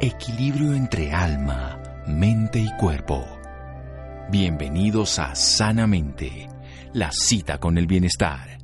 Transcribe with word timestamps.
Equilibrio 0.00 0.74
entre 0.74 1.12
alma, 1.12 1.80
mente 2.08 2.58
y 2.58 2.68
cuerpo. 2.78 3.24
Bienvenidos 4.28 5.20
a 5.20 5.36
Sanamente, 5.36 6.48
la 6.92 7.12
cita 7.12 7.58
con 7.58 7.78
el 7.78 7.86
bienestar. 7.86 8.58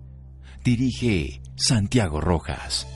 Dirige 0.64 1.40
Santiago 1.54 2.20
Rojas. 2.20 2.86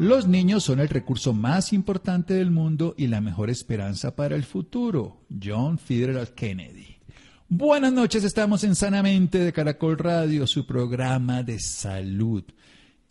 Los 0.00 0.26
niños 0.26 0.64
son 0.64 0.80
el 0.80 0.88
recurso 0.88 1.32
más 1.32 1.72
importante 1.72 2.34
del 2.34 2.50
mundo 2.50 2.94
y 2.98 3.06
la 3.06 3.20
mejor 3.20 3.50
esperanza 3.50 4.16
para 4.16 4.34
el 4.34 4.44
futuro. 4.44 5.24
John 5.30 5.78
Fitzgerald 5.78 6.34
Kennedy. 6.34 6.97
Buenas 7.50 7.94
noches, 7.94 8.24
estamos 8.24 8.62
en 8.62 8.74
Sanamente 8.74 9.38
de 9.38 9.54
Caracol 9.54 9.96
Radio, 9.96 10.46
su 10.46 10.66
programa 10.66 11.42
de 11.42 11.58
salud. 11.58 12.44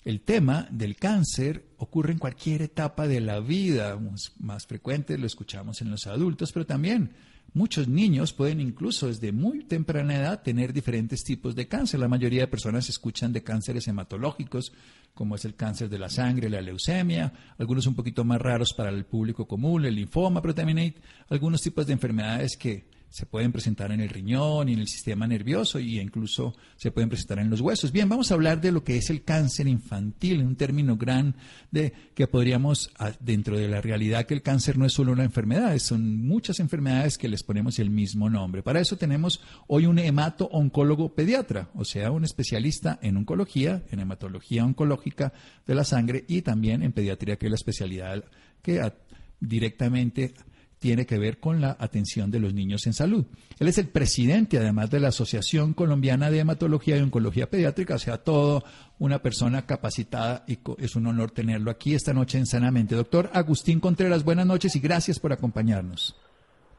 El 0.04 0.22
tema 0.22 0.68
del 0.70 0.96
cáncer 0.96 1.66
ocurre 1.78 2.14
en 2.14 2.20
cualquier 2.20 2.62
etapa 2.62 3.08
de 3.08 3.20
la 3.20 3.40
vida, 3.40 4.00
más 4.38 4.68
frecuente 4.68 5.18
lo 5.18 5.26
escuchamos 5.26 5.82
en 5.82 5.90
los 5.90 6.06
adultos, 6.06 6.52
pero 6.52 6.68
también 6.68 7.14
muchos 7.56 7.88
niños 7.88 8.32
pueden 8.32 8.62
incluso 8.62 9.08
desde 9.08 9.32
muy 9.32 9.64
temprana 9.64 10.18
edad 10.18 10.44
tener 10.44 10.72
diferentes 10.72 11.24
tipos 11.24 11.56
de 11.56 11.68
cáncer. 11.68 12.00
La 12.00 12.08
mayoría 12.08 12.42
de 12.42 12.48
personas 12.48 12.90
escuchan 12.90 13.34
de 13.34 13.42
cánceres 13.42 13.88
hematológicos, 13.88 14.72
como 15.16 15.34
es 15.34 15.46
el 15.46 15.56
cáncer 15.56 15.90
de 15.90 15.98
la 15.98 16.10
sangre, 16.10 16.48
la 16.48 16.62
leucemia, 16.62 17.34
algunos 17.58 17.88
un 17.88 17.96
poquito 17.96 18.24
más 18.24 18.40
raros 18.40 18.76
para 18.78 18.92
el 18.92 19.04
público 19.04 19.48
común, 19.48 19.84
el 19.86 19.96
linfoma, 19.96 20.44
pero 20.44 20.54
también 20.54 20.94
algunos 21.28 21.64
tipos 21.64 21.88
de 21.88 21.94
enfermedades 21.94 22.56
que 22.56 22.97
se 23.10 23.26
pueden 23.26 23.52
presentar 23.52 23.92
en 23.92 24.02
el 24.02 24.10
riñón 24.10 24.70
y 24.70 24.74
en 24.74 24.80
el 24.80 24.88
sistema 24.88 25.28
nervioso 25.28 25.80
y 25.80 26.00
incluso 26.00 26.56
se 26.76 26.92
pueden 26.92 27.10
presentar 27.10 27.40
en 27.40 27.50
los 27.50 27.62
huesos. 27.62 27.92
Bien, 27.92 28.10
vamos 28.10 28.32
a 28.32 28.34
hablar 28.34 28.60
de 28.62 28.72
lo 28.72 28.84
que 28.84 28.98
es 28.98 29.10
el 29.10 29.24
cáncer 29.24 29.68
infantil, 29.68 30.44
un 30.44 30.56
término 30.56 30.98
gran 30.98 31.36
de 31.72 31.94
que 32.14 32.28
podríamos 32.28 32.92
ah, 33.00 33.12
dentro 33.20 33.58
de 33.58 33.68
la 33.68 33.82
realidad 33.82 34.26
que 34.26 34.34
el 34.34 34.42
cáncer 34.42 34.78
no 34.78 34.86
es 34.86 34.94
solo 34.94 35.14
una 35.14 35.24
enfermedad, 35.24 35.78
son 35.80 36.26
muchas 36.26 36.60
enfermedades 36.60 37.18
que 37.18 37.30
les 37.30 37.44
ponemos 37.44 37.80
el 37.80 37.90
mismo 37.90 38.30
nombre. 38.30 38.62
Para 38.62 38.82
eso 38.82 38.98
tenemos 38.98 39.42
hoy 39.68 39.86
un 39.86 40.00
hemato-oncólogo 40.00 41.16
pediatra, 41.16 41.70
o 41.76 41.86
sea, 41.86 42.12
un 42.12 42.26
especialista 42.26 43.00
en 43.02 43.18
oncología, 43.18 43.84
en 43.90 44.00
hematología 44.00 44.66
oncológica 44.66 45.34
de 45.66 45.76
la 45.76 45.84
sangre 45.84 46.26
y 46.28 46.42
también 46.42 46.84
en 46.84 46.92
pediatría, 46.92 47.38
que 47.38 47.48
es 47.48 47.52
la 47.52 47.56
especialidad 47.56 48.24
que 48.62 48.92
directamente 49.40 50.34
tiene 50.80 51.06
que 51.06 51.18
ver 51.18 51.40
con 51.40 51.62
la 51.62 51.76
atención 51.80 52.30
de 52.30 52.40
los 52.40 52.54
niños 52.54 52.86
en 52.86 52.94
salud. 52.94 53.26
Él 53.60 53.68
es 53.68 53.78
el 53.78 53.88
presidente, 53.88 54.58
además 54.58 54.90
de 54.92 55.00
la 55.00 55.10
Asociación 55.10 55.74
Colombiana 55.74 56.30
de 56.30 56.40
Hematología 56.40 56.98
y 56.98 57.02
Oncología 57.02 57.50
Pediátrica, 57.50 57.96
o 57.96 58.00
sea, 58.00 58.18
todo 58.18 58.64
una 59.00 59.20
persona 59.20 59.66
capacitada 59.66 60.44
y 60.48 60.60
es 60.78 60.96
un 60.96 61.08
honor 61.08 61.32
tenerlo 61.32 61.72
aquí 61.72 61.96
esta 61.96 62.14
noche 62.14 62.38
en 62.38 62.46
Sanamente. 62.46 62.96
Doctor 62.96 63.30
Agustín 63.34 63.80
Contreras, 63.80 64.24
buenas 64.24 64.46
noches 64.46 64.76
y 64.76 64.80
gracias 64.80 65.20
por 65.20 65.34
acompañarnos. 65.34 66.16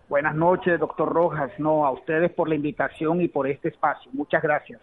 Buenas 0.08 0.34
noches, 0.34 0.80
doctor 0.80 1.12
Rojas. 1.12 1.50
No, 1.58 1.84
a 1.84 1.90
ustedes 1.90 2.32
por 2.32 2.48
la 2.48 2.54
invitación 2.54 3.20
y 3.20 3.28
por 3.28 3.46
este 3.46 3.68
espacio. 3.68 4.10
Muchas 4.14 4.42
gracias. 4.42 4.80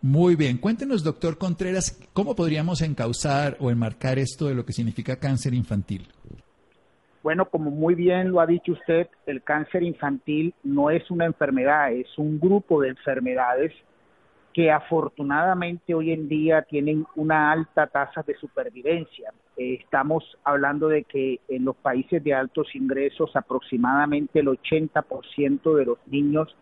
Muy 0.00 0.36
bien, 0.36 0.58
cuéntenos, 0.58 1.02
doctor 1.02 1.38
Contreras, 1.38 1.98
¿cómo 2.12 2.36
podríamos 2.36 2.82
encauzar 2.82 3.56
o 3.58 3.70
enmarcar 3.70 4.18
esto 4.18 4.46
de 4.46 4.54
lo 4.54 4.66
que 4.66 4.74
significa 4.74 5.16
cáncer 5.16 5.54
infantil? 5.54 6.06
Bueno, 7.24 7.46
como 7.46 7.70
muy 7.70 7.94
bien 7.94 8.32
lo 8.32 8.40
ha 8.40 8.46
dicho 8.46 8.72
usted, 8.72 9.08
el 9.24 9.42
cáncer 9.42 9.82
infantil 9.82 10.52
no 10.62 10.90
es 10.90 11.10
una 11.10 11.24
enfermedad, 11.24 11.90
es 11.90 12.18
un 12.18 12.38
grupo 12.38 12.82
de 12.82 12.90
enfermedades 12.90 13.72
que 14.52 14.70
afortunadamente 14.70 15.94
hoy 15.94 16.12
en 16.12 16.28
día 16.28 16.60
tienen 16.68 17.06
una 17.16 17.50
alta 17.50 17.86
tasa 17.86 18.22
de 18.26 18.34
supervivencia. 18.34 19.32
Eh, 19.56 19.78
estamos 19.82 20.36
hablando 20.44 20.86
de 20.88 21.04
que 21.04 21.40
en 21.48 21.64
los 21.64 21.76
países 21.76 22.22
de 22.22 22.34
altos 22.34 22.74
ingresos 22.74 23.34
aproximadamente 23.34 24.40
el 24.40 24.48
80% 24.48 25.76
de 25.76 25.84
los 25.86 25.96
niños 26.06 26.54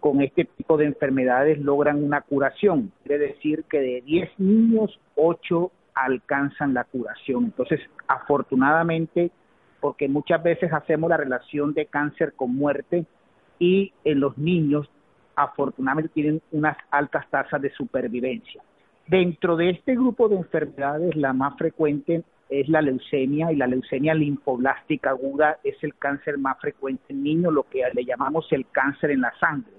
con 0.00 0.22
este 0.22 0.44
tipo 0.44 0.76
de 0.76 0.86
enfermedades 0.86 1.60
logran 1.60 2.02
una 2.02 2.22
curación. 2.22 2.90
Quiere 3.04 3.28
decir 3.28 3.62
que 3.70 3.78
de 3.78 4.00
10 4.00 4.40
niños, 4.40 4.98
8 5.14 5.70
alcanzan 5.94 6.74
la 6.74 6.82
curación. 6.82 7.44
Entonces, 7.44 7.78
afortunadamente, 8.08 9.30
porque 9.80 10.08
muchas 10.08 10.42
veces 10.42 10.72
hacemos 10.72 11.10
la 11.10 11.16
relación 11.16 11.72
de 11.74 11.86
cáncer 11.86 12.34
con 12.34 12.54
muerte 12.54 13.06
y 13.58 13.92
en 14.04 14.20
los 14.20 14.36
niños 14.38 14.88
afortunadamente 15.36 16.10
tienen 16.12 16.42
unas 16.52 16.76
altas 16.90 17.28
tasas 17.30 17.60
de 17.62 17.70
supervivencia. 17.70 18.62
Dentro 19.06 19.56
de 19.56 19.70
este 19.70 19.94
grupo 19.94 20.28
de 20.28 20.36
enfermedades, 20.36 21.16
la 21.16 21.32
más 21.32 21.56
frecuente 21.56 22.22
es 22.48 22.68
la 22.68 22.82
leucemia 22.82 23.50
y 23.52 23.56
la 23.56 23.66
leucemia 23.66 24.14
linfoblástica 24.14 25.10
aguda 25.10 25.58
es 25.64 25.76
el 25.82 25.94
cáncer 25.94 26.36
más 26.36 26.58
frecuente 26.58 27.04
en 27.08 27.22
niños, 27.22 27.52
lo 27.52 27.62
que 27.64 27.82
le 27.92 28.04
llamamos 28.04 28.46
el 28.50 28.66
cáncer 28.70 29.12
en 29.12 29.22
la 29.22 29.32
sangre. 29.38 29.72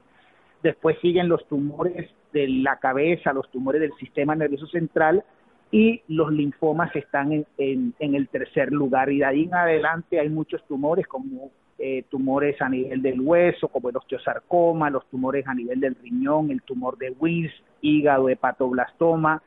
Después 0.64 0.98
siguen 1.02 1.28
los 1.28 1.48
tumores 1.48 2.10
de 2.34 2.48
la 2.48 2.78
cabeza, 2.78 3.34
los 3.34 3.50
tumores 3.52 3.82
del 3.82 3.94
sistema 3.94 4.36
nervioso 4.36 4.68
central 4.68 5.24
y 5.72 6.02
los 6.10 6.32
linfomas 6.32 6.94
están 6.96 7.32
en, 7.32 7.46
en, 7.58 8.16
el 8.16 8.28
tercer 8.28 8.72
lugar 8.74 9.10
y 9.10 9.20
de 9.20 9.26
ahí 9.26 9.44
en 9.44 9.56
adelante 9.56 10.20
hay 10.20 10.30
muchos 10.30 10.62
tumores 10.68 11.08
como 11.08 11.50
eh, 11.80 12.04
tumores 12.10 12.62
a 12.62 12.68
nivel 12.68 13.02
del 13.02 13.22
hueso 13.22 13.70
como 13.70 13.90
el 13.90 13.96
osteosarcoma, 13.96 14.90
los 14.90 15.08
tumores 15.10 15.48
a 15.48 15.56
nivel 15.56 15.80
del 15.80 15.96
riñón, 15.96 16.52
el 16.52 16.62
tumor 16.62 16.98
de 16.98 17.16
Wills, 17.18 17.54
hígado, 17.82 18.28
hepatoblastoma, 18.28 19.42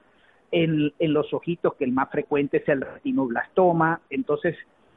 en, 0.51 0.93
en 0.99 1.13
los 1.13 1.33
ojitos 1.35 1.75
que 1.75 1.85
el 1.85 1.93
más 1.93 2.11
frecuente 2.11 2.57
es 2.57 2.69
el 2.69 2.81
retinoblastoma, 2.81 4.01
entonces 4.09 4.57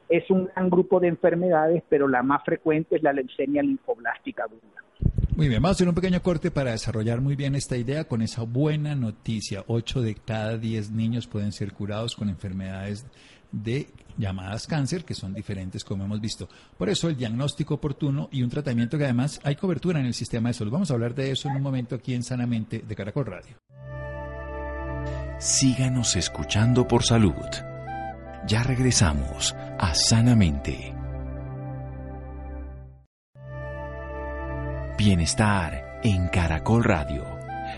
es 0.10 0.30
un 0.32 0.46
gran 0.46 0.70
grupo 0.70 1.00
de 1.00 1.10
enfermedades, 1.10 1.84
pero 1.90 2.08
la 2.08 2.24
más 2.24 2.44
frecuente 2.46 2.96
es 2.96 3.04
la 3.04 3.12
leucemia 3.12 3.62
linfoblástica 3.62 4.44
aguda. 4.44 5.17
Muy 5.38 5.50
bien, 5.50 5.62
vamos 5.62 5.75
a 5.75 5.78
hacer 5.78 5.88
un 5.88 5.94
pequeño 5.94 6.20
corte 6.24 6.50
para 6.50 6.72
desarrollar 6.72 7.22
muy 7.22 7.36
bien 7.36 7.53
esta 7.53 7.78
idea 7.78 8.06
con 8.06 8.24
esa 8.24 8.42
buena 8.42 8.96
noticia. 8.96 9.64
Ocho 9.68 10.02
de 10.02 10.16
cada 10.16 10.58
diez 10.58 10.90
niños 10.90 11.28
pueden 11.28 11.52
ser 11.52 11.74
curados 11.74 12.16
con 12.16 12.28
enfermedades 12.28 13.06
de 13.52 13.88
llamadas 14.18 14.66
cáncer, 14.66 15.06
que 15.06 15.14
son 15.14 15.36
diferentes 15.36 15.84
como 15.84 16.06
hemos 16.06 16.20
visto. 16.20 16.50
Por 16.75 16.90
eso 16.90 17.08
el 17.08 17.18
diagnóstico 17.18 17.75
oportuno 17.75 18.30
y 18.31 18.42
un 18.42 18.50
tratamiento 18.50 18.98
que 18.98 19.03
además 19.03 19.40
hay 19.44 19.56
cobertura 19.56 20.00
en 20.00 20.08
el 20.08 20.16
sistema 20.16 20.50
de 20.50 20.53
salud. 20.56 20.72
Vamos 20.72 20.90
a 20.90 20.96
hablar 20.96 21.14
de 21.14 21.30
eso 21.30 21.48
en 21.50 21.58
un 21.58 21.62
momento 21.62 21.94
aquí 21.94 22.16
en 22.16 22.24
Sanamente 22.24 22.80
de 22.80 22.96
Caracol 22.96 23.28
Radio. 23.28 23.58
Síganos 25.38 26.16
escuchando 26.16 26.88
por 26.88 27.04
salud. 27.04 27.36
Ya 28.48 28.64
regresamos 28.64 29.54
a 29.78 29.94
Sanamente. 29.94 30.97
Bienestar 34.97 36.00
en 36.02 36.28
Caracol 36.30 36.84
Radio. 36.84 37.24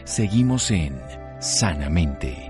Seguimos 0.05 0.71
en 0.71 0.97
Sanamente. 1.41 2.49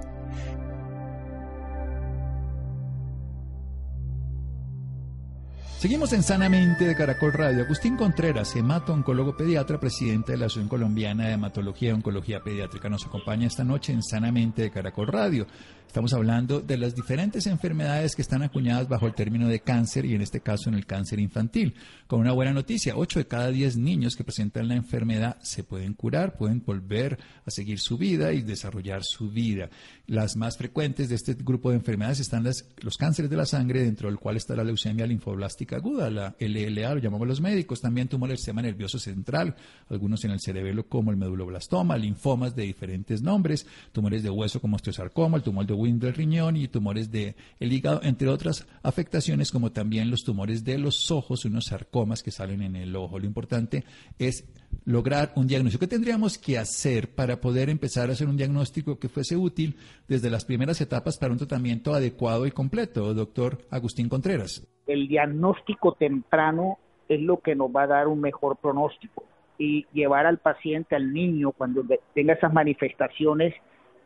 Seguimos 5.80 6.14
en 6.14 6.22
Sanamente 6.22 6.86
de 6.86 6.96
Caracol 6.96 7.34
Radio. 7.34 7.64
Agustín 7.64 7.98
Contreras, 7.98 8.56
hemato-oncólogo 8.56 9.36
pediatra, 9.36 9.80
presidente 9.80 10.34
de 10.34 10.38
la 10.38 10.46
Asociación 10.46 10.70
Colombiana 10.70 11.26
de 11.26 11.34
Hematología 11.34 11.90
y 11.90 11.94
Oncología 11.94 12.44
Pediátrica, 12.44 12.90
nos 12.90 13.08
acompaña 13.08 13.48
esta 13.48 13.64
noche 13.64 13.92
en 13.92 14.04
Sanamente 14.04 14.62
de 14.62 14.70
Caracol 14.70 15.08
Radio. 15.08 15.48
Estamos 15.90 16.14
hablando 16.14 16.62
de 16.62 16.78
las 16.78 16.94
diferentes 16.94 17.48
enfermedades 17.48 18.16
que 18.16 18.22
están 18.22 18.44
acuñadas 18.44 18.88
bajo 18.88 19.08
el 19.08 19.16
término 19.16 19.48
de 19.48 19.62
cáncer 19.62 20.06
y 20.06 20.14
en 20.14 20.22
este 20.22 20.40
caso 20.40 20.70
en 20.70 20.76
el 20.76 20.86
cáncer 20.86 21.20
infantil. 21.20 21.74
Con 22.06 22.20
una 22.20 22.32
buena 22.32 22.54
noticia, 22.54 22.96
8 22.96 23.18
de 23.18 23.26
cada 23.26 23.50
10 23.50 23.78
niños 23.78 24.16
que 24.16 24.24
presentan 24.24 24.68
la 24.68 24.76
enfermedad 24.76 25.38
se 25.42 25.64
pueden 25.64 25.96
curar, 25.96 26.38
pueden 26.38 26.62
volver 26.64 27.18
a 27.44 27.50
seguir 27.50 27.80
su 27.80 27.98
vida 27.98 28.34
y 28.34 28.44
desarrollar 28.44 29.04
su 29.04 29.32
vida. 29.32 29.72
Las 30.06 30.36
más 30.36 30.58
frecuentes 30.58 31.10
de 31.10 31.16
este 31.16 31.34
grupo 31.34 31.72
de 31.72 31.78
enfermedades 31.78 32.20
están 32.20 32.44
los 32.44 32.98
cánceres 32.98 33.32
de 33.32 33.38
la 33.38 33.48
sangre, 33.48 33.82
dentro 33.82 34.10
del 34.10 34.20
cual 34.20 34.38
está 34.38 34.56
la 34.56 34.64
leucemia 34.64 35.08
linfoblástica 35.08 35.78
aguda, 35.78 36.12
la 36.12 36.36
LLA, 36.40 36.94
lo 36.94 37.00
llamamos 37.00 37.28
los 37.28 37.42
médicos, 37.42 37.82
también 37.82 38.08
tumores 38.08 38.34
del 38.34 38.38
sistema 38.38 38.62
nervioso 38.62 39.00
central, 39.00 39.56
algunos 39.90 40.24
en 40.24 40.32
el 40.32 40.40
cerebelo 40.40 40.88
como 40.88 41.10
el 41.10 41.18
meduloblastoma, 41.18 41.98
linfomas 41.98 42.56
de 42.56 42.64
diferentes 42.64 43.24
nombres, 43.24 43.66
tumores 43.92 44.22
de 44.22 44.30
hueso 44.30 44.62
como 44.62 44.76
osteosarcoma, 44.76 45.38
el 45.38 45.44
tumor 45.44 45.66
de 45.66 45.79
del 45.88 46.14
riñón 46.14 46.58
y 46.58 46.68
tumores 46.68 47.12
del 47.12 47.36
hígado, 47.60 48.02
entre 48.04 48.28
otras 48.28 48.68
afectaciones 48.84 49.52
como 49.52 49.72
también 49.72 50.12
los 50.12 50.24
tumores 50.24 50.64
de 50.64 50.78
los 50.78 51.10
ojos, 51.12 51.46
unos 51.46 51.66
sarcomas 51.66 52.22
que 52.22 52.32
salen 52.32 52.62
en 52.62 52.76
el 52.76 52.96
ojo. 52.96 53.18
Lo 53.18 53.26
importante 53.26 53.84
es 54.18 54.46
lograr 54.86 55.32
un 55.36 55.48
diagnóstico. 55.48 55.82
¿Qué 55.82 55.88
tendríamos 55.88 56.38
que 56.38 56.58
hacer 56.58 57.14
para 57.16 57.40
poder 57.40 57.70
empezar 57.70 58.10
a 58.10 58.14
hacer 58.14 58.28
un 58.28 58.38
diagnóstico 58.38 59.00
que 59.00 59.10
fuese 59.10 59.38
útil 59.38 59.76
desde 60.08 60.30
las 60.30 60.46
primeras 60.46 60.82
etapas 60.82 61.18
para 61.18 61.32
un 61.32 61.38
tratamiento 61.38 61.94
adecuado 61.94 62.46
y 62.46 62.52
completo, 62.52 63.14
doctor 63.14 63.60
Agustín 63.72 64.10
Contreras? 64.10 64.68
El 64.86 65.08
diagnóstico 65.08 65.94
temprano 65.94 66.78
es 67.08 67.22
lo 67.22 67.40
que 67.40 67.56
nos 67.56 67.70
va 67.70 67.84
a 67.84 67.88
dar 67.88 68.08
un 68.08 68.22
mejor 68.22 68.58
pronóstico 68.58 69.24
y 69.58 69.86
llevar 69.94 70.26
al 70.26 70.38
paciente, 70.38 70.96
al 70.96 71.14
niño, 71.14 71.52
cuando 71.52 71.84
tenga 72.14 72.34
esas 72.34 72.54
manifestaciones, 72.54 73.54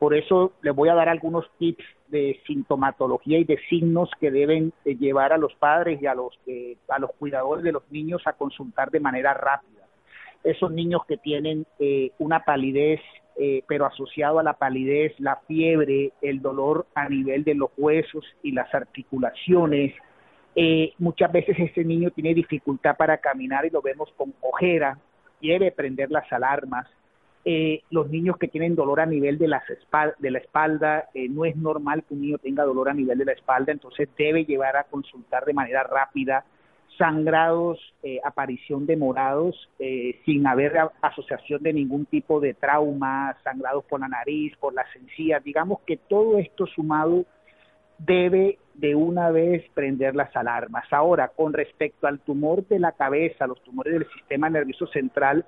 por 0.03 0.13
eso 0.13 0.51
les 0.61 0.75
voy 0.75 0.89
a 0.89 0.95
dar 0.95 1.07
algunos 1.07 1.49
tips 1.57 1.85
de 2.09 2.37
sintomatología 2.45 3.37
y 3.37 3.45
de 3.45 3.57
signos 3.69 4.09
que 4.19 4.31
deben 4.31 4.73
eh, 4.83 4.97
llevar 4.97 5.31
a 5.31 5.37
los 5.37 5.55
padres 5.55 6.01
y 6.01 6.07
a 6.07 6.13
los, 6.13 6.37
eh, 6.45 6.75
a 6.89 6.99
los 6.99 7.11
cuidadores 7.13 7.63
de 7.63 7.71
los 7.71 7.89
niños 7.89 8.21
a 8.25 8.33
consultar 8.33 8.91
de 8.91 8.99
manera 8.99 9.33
rápida. 9.33 9.87
Esos 10.43 10.73
niños 10.73 11.03
que 11.07 11.15
tienen 11.15 11.65
eh, 11.79 12.11
una 12.19 12.43
palidez, 12.43 12.99
pero 13.65 13.85
asociado 13.85 14.39
a 14.39 14.43
la 14.43 14.57
palidez, 14.57 15.17
la 15.19 15.37
fiebre, 15.47 16.11
el 16.21 16.41
dolor 16.41 16.85
a 16.95 17.07
nivel 17.07 17.45
de 17.45 17.55
los 17.55 17.69
huesos 17.77 18.25
y 18.43 18.51
las 18.51 18.75
articulaciones, 18.75 19.93
muchas 20.97 21.31
veces 21.31 21.57
ese 21.57 21.85
niño 21.85 22.11
tiene 22.11 22.33
dificultad 22.33 22.97
para 22.97 23.19
caminar 23.19 23.65
y 23.65 23.69
lo 23.69 23.81
vemos 23.81 24.11
con 24.17 24.33
ojera, 24.41 24.99
debe 25.41 25.71
prender 25.71 26.11
las 26.11 26.29
alarmas, 26.33 26.87
eh, 27.45 27.81
los 27.89 28.09
niños 28.09 28.37
que 28.37 28.47
tienen 28.47 28.75
dolor 28.75 29.01
a 29.01 29.05
nivel 29.05 29.37
de, 29.37 29.49
las 29.49 29.63
de 30.19 30.31
la 30.31 30.39
espalda, 30.39 31.09
eh, 31.13 31.27
no 31.27 31.43
es 31.43 31.55
normal 31.57 32.03
que 32.03 32.13
un 32.13 32.21
niño 32.21 32.37
tenga 32.37 32.63
dolor 32.63 32.89
a 32.89 32.93
nivel 32.93 33.17
de 33.17 33.25
la 33.25 33.33
espalda, 33.33 33.71
entonces 33.71 34.07
debe 34.17 34.45
llevar 34.45 34.77
a 34.77 34.85
consultar 34.85 35.43
de 35.43 35.53
manera 35.53 35.83
rápida 35.83 36.45
sangrados, 36.97 37.79
eh, 38.03 38.19
aparición 38.23 38.85
de 38.85 38.95
morados, 38.95 39.67
sin 40.25 40.45
haber 40.45 40.77
asociación 41.01 41.63
de 41.63 41.73
ningún 41.73 42.05
tipo 42.05 42.39
de 42.39 42.53
trauma, 42.53 43.35
sangrados 43.43 43.83
por 43.85 43.99
la 43.99 44.07
nariz, 44.07 44.55
por 44.57 44.75
las 44.75 44.85
encías, 44.95 45.43
digamos 45.43 45.79
que 45.87 45.97
todo 45.97 46.37
esto 46.37 46.67
sumado 46.67 47.25
debe 47.97 48.59
de 48.75 48.95
una 48.95 49.31
vez 49.31 49.63
prender 49.73 50.15
las 50.15 50.35
alarmas. 50.35 50.85
Ahora, 50.91 51.29
con 51.29 51.51
respecto 51.53 52.07
al 52.07 52.19
tumor 52.19 52.65
de 52.67 52.79
la 52.79 52.91
cabeza, 52.91 53.47
los 53.47 53.61
tumores 53.63 53.93
del 53.93 54.07
sistema 54.11 54.49
nervioso 54.49 54.87
central, 54.87 55.45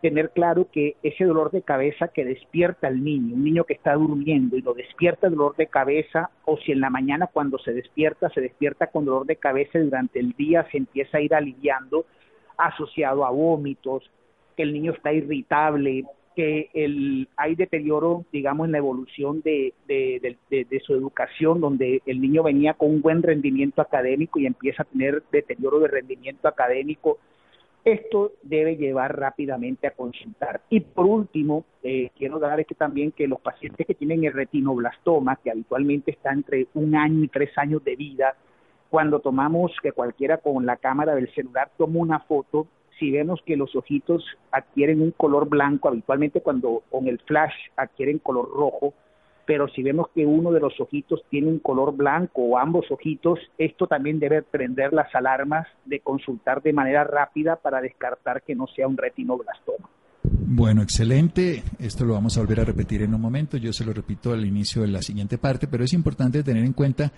tener 0.00 0.30
claro 0.30 0.68
que 0.70 0.96
ese 1.02 1.24
dolor 1.24 1.50
de 1.50 1.62
cabeza 1.62 2.08
que 2.08 2.24
despierta 2.24 2.86
al 2.86 3.02
niño, 3.02 3.34
un 3.34 3.44
niño 3.44 3.64
que 3.64 3.74
está 3.74 3.94
durmiendo 3.94 4.56
y 4.56 4.62
lo 4.62 4.74
despierta 4.74 5.26
el 5.26 5.34
dolor 5.34 5.56
de 5.56 5.66
cabeza, 5.66 6.30
o 6.44 6.58
si 6.58 6.72
en 6.72 6.80
la 6.80 6.90
mañana 6.90 7.28
cuando 7.32 7.58
se 7.58 7.72
despierta, 7.72 8.28
se 8.30 8.40
despierta 8.40 8.88
con 8.88 9.04
dolor 9.04 9.26
de 9.26 9.36
cabeza 9.36 9.78
y 9.78 9.82
durante 9.82 10.20
el 10.20 10.32
día 10.32 10.66
se 10.70 10.78
empieza 10.78 11.18
a 11.18 11.22
ir 11.22 11.34
aliviando, 11.34 12.04
asociado 12.56 13.24
a 13.24 13.30
vómitos, 13.30 14.10
que 14.56 14.62
el 14.62 14.72
niño 14.72 14.92
está 14.92 15.12
irritable, 15.12 16.04
que 16.36 16.68
el, 16.74 17.28
hay 17.36 17.54
deterioro, 17.54 18.26
digamos, 18.30 18.66
en 18.66 18.72
la 18.72 18.78
evolución 18.78 19.40
de, 19.40 19.72
de, 19.88 20.36
de, 20.50 20.80
su 20.80 20.92
educación, 20.92 21.62
donde 21.62 22.02
el 22.04 22.20
niño 22.20 22.42
venía 22.42 22.74
con 22.74 22.90
un 22.90 23.00
buen 23.00 23.22
rendimiento 23.22 23.80
académico 23.80 24.38
y 24.38 24.46
empieza 24.46 24.82
a 24.82 24.86
tener 24.86 25.22
deterioro 25.32 25.80
de 25.80 25.88
rendimiento 25.88 26.46
académico, 26.46 27.18
esto 27.86 28.32
debe 28.42 28.76
llevar 28.76 29.16
rápidamente 29.16 29.86
a 29.86 29.92
consultar. 29.92 30.60
Y 30.70 30.80
por 30.80 31.06
último, 31.06 31.64
eh, 31.84 32.10
quiero 32.18 32.40
dar 32.40 32.66
que 32.66 32.74
también 32.74 33.12
que 33.12 33.28
los 33.28 33.40
pacientes 33.40 33.86
que 33.86 33.94
tienen 33.94 34.24
el 34.24 34.32
retinoblastoma, 34.32 35.36
que 35.36 35.52
habitualmente 35.52 36.10
está 36.10 36.32
entre 36.32 36.66
un 36.74 36.96
año 36.96 37.22
y 37.22 37.28
tres 37.28 37.56
años 37.56 37.84
de 37.84 37.94
vida, 37.94 38.34
cuando 38.90 39.20
tomamos 39.20 39.70
que 39.80 39.92
cualquiera 39.92 40.38
con 40.38 40.66
la 40.66 40.78
cámara 40.78 41.14
del 41.14 41.32
celular 41.32 41.70
toma 41.78 42.00
una 42.00 42.18
foto, 42.18 42.66
si 42.98 43.12
vemos 43.12 43.40
que 43.46 43.56
los 43.56 43.76
ojitos 43.76 44.24
adquieren 44.50 45.00
un 45.00 45.12
color 45.12 45.48
blanco, 45.48 45.86
habitualmente 45.86 46.40
cuando 46.40 46.82
con 46.90 47.06
el 47.06 47.20
flash 47.20 47.54
adquieren 47.76 48.18
color 48.18 48.50
rojo, 48.50 48.94
pero 49.46 49.68
si 49.68 49.82
vemos 49.82 50.08
que 50.14 50.26
uno 50.26 50.50
de 50.50 50.60
los 50.60 50.78
ojitos 50.80 51.24
tiene 51.30 51.46
un 51.46 51.60
color 51.60 51.94
blanco 51.96 52.42
o 52.42 52.58
ambos 52.58 52.90
ojitos, 52.90 53.38
esto 53.56 53.86
también 53.86 54.18
debe 54.18 54.42
prender 54.42 54.92
las 54.92 55.14
alarmas 55.14 55.68
de 55.84 56.00
consultar 56.00 56.60
de 56.62 56.72
manera 56.72 57.04
rápida 57.04 57.56
para 57.56 57.80
descartar 57.80 58.42
que 58.42 58.56
no 58.56 58.66
sea 58.66 58.88
un 58.88 58.96
retinoblastoma. 58.96 59.88
Bueno, 60.48 60.82
excelente. 60.82 61.64
Esto 61.80 62.04
lo 62.04 62.14
vamos 62.14 62.36
a 62.36 62.40
volver 62.40 62.60
a 62.60 62.64
repetir 62.64 63.02
en 63.02 63.12
un 63.12 63.20
momento. 63.20 63.56
Yo 63.56 63.72
se 63.72 63.84
lo 63.84 63.92
repito 63.92 64.32
al 64.32 64.46
inicio 64.46 64.82
de 64.82 64.88
la 64.88 65.02
siguiente 65.02 65.38
parte, 65.38 65.66
pero 65.66 65.82
es 65.82 65.92
importante 65.92 66.44
tener 66.44 66.64
en 66.64 66.72
cuenta 66.72 67.12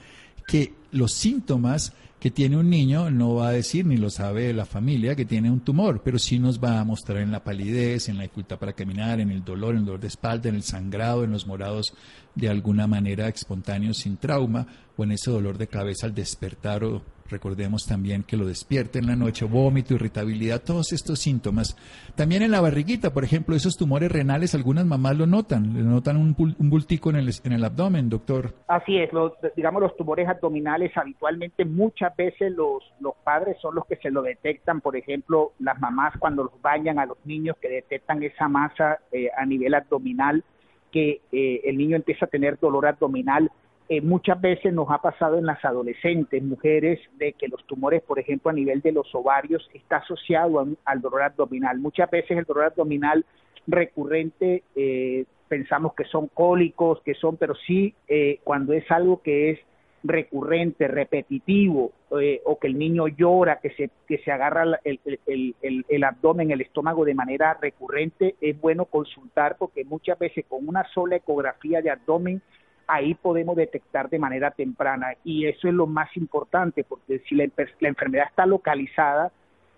que 0.47 0.73
los 0.93 1.13
síntomas 1.13 1.93
que 2.19 2.31
tiene 2.31 2.57
un 2.57 2.71
niño 2.71 3.11
no 3.11 3.35
va 3.35 3.49
a 3.49 3.53
decir 3.53 3.85
ni 3.85 3.99
lo 3.99 4.09
sabe 4.09 4.55
la 4.55 4.65
familia 4.65 5.15
que 5.15 5.27
tiene 5.27 5.51
un 5.51 5.61
tumor, 5.61 6.01
pero 6.03 6.19
sí 6.19 6.39
nos 6.39 6.59
va 6.59 6.81
a 6.81 6.85
mostrar 6.85 7.19
en 7.19 7.31
la 7.31 7.45
palidez, 7.45 8.09
en 8.09 8.17
la 8.17 8.23
dificultad 8.23 8.59
para 8.59 8.73
caminar, 8.73 9.21
en 9.21 9.31
el 9.31 9.45
dolor, 9.45 9.75
en 9.75 9.81
el 9.81 9.85
dolor 9.85 10.01
de 10.01 10.09
espalda, 10.09 10.49
en 10.49 10.55
el 10.55 10.63
sangrado, 10.63 11.23
en 11.23 11.31
los 11.31 11.47
morados 11.47 11.93
de 12.35 12.49
alguna 12.49 12.87
manera 12.87 13.29
espontáneos 13.29 13.99
sin 13.99 14.17
trauma 14.17 14.67
o 14.97 15.05
en 15.05 15.13
ese 15.13 15.31
dolor 15.31 15.59
de 15.59 15.69
cabeza 15.69 16.07
al 16.07 16.15
despertar 16.15 16.83
o 16.83 17.03
Recordemos 17.31 17.87
también 17.87 18.23
que 18.23 18.37
lo 18.37 18.47
despierta 18.47 18.99
en 18.99 19.07
la 19.07 19.17
noche, 19.17 19.45
vómito, 19.45 19.95
irritabilidad, 19.95 20.63
todos 20.63 20.93
estos 20.93 21.19
síntomas. 21.19 21.77
También 22.15 22.43
en 22.43 22.51
la 22.51 22.61
barriguita, 22.61 23.13
por 23.13 23.25
ejemplo, 23.25 23.55
esos 23.55 23.77
tumores 23.77 24.11
renales, 24.11 24.55
algunas 24.55 24.87
mamás 24.87 25.17
lo 25.17 25.27
notan, 25.27 25.75
le 25.75 25.83
notan 25.83 26.17
un, 26.17 26.35
bultico 26.37 27.11
en 27.11 27.17
el, 27.17 27.31
en 27.45 27.53
el 27.53 27.65
abdomen, 27.65 28.09
doctor. 28.09 28.55
Así 28.67 28.97
es, 28.97 29.13
los, 29.13 29.33
digamos 29.57 29.83
los 29.83 29.97
tumores 29.97 30.29
abdominales 30.29 30.97
habitualmente 30.97 31.65
muchas 31.65 32.17
veces 32.17 32.53
los, 32.53 32.83
los 33.01 33.15
padres 33.25 33.57
son 33.61 33.75
los 33.75 33.85
que 33.87 33.97
se 33.97 34.11
lo 34.11 34.23
detectan, 34.23 34.81
por 34.81 34.97
ejemplo, 34.97 35.53
las 35.59 35.79
mamás 35.81 36.15
cuando 36.19 36.45
los 36.45 36.63
bañan 36.63 36.99
a 36.99 37.07
los 37.07 37.19
niños 37.25 37.57
que 37.61 37.69
detectan 37.69 38.23
esa 38.23 38.49
masa 38.49 38.99
eh, 39.13 39.29
a 39.37 39.45
nivel 39.45 39.75
abdominal, 39.75 40.45
que 40.91 41.21
eh, 41.33 41.61
el 41.65 41.77
niño 41.77 41.97
empieza 41.97 42.25
a 42.25 42.29
tener 42.29 42.59
dolor 42.59 42.87
abdominal 42.87 43.51
eh, 43.91 44.03
muchas 44.03 44.39
veces 44.39 44.75
nos 44.75 44.91
ha 44.91 44.99
pasado 44.99 45.39
en 45.39 45.47
las 45.47 45.65
adolescentes, 45.65 46.43
mujeres, 46.43 47.01
de 47.17 47.33
que 47.33 47.49
los 47.49 47.65
tumores, 47.67 48.03
por 48.03 48.19
ejemplo, 48.19 48.51
a 48.51 48.55
nivel 48.55 48.83
de 48.83 48.93
los 48.93 49.15
ovarios, 49.15 49.67
está 49.73 49.97
asociado 49.99 50.67
al 50.85 51.01
dolor 51.01 51.23
abdominal. 51.23 51.79
Muchas 51.79 52.11
veces 52.11 52.37
el 52.37 52.45
dolor 52.45 52.65
abdominal 52.65 53.25
recurrente 53.67 54.63
eh, 54.77 55.25
pensamos 55.49 55.95
que 55.95 56.05
son 56.05 56.29
cólicos, 56.29 57.01
que 57.03 57.15
son, 57.15 57.39
pero 57.39 57.55
sí 57.67 57.95
eh, 58.09 58.41
cuando 58.45 58.75
es 58.75 58.91
algo 58.91 59.23
que 59.23 59.51
es 59.53 59.61
recurrente, 60.05 60.87
repetitivo, 60.87 61.91
o 62.11 62.59
que 62.59 62.67
el 62.69 62.79
niño 62.79 63.09
llora, 63.09 63.59
que 63.61 63.71
se, 63.71 63.91
que 64.07 64.19
se 64.19 64.31
agarra 64.31 64.65
el, 64.85 65.01
el, 65.27 65.85
el, 65.89 66.05
abdomen, 66.05 66.53
el 66.53 66.61
estómago 66.61 67.05
de 67.05 67.15
manera 67.15 67.59
recurrente, 67.61 68.37
es 68.41 68.59
bueno 68.61 68.85
consultar 68.85 69.57
porque 69.59 69.85
muchas 69.85 70.17
veces 70.19 70.45
con 70.49 70.69
una 70.69 70.87
sola 70.95 71.17
ecografía 71.17 71.83
de 71.83 71.91
abdomen 71.91 72.41
ahí 72.89 73.15
podemos 73.15 73.55
detectar 73.55 74.09
de 74.09 74.19
manera 74.19 74.51
temprana 74.51 75.09
y 75.23 75.47
eso 75.47 75.69
es 75.69 75.75
lo 75.75 75.87
más 75.87 76.09
importante 76.17 76.85
porque 76.85 77.21
si 77.29 77.35
la, 77.35 77.45
enfermedad 77.81 78.27
está 78.29 78.47
localizada 78.47 79.31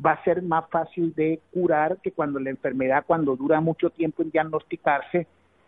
va 0.05 0.13
a 0.13 0.25
ser 0.25 0.43
más 0.43 0.65
fácil 0.71 1.13
de 1.15 1.41
curar 1.53 1.99
que 2.03 2.13
cuando 2.13 2.39
la 2.39 2.51
enfermedad 2.51 3.05
cuando 3.07 3.37
dura 3.37 3.61
mucho 3.61 3.91
tiempo 3.91 4.23
en 4.23 4.31
diagnosticarse. 4.31 5.27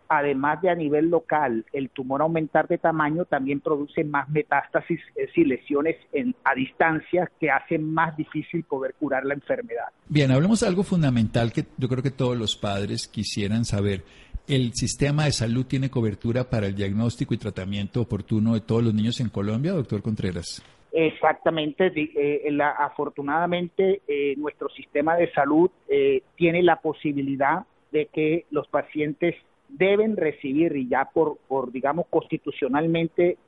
Además 0.09 0.61
de 0.61 0.69
a 0.69 0.75
nivel 0.75 1.09
local 1.09 1.65
el 1.73 1.89
tumor 1.89 2.21
aumentar 2.21 2.69
de 2.69 2.77
tamaño 2.77 3.25
también 3.25 3.61
produce 3.61 4.05
más 4.05 4.29
metástasis 4.29 5.01
es 5.17 5.31
lesiones 5.37 5.97
en, 6.13 6.35
a 6.45 6.55
distancia 6.55 7.31
que 7.41 7.51
hacen 7.51 7.93
más 7.93 8.15
difícil 8.17 8.63
poder 8.65 8.95
curar 9.01 9.25
la 9.25 9.35
enfermedad. 9.35 9.87
Bien 10.09 10.31
hablemos 10.31 10.61
de 10.61 10.67
algo 10.67 10.83
fundamental 10.83 11.51
que 11.51 11.65
yo 11.79 11.89
creo 11.89 12.03
que 12.03 12.11
todos 12.11 12.37
los 12.37 12.57
padres 12.57 13.09
quisieran 13.09 13.65
saber 13.65 14.05
¿El 14.49 14.73
sistema 14.75 15.27
de 15.27 15.33
salud 15.33 15.65
tiene 15.67 15.89
cobertura 15.89 16.43
para 16.43 16.67
el 16.67 16.75
diagnóstico 16.75 17.33
y 17.33 17.39
tratamiento 17.39 18.01
oportuno 18.01 18.55
de 18.55 18.61
todos 18.61 18.83
los 18.83 18.93
niños 18.93 19.21
en 19.21 19.29
Colombia, 19.29 19.73
doctor 19.73 20.03
Contreras? 20.03 20.65
Exactamente. 20.91 21.93
Eh, 21.95 22.59
afortunadamente, 22.61 24.03
eh, 24.09 24.35
nuestro 24.37 24.69
sistema 24.71 25.17
de 25.17 25.31
salud 25.31 25.71
eh, 25.89 26.23
tiene 26.37 26.63
la 26.65 26.77
posibilidad 26.77 27.65
de 27.93 28.07
que 28.07 28.47
los 28.51 28.67
pacientes 28.67 29.37
deben 29.69 30.17
recibir, 30.17 30.77
y 30.77 30.89
ya 30.89 31.05
por, 31.05 31.39
por 31.47 31.71
digamos, 31.71 32.07
constitucionalmente, 32.11 33.39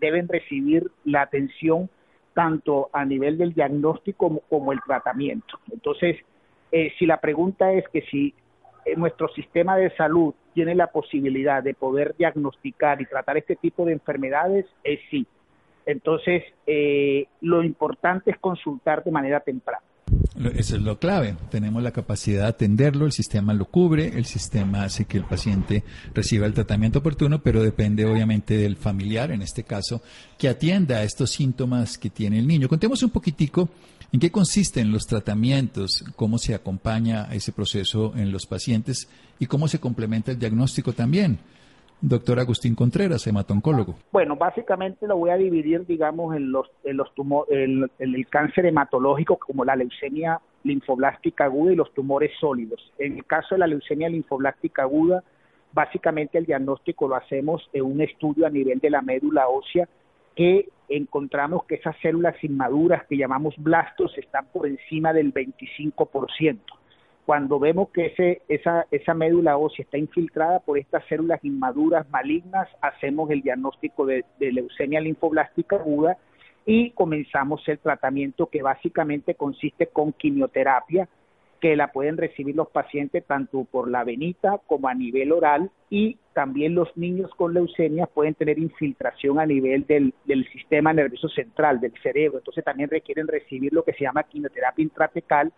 deben 0.00 0.28
recibir 0.28 0.90
la 1.04 1.22
atención 1.22 1.88
tanto 2.34 2.88
a 2.92 3.04
nivel 3.04 3.38
del 3.38 3.52
diagnóstico 3.52 4.28
como, 4.28 4.40
como 4.48 4.72
el 4.72 4.80
tratamiento. 4.84 5.60
Entonces, 5.70 6.16
si 6.98 7.06
la 7.06 7.20
pregunta 7.20 7.72
es 7.72 7.88
que 7.90 8.02
si 8.02 8.28
eh, 8.28 8.34
nuestro 8.96 9.28
sistema 9.28 9.76
de 9.76 9.94
salud 9.96 10.34
tiene 10.54 10.74
la 10.74 10.88
posibilidad 10.88 11.62
de 11.62 11.74
poder 11.74 12.14
diagnosticar 12.16 13.00
y 13.00 13.06
tratar 13.06 13.36
este 13.36 13.56
tipo 13.56 13.84
de 13.84 13.92
enfermedades, 13.92 14.66
es 14.84 15.00
sí. 15.10 15.26
Entonces, 15.86 16.42
eh, 16.66 17.26
lo 17.40 17.62
importante 17.62 18.30
es 18.30 18.38
consultar 18.38 19.02
de 19.04 19.10
manera 19.10 19.40
temprana. 19.40 19.82
Eso 20.54 20.76
es 20.76 20.82
lo 20.82 20.98
clave. 20.98 21.34
Tenemos 21.50 21.82
la 21.82 21.90
capacidad 21.90 22.42
de 22.42 22.48
atenderlo, 22.48 23.06
el 23.06 23.12
sistema 23.12 23.52
lo 23.54 23.64
cubre, 23.66 24.06
el 24.06 24.24
sistema 24.24 24.84
hace 24.84 25.04
que 25.04 25.18
el 25.18 25.24
paciente 25.24 25.82
reciba 26.14 26.46
el 26.46 26.54
tratamiento 26.54 27.00
oportuno, 27.00 27.40
pero 27.40 27.62
depende 27.62 28.04
obviamente 28.04 28.56
del 28.56 28.76
familiar, 28.76 29.30
en 29.32 29.42
este 29.42 29.64
caso, 29.64 30.00
que 30.38 30.48
atienda 30.48 30.98
a 30.98 31.02
estos 31.02 31.30
síntomas 31.30 31.98
que 31.98 32.10
tiene 32.10 32.38
el 32.38 32.46
niño. 32.46 32.68
Contemos 32.68 33.02
un 33.02 33.10
poquitico 33.10 33.68
en 34.12 34.20
qué 34.20 34.30
consisten 34.30 34.90
los 34.90 35.06
tratamientos, 35.06 36.04
cómo 36.16 36.38
se 36.38 36.54
acompaña 36.54 37.28
ese 37.32 37.52
proceso 37.52 38.14
en 38.16 38.32
los 38.32 38.46
pacientes 38.46 39.08
y 39.38 39.46
cómo 39.46 39.68
se 39.68 39.80
complementa 39.80 40.32
el 40.32 40.38
diagnóstico 40.38 40.92
también. 40.92 41.38
Doctor 42.00 42.38
Agustín 42.38 42.76
Contreras, 42.76 43.26
hematoncólogo. 43.26 43.96
Bueno, 44.12 44.36
básicamente 44.36 45.06
lo 45.06 45.16
voy 45.16 45.30
a 45.30 45.36
dividir, 45.36 45.84
digamos, 45.84 46.36
en 46.36 46.52
los, 46.52 46.68
en 46.84 46.96
los 46.96 47.08
el, 47.48 47.90
el 47.98 48.26
cáncer 48.28 48.66
hematológico 48.66 49.36
como 49.36 49.64
la 49.64 49.74
leucemia 49.74 50.40
linfoblástica 50.62 51.44
aguda 51.44 51.72
y 51.72 51.76
los 51.76 51.92
tumores 51.94 52.30
sólidos. 52.38 52.92
En 52.98 53.16
el 53.16 53.24
caso 53.24 53.56
de 53.56 53.58
la 53.58 53.66
leucemia 53.66 54.08
linfoblástica 54.08 54.82
aguda, 54.82 55.24
básicamente 55.72 56.38
el 56.38 56.46
diagnóstico 56.46 57.08
lo 57.08 57.16
hacemos 57.16 57.68
en 57.72 57.82
un 57.82 58.00
estudio 58.00 58.46
a 58.46 58.50
nivel 58.50 58.78
de 58.78 58.90
la 58.90 59.02
médula 59.02 59.48
ósea 59.48 59.88
que 60.38 60.68
encontramos 60.88 61.64
que 61.64 61.74
esas 61.74 61.96
células 62.00 62.36
inmaduras 62.44 63.04
que 63.08 63.16
llamamos 63.16 63.56
blastos 63.58 64.16
están 64.16 64.46
por 64.52 64.68
encima 64.68 65.12
del 65.12 65.34
25%. 65.34 66.60
Cuando 67.26 67.58
vemos 67.58 67.88
que 67.88 68.06
ese, 68.06 68.42
esa, 68.48 68.86
esa 68.92 69.14
médula 69.14 69.56
ósea 69.56 69.82
está 69.82 69.98
infiltrada 69.98 70.60
por 70.60 70.78
estas 70.78 71.04
células 71.08 71.44
inmaduras 71.44 72.08
malignas, 72.10 72.68
hacemos 72.80 73.28
el 73.32 73.42
diagnóstico 73.42 74.06
de, 74.06 74.24
de 74.38 74.52
leucemia 74.52 75.00
linfoblástica 75.00 75.74
aguda 75.74 76.16
y 76.64 76.90
comenzamos 76.92 77.66
el 77.66 77.80
tratamiento 77.80 78.46
que 78.46 78.62
básicamente 78.62 79.34
consiste 79.34 79.88
con 79.88 80.12
quimioterapia 80.12 81.08
que 81.60 81.76
la 81.76 81.92
pueden 81.92 82.16
recibir 82.16 82.54
los 82.54 82.68
pacientes 82.68 83.24
tanto 83.24 83.64
por 83.64 83.90
la 83.90 84.04
venita 84.04 84.60
como 84.66 84.88
a 84.88 84.94
nivel 84.94 85.32
oral 85.32 85.70
y 85.90 86.16
también 86.32 86.74
los 86.74 86.96
niños 86.96 87.30
con 87.34 87.54
leucemia 87.54 88.06
pueden 88.06 88.34
tener 88.34 88.58
infiltración 88.58 89.40
a 89.40 89.46
nivel 89.46 89.86
del, 89.86 90.14
del 90.24 90.48
sistema 90.50 90.92
nervioso 90.92 91.28
central, 91.28 91.80
del 91.80 91.92
cerebro. 92.02 92.38
Entonces 92.38 92.64
también 92.64 92.90
requieren 92.90 93.26
recibir 93.26 93.72
lo 93.72 93.82
que 93.82 93.92
se 93.92 94.04
llama 94.04 94.22
quimioterapia 94.22 94.82
intratecal, 94.82 95.52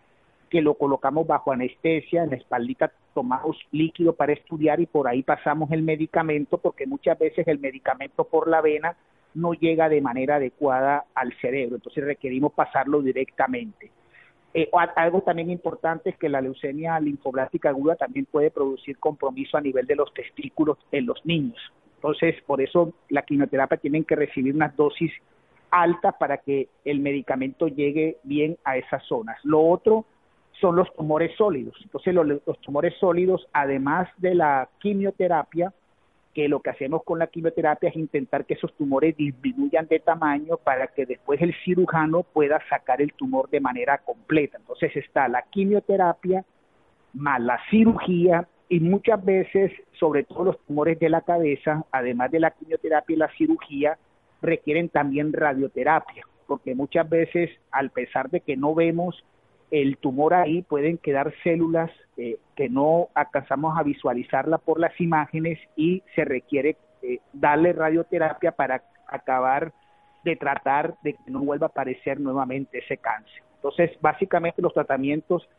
que 0.49 0.61
lo 0.61 0.73
colocamos 0.73 1.25
bajo 1.27 1.51
anestesia, 1.51 2.23
en 2.23 2.31
la 2.31 2.35
espaldita 2.35 2.91
tomamos 3.13 3.57
líquido 3.71 4.13
para 4.13 4.33
estudiar 4.33 4.79
y 4.79 4.85
por 4.85 5.07
ahí 5.07 5.23
pasamos 5.23 5.71
el 5.71 5.81
medicamento 5.81 6.57
porque 6.57 6.85
muchas 6.85 7.17
veces 7.17 7.47
el 7.47 7.59
medicamento 7.59 8.25
por 8.25 8.49
la 8.49 8.59
vena 8.59 8.97
no 9.33 9.53
llega 9.53 9.87
de 9.87 10.01
manera 10.01 10.35
adecuada 10.35 11.05
al 11.15 11.33
cerebro, 11.39 11.75
entonces 11.75 12.03
requerimos 12.03 12.51
pasarlo 12.53 13.01
directamente. 13.01 13.91
Eh, 14.53 14.69
algo 14.95 15.21
también 15.21 15.49
importante 15.49 16.09
es 16.09 16.17
que 16.17 16.27
la 16.27 16.41
leucemia 16.41 16.99
linfoblástica 16.99 17.69
aguda 17.69 17.95
también 17.95 18.25
puede 18.25 18.51
producir 18.51 18.97
compromiso 18.97 19.57
a 19.57 19.61
nivel 19.61 19.85
de 19.85 19.95
los 19.95 20.13
testículos 20.13 20.77
en 20.91 21.05
los 21.05 21.25
niños. 21.25 21.57
Entonces, 21.95 22.35
por 22.45 22.61
eso 22.61 22.93
la 23.09 23.21
quimioterapia 23.21 23.77
tienen 23.77 24.03
que 24.03 24.15
recibir 24.15 24.55
unas 24.55 24.75
dosis 24.75 25.11
altas 25.69 26.15
para 26.19 26.37
que 26.37 26.67
el 26.83 26.99
medicamento 26.99 27.67
llegue 27.67 28.17
bien 28.23 28.57
a 28.65 28.75
esas 28.75 29.03
zonas. 29.05 29.37
Lo 29.43 29.61
otro 29.61 30.05
son 30.59 30.75
los 30.75 30.93
tumores 30.95 31.35
sólidos. 31.37 31.75
Entonces, 31.81 32.13
los 32.13 32.59
tumores 32.61 32.93
sólidos, 32.99 33.47
además 33.53 34.09
de 34.17 34.35
la 34.35 34.69
quimioterapia, 34.79 35.73
que 36.33 36.47
lo 36.47 36.61
que 36.61 36.69
hacemos 36.69 37.03
con 37.03 37.19
la 37.19 37.27
quimioterapia 37.27 37.89
es 37.89 37.95
intentar 37.95 38.45
que 38.45 38.53
esos 38.53 38.73
tumores 38.75 39.15
disminuyan 39.17 39.87
de 39.87 39.99
tamaño 39.99 40.57
para 40.57 40.87
que 40.87 41.05
después 41.05 41.41
el 41.41 41.53
cirujano 41.63 42.23
pueda 42.23 42.59
sacar 42.69 43.01
el 43.01 43.13
tumor 43.13 43.49
de 43.49 43.59
manera 43.59 43.97
completa. 43.97 44.57
Entonces 44.57 44.95
está 44.95 45.27
la 45.27 45.43
quimioterapia 45.43 46.45
más 47.13 47.41
la 47.41 47.59
cirugía 47.69 48.47
y 48.69 48.79
muchas 48.79 49.23
veces, 49.23 49.71
sobre 49.99 50.23
todo 50.23 50.45
los 50.45 50.59
tumores 50.65 50.97
de 50.99 51.09
la 51.09 51.21
cabeza, 51.21 51.83
además 51.91 52.31
de 52.31 52.39
la 52.39 52.51
quimioterapia 52.51 53.13
y 53.13 53.19
la 53.19 53.31
cirugía, 53.37 53.97
requieren 54.41 54.87
también 54.87 55.33
radioterapia, 55.33 56.23
porque 56.47 56.73
muchas 56.73 57.07
veces, 57.09 57.49
al 57.71 57.89
pesar 57.89 58.29
de 58.29 58.39
que 58.39 58.55
no 58.55 58.73
vemos 58.73 59.23
el 59.71 59.97
tumor 59.97 60.33
ahí 60.33 60.61
pueden 60.61 60.97
quedar 60.97 61.33
células 61.43 61.91
eh, 62.23 62.37
que 62.55 62.69
no 62.69 63.07
alcanzamos 63.15 63.75
a 63.79 63.81
visualizarla 63.81 64.59
por 64.59 64.79
las 64.79 64.93
imágenes 65.01 65.57
y 65.75 66.03
se 66.13 66.23
requiere 66.23 66.77
eh, 67.01 67.17
darle 67.33 67.73
radioterapia 67.73 68.51
para 68.51 68.83
acabar 69.07 69.73
de 70.23 70.35
tratar 70.35 70.93
de 71.01 71.13
que 71.13 71.31
no 71.31 71.39
vuelva 71.39 71.65
a 71.65 71.69
aparecer 71.69 72.19
nuevamente 72.19 72.77
ese 72.77 72.97
cáncer. 72.97 73.41
Entonces, 73.55 73.97
básicamente 74.01 74.61
los 74.61 74.71
tratamientos 74.71 75.49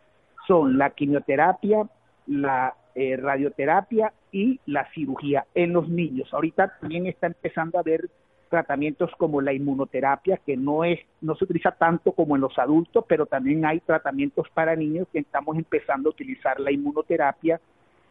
son 0.47 0.79
la 0.79 0.91
quimioterapia, 0.91 1.89
la 2.29 2.77
eh, 2.95 3.17
radioterapia 3.17 4.13
y 4.31 4.61
la 4.67 4.89
cirugía 4.93 5.45
en 5.57 5.73
los 5.73 5.89
niños. 5.89 6.33
Ahorita 6.33 6.79
también 6.81 7.07
está 7.09 7.27
empezando 7.27 7.79
a 7.79 7.81
haber 7.81 8.09
tratamientos 8.53 9.11
como 9.17 9.41
la 9.41 9.55
inmunoterapia, 9.55 10.39
que 10.45 10.59
no, 10.59 10.85
es, 10.85 11.01
no 11.23 11.35
se 11.35 11.45
utiliza 11.45 11.71
tanto 11.73 12.13
como 12.13 12.37
en 12.37 12.43
los 12.43 12.59
adultos, 12.59 13.03
pero 13.09 13.25
también 13.25 13.65
hay 13.65 13.81
tratamientos 13.81 14.47
para 14.53 14.77
niños 14.77 15.09
que 15.11 15.21
estamos 15.21 15.57
empezando 15.57 16.11
a 16.11 16.13
utilizar 16.13 16.61
la 16.61 16.71
inmunoterapia, 16.71 17.59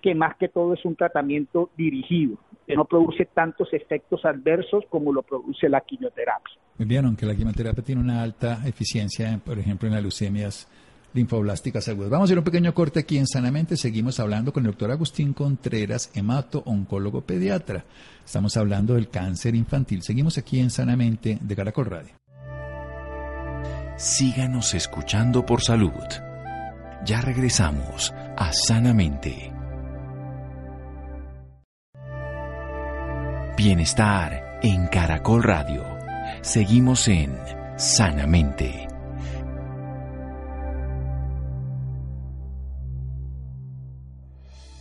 que 0.02 0.16
más 0.16 0.36
que 0.38 0.50
todo 0.50 0.74
es 0.74 0.84
un 0.84 0.96
tratamiento 0.96 1.70
dirigido, 1.78 2.38
que 2.66 2.76
no 2.76 2.86
produce 2.86 3.26
tantos 3.26 3.72
efectos 3.72 4.26
adversos 4.26 4.84
como 4.90 5.14
lo 5.14 5.22
produce 5.22 5.70
la 5.70 5.82
quimioterapia. 5.82 6.56
Muy 6.80 6.88
bien, 6.88 7.06
aunque 7.06 7.28
la 7.28 7.36
quimioterapia 7.36 7.84
tiene 7.84 8.02
una 8.02 8.24
alta 8.24 8.62
eficiencia, 8.66 9.40
por 9.46 9.60
ejemplo, 9.60 9.88
en 9.88 9.94
las 9.94 10.02
leucemias 10.02 10.68
linfoblásticas 11.14 11.88
agudas. 11.88 12.10
Vamos 12.10 12.26
a 12.26 12.30
hacer 12.30 12.38
un 12.38 12.44
pequeño 12.44 12.74
corte 12.74 13.00
aquí 13.00 13.18
en 13.18 13.28
Sanamente. 13.28 13.78
Seguimos 13.78 14.20
hablando 14.20 14.54
con 14.54 14.64
el 14.64 14.72
doctor 14.72 14.92
Agustín 14.92 15.34
Contreras, 15.34 16.10
hemato, 16.14 16.64
oncólogo 16.66 17.22
pediatra. 17.22 17.86
Estamos 18.26 18.56
hablando 18.58 18.96
del 18.96 19.10
cáncer 19.10 19.56
infantil. 19.56 20.04
Seguimos 20.04 20.38
aquí 20.38 20.60
en 20.60 20.70
Sanamente 20.70 21.38
de 21.42 21.56
Caracol 21.56 21.86
Radio. 21.86 22.12
Síganos 23.98 24.74
escuchando 24.74 25.46
por 25.46 25.62
salud. 25.62 25.92
Ya 27.06 27.22
regresamos 27.22 28.14
a 28.38 28.52
Sanamente. 28.54 29.52
Bienestar 33.58 34.60
en 34.64 34.88
Caracol 34.88 35.44
Radio. 35.44 35.84
Seguimos 36.42 37.08
en 37.08 37.38
Sanamente. 37.78 38.91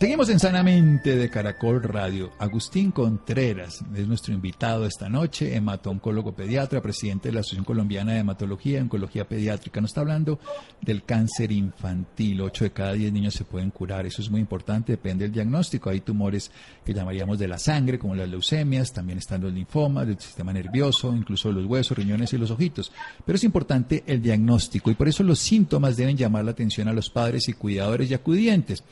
Seguimos 0.01 0.29
en 0.29 0.39
Sanamente 0.39 1.15
de 1.15 1.29
Caracol 1.29 1.83
Radio. 1.83 2.31
Agustín 2.39 2.89
Contreras 2.89 3.85
es 3.95 4.07
nuestro 4.07 4.33
invitado 4.33 4.87
esta 4.87 5.09
noche, 5.09 5.55
hematoncólogo 5.55 6.33
pediatra, 6.33 6.81
presidente 6.81 7.29
de 7.29 7.35
la 7.35 7.41
Asociación 7.41 7.65
Colombiana 7.65 8.13
de 8.13 8.21
Hematología 8.21 8.79
y 8.79 8.81
Oncología 8.81 9.27
Pediátrica. 9.27 9.79
Nos 9.79 9.91
está 9.91 10.01
hablando 10.01 10.39
del 10.81 11.03
cáncer 11.03 11.51
infantil. 11.51 12.41
Ocho 12.41 12.63
de 12.63 12.71
cada 12.71 12.93
diez 12.93 13.13
niños 13.13 13.35
se 13.35 13.45
pueden 13.45 13.69
curar. 13.69 14.07
Eso 14.07 14.23
es 14.23 14.31
muy 14.31 14.41
importante, 14.41 14.93
depende 14.93 15.25
del 15.25 15.33
diagnóstico. 15.33 15.91
Hay 15.91 16.01
tumores 16.01 16.51
que 16.83 16.95
llamaríamos 16.95 17.37
de 17.37 17.47
la 17.47 17.59
sangre, 17.59 17.99
como 17.99 18.15
las 18.15 18.27
leucemias, 18.27 18.91
también 18.91 19.19
están 19.19 19.41
los 19.41 19.53
linfomas, 19.53 20.07
del 20.07 20.19
sistema 20.19 20.51
nervioso, 20.51 21.15
incluso 21.15 21.51
los 21.51 21.67
huesos, 21.67 21.95
riñones 21.95 22.33
y 22.33 22.39
los 22.39 22.49
ojitos. 22.49 22.91
Pero 23.23 23.35
es 23.35 23.43
importante 23.43 24.03
el 24.07 24.19
diagnóstico 24.19 24.89
y 24.89 24.95
por 24.95 25.07
eso 25.07 25.21
los 25.21 25.37
síntomas 25.37 25.95
deben 25.95 26.17
llamar 26.17 26.43
la 26.43 26.51
atención 26.51 26.87
a 26.87 26.93
los 26.93 27.11
padres 27.11 27.47
y 27.49 27.53
cuidadores 27.53 28.09
y 28.09 28.15
acudientes 28.15 28.83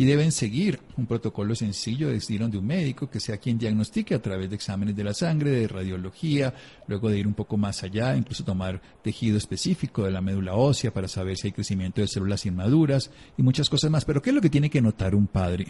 y 0.00 0.06
deben 0.06 0.32
seguir 0.32 0.80
un 0.96 1.04
protocolo 1.04 1.54
sencillo 1.54 2.08
de 2.08 2.18
de 2.18 2.56
un 2.56 2.66
médico 2.66 3.10
que 3.10 3.20
sea 3.20 3.36
quien 3.36 3.58
diagnostique 3.58 4.14
a 4.14 4.22
través 4.22 4.48
de 4.48 4.56
exámenes 4.56 4.96
de 4.96 5.04
la 5.04 5.12
sangre, 5.12 5.50
de 5.50 5.68
radiología, 5.68 6.54
luego 6.86 7.10
de 7.10 7.18
ir 7.18 7.26
un 7.26 7.34
poco 7.34 7.58
más 7.58 7.82
allá, 7.82 8.16
incluso 8.16 8.42
tomar 8.42 8.80
tejido 9.02 9.36
específico 9.36 10.02
de 10.02 10.10
la 10.10 10.22
médula 10.22 10.54
ósea 10.54 10.90
para 10.90 11.06
saber 11.06 11.36
si 11.36 11.48
hay 11.48 11.52
crecimiento 11.52 12.00
de 12.00 12.08
células 12.08 12.46
inmaduras 12.46 13.10
y 13.36 13.42
muchas 13.42 13.68
cosas 13.68 13.90
más. 13.90 14.06
Pero 14.06 14.22
¿qué 14.22 14.30
es 14.30 14.36
lo 14.36 14.40
que 14.40 14.48
tiene 14.48 14.70
que 14.70 14.80
notar 14.80 15.14
un 15.14 15.26
padre? 15.26 15.66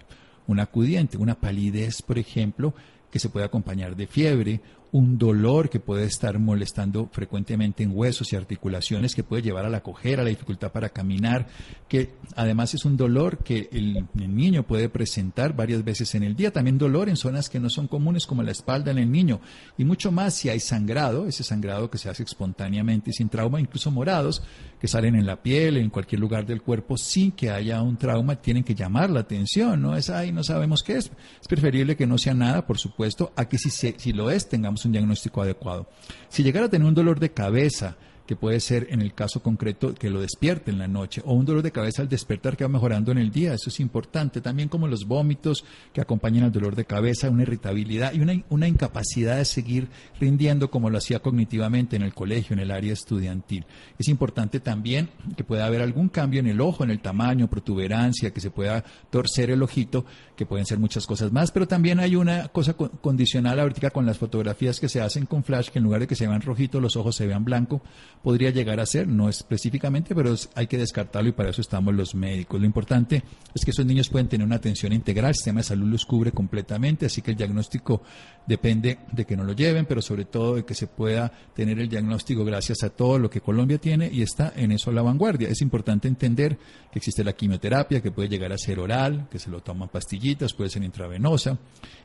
Un 0.47 0.61
acudiente, 0.61 1.17
una 1.17 1.35
palidez, 1.35 2.01
por 2.01 2.17
ejemplo, 2.17 2.73
que 3.11 3.19
se 3.19 3.29
puede 3.29 3.47
acompañar 3.47 3.97
de 3.97 4.07
fiebre, 4.07 4.61
un 4.93 5.19
dolor 5.19 5.71
que 5.71 5.79
puede 5.79 6.05
estar 6.05 6.39
molestando 6.39 7.09
frecuentemente 7.13 7.83
en 7.83 7.93
huesos 7.95 8.33
y 8.33 8.37
articulaciones, 8.37 9.15
que 9.15 9.23
puede 9.23 9.43
llevar 9.43 9.65
a 9.65 9.71
la 9.71 9.83
cojera, 9.83 10.23
a 10.23 10.25
la 10.25 10.31
dificultad 10.31 10.73
para 10.73 10.89
caminar, 10.89 11.47
que 11.89 12.15
además 12.35 12.75
es 12.75 12.85
un 12.85 12.97
dolor 12.97 13.39
que 13.39 13.69
el, 13.73 14.07
niño 14.15 14.65
puede 14.65 14.89
presentar 14.89 15.55
varias 15.55 15.85
veces 15.85 16.15
en 16.15 16.23
el 16.23 16.35
día, 16.35 16.53
también 16.53 16.79
dolor 16.79 17.09
en 17.09 17.17
zonas 17.17 17.49
que 17.49 17.61
no 17.61 17.71
son 17.71 17.87
comunes 17.87 18.27
como 18.27 18.43
la 18.43 18.53
espalda 18.53 18.91
en 18.91 18.99
el 18.99 19.11
niño, 19.11 19.41
y 19.79 19.85
mucho 19.85 20.11
más 20.11 20.35
si 20.35 20.49
hay 20.49 20.61
sangrado, 20.61 21.27
ese 21.27 21.45
sangrado 21.45 21.91
que 21.91 21.99
se 21.99 22.09
hace 22.09 22.25
espontáneamente 22.25 23.13
sin 23.13 23.29
trauma, 23.29 23.61
incluso 23.61 23.91
morados, 23.91 24.43
que 24.81 24.89
salen 24.89 25.15
en 25.15 25.27
la 25.27 25.43
piel, 25.43 25.77
en 25.77 25.91
cualquier 25.91 26.21
lugar 26.21 26.47
del 26.47 26.63
cuerpo, 26.63 26.97
sin 26.97 27.33
que 27.33 27.51
haya 27.51 27.83
un 27.83 27.97
trauma, 27.97 28.37
tienen 28.37 28.65
que 28.65 28.75
llamar 28.75 29.11
la 29.11 29.21
atención, 29.21 29.81
no 29.83 29.95
es 29.95 30.11
ahí, 30.11 30.33
no 30.33 30.43
sabemos 30.43 30.83
qué 30.83 30.97
es. 30.97 31.13
Es 31.41 31.49
preferible 31.49 31.97
que 31.97 32.07
no 32.07 32.19
sea 32.19 32.35
nada, 32.35 32.67
por 32.67 32.79
supuesto, 32.79 33.00
a 33.37 33.49
que 33.49 33.59
si, 33.59 33.71
si 33.71 34.13
lo 34.13 34.31
es, 34.31 34.49
tengamos 34.49 34.85
un 34.85 34.93
diagnóstico 34.93 35.43
adecuado. 35.43 35.87
Si 36.29 36.43
llegara 36.43 36.67
a 36.67 36.69
tener 36.69 36.87
un 36.87 36.95
dolor 36.95 37.21
de 37.21 37.33
cabeza, 37.33 37.97
que 38.31 38.37
puede 38.37 38.61
ser 38.61 38.87
en 38.91 39.03
el 39.03 39.13
caso 39.13 39.43
concreto 39.43 39.93
que 39.93 40.09
lo 40.09 40.21
despierte 40.21 40.71
en 40.71 40.79
la 40.79 40.87
noche 40.87 41.21
o 41.25 41.35
un 41.35 41.45
dolor 41.45 41.65
de 41.65 41.73
cabeza 41.73 42.03
al 42.03 42.09
despertar 42.09 42.57
que 42.57 42.63
va 42.63 42.69
mejorando 42.69 43.11
en 43.11 43.19
el 43.19 43.33
día. 43.33 43.55
Eso 43.55 43.71
es 43.71 43.81
importante. 43.81 44.41
También 44.41 44.69
como 44.69 44.87
los 44.87 45.05
vómitos 45.05 45.65
que 45.93 46.01
acompañan 46.01 46.45
al 46.45 46.53
dolor 46.53 46.77
de 46.77 46.85
cabeza, 46.85 47.29
una 47.29 47.43
irritabilidad 47.43 48.13
y 48.13 48.21
una, 48.21 48.41
una 48.49 48.69
incapacidad 48.69 49.39
de 49.39 49.45
seguir 49.45 49.89
rindiendo 50.21 50.71
como 50.71 50.91
lo 50.91 50.99
hacía 50.99 51.19
cognitivamente 51.19 51.97
en 51.97 52.03
el 52.03 52.15
colegio, 52.15 52.55
en 52.55 52.61
el 52.61 52.71
área 52.71 52.93
estudiantil. 52.93 53.67
Es 53.99 54.07
importante 54.07 54.61
también 54.61 55.09
que 55.37 55.43
pueda 55.43 55.67
haber 55.67 55.83
algún 55.83 56.09
cambio 56.09 56.39
en 56.39 56.47
el 56.47 56.61
ojo, 56.61 56.85
en 56.85 56.93
el 56.93 57.01
tamaño, 57.01 57.51
protuberancia, 57.51 58.31
que 58.31 58.41
se 58.41 58.53
pueda 58.53 58.85
torcer 59.11 59.51
el 59.51 59.61
ojito, 59.61 60.05
que 60.37 60.47
pueden 60.47 60.67
ser 60.67 60.79
muchas 60.79 61.05
cosas 61.05 61.33
más, 61.33 61.51
pero 61.51 61.67
también 61.67 61.99
hay 61.99 62.15
una 62.15 62.47
cosa 62.47 62.75
condicional 62.75 63.59
ahorita 63.59 63.91
con 63.91 64.07
las 64.07 64.19
fotografías 64.19 64.79
que 64.79 64.89
se 64.89 65.01
hacen 65.01 65.27
con 65.27 65.43
flash, 65.43 65.71
que 65.71 65.81
en 65.81 65.85
lugar 65.85 66.03
de 66.03 66.07
que 66.07 66.15
se 66.15 66.29
vean 66.29 66.43
rojitos, 66.43 66.81
los 66.81 66.95
ojos 66.95 67.17
se 67.17 67.27
vean 67.27 67.45
blanco 67.45 67.83
podría 68.23 68.51
llegar 68.51 68.81
a 68.81 68.87
ser, 68.87 69.09
no 69.09 69.29
específicamente, 69.29 70.15
pero 70.15 70.35
hay 70.55 70.67
que 70.67 70.77
descartarlo 70.77 71.31
y 71.31 71.33
para 71.33 71.51
eso 71.51 71.61
estamos 71.61 71.95
los 71.95 72.15
médicos. 72.15 72.61
Lo 72.61 72.67
importante 72.67 73.23
es 73.55 73.65
que 73.65 73.71
esos 73.71 73.87
niños 73.87 74.09
pueden 74.09 74.29
tener 74.29 74.47
una 74.47 74.57
atención 74.57 74.93
integral, 74.93 75.31
el 75.31 75.35
sistema 75.35 75.61
de 75.61 75.65
salud 75.65 75.89
los 75.89 76.05
cubre 76.05 76.33
completamente, 76.33 77.07
así 77.07 77.23
que 77.23 77.31
el 77.31 77.37
diagnóstico 77.37 78.03
depende 78.47 78.99
de 79.13 79.25
que 79.25 79.37
no 79.37 79.45
lo 79.45 79.53
lleven, 79.53 79.87
pero 79.87 80.03
sobre 80.03 80.25
todo 80.25 80.57
de 80.57 80.65
que 80.65 80.75
se 80.75 80.87
pueda 80.87 81.31
tener 81.55 81.79
el 81.79 81.89
diagnóstico 81.89 82.45
gracias 82.45 82.83
a 82.83 82.91
todo 82.91 83.19
lo 83.19 83.31
que 83.31 83.41
Colombia 83.41 83.79
tiene 83.79 84.11
y 84.13 84.23
está 84.23 84.53
en 84.57 84.73
eso 84.73 84.93
la 84.93 85.03
vanguardia. 85.03 85.49
Es 85.49 85.63
importante 85.63 86.09
entender 86.09 86.59
que 86.93 86.99
existe 86.99 87.25
la 87.25 87.33
quimioterapia, 87.33 88.03
que 88.03 88.11
puede 88.11 88.29
llegar 88.29 88.53
a 88.53 88.59
ser 88.59 88.81
oral, 88.81 89.29
que 89.31 89.39
se 89.39 89.51
lo 89.51 89.61
toman 89.63 89.89
pastillitas, 89.89 90.53
puede 90.53 90.71
ser 90.71 90.83
intravenosa, 90.83 91.57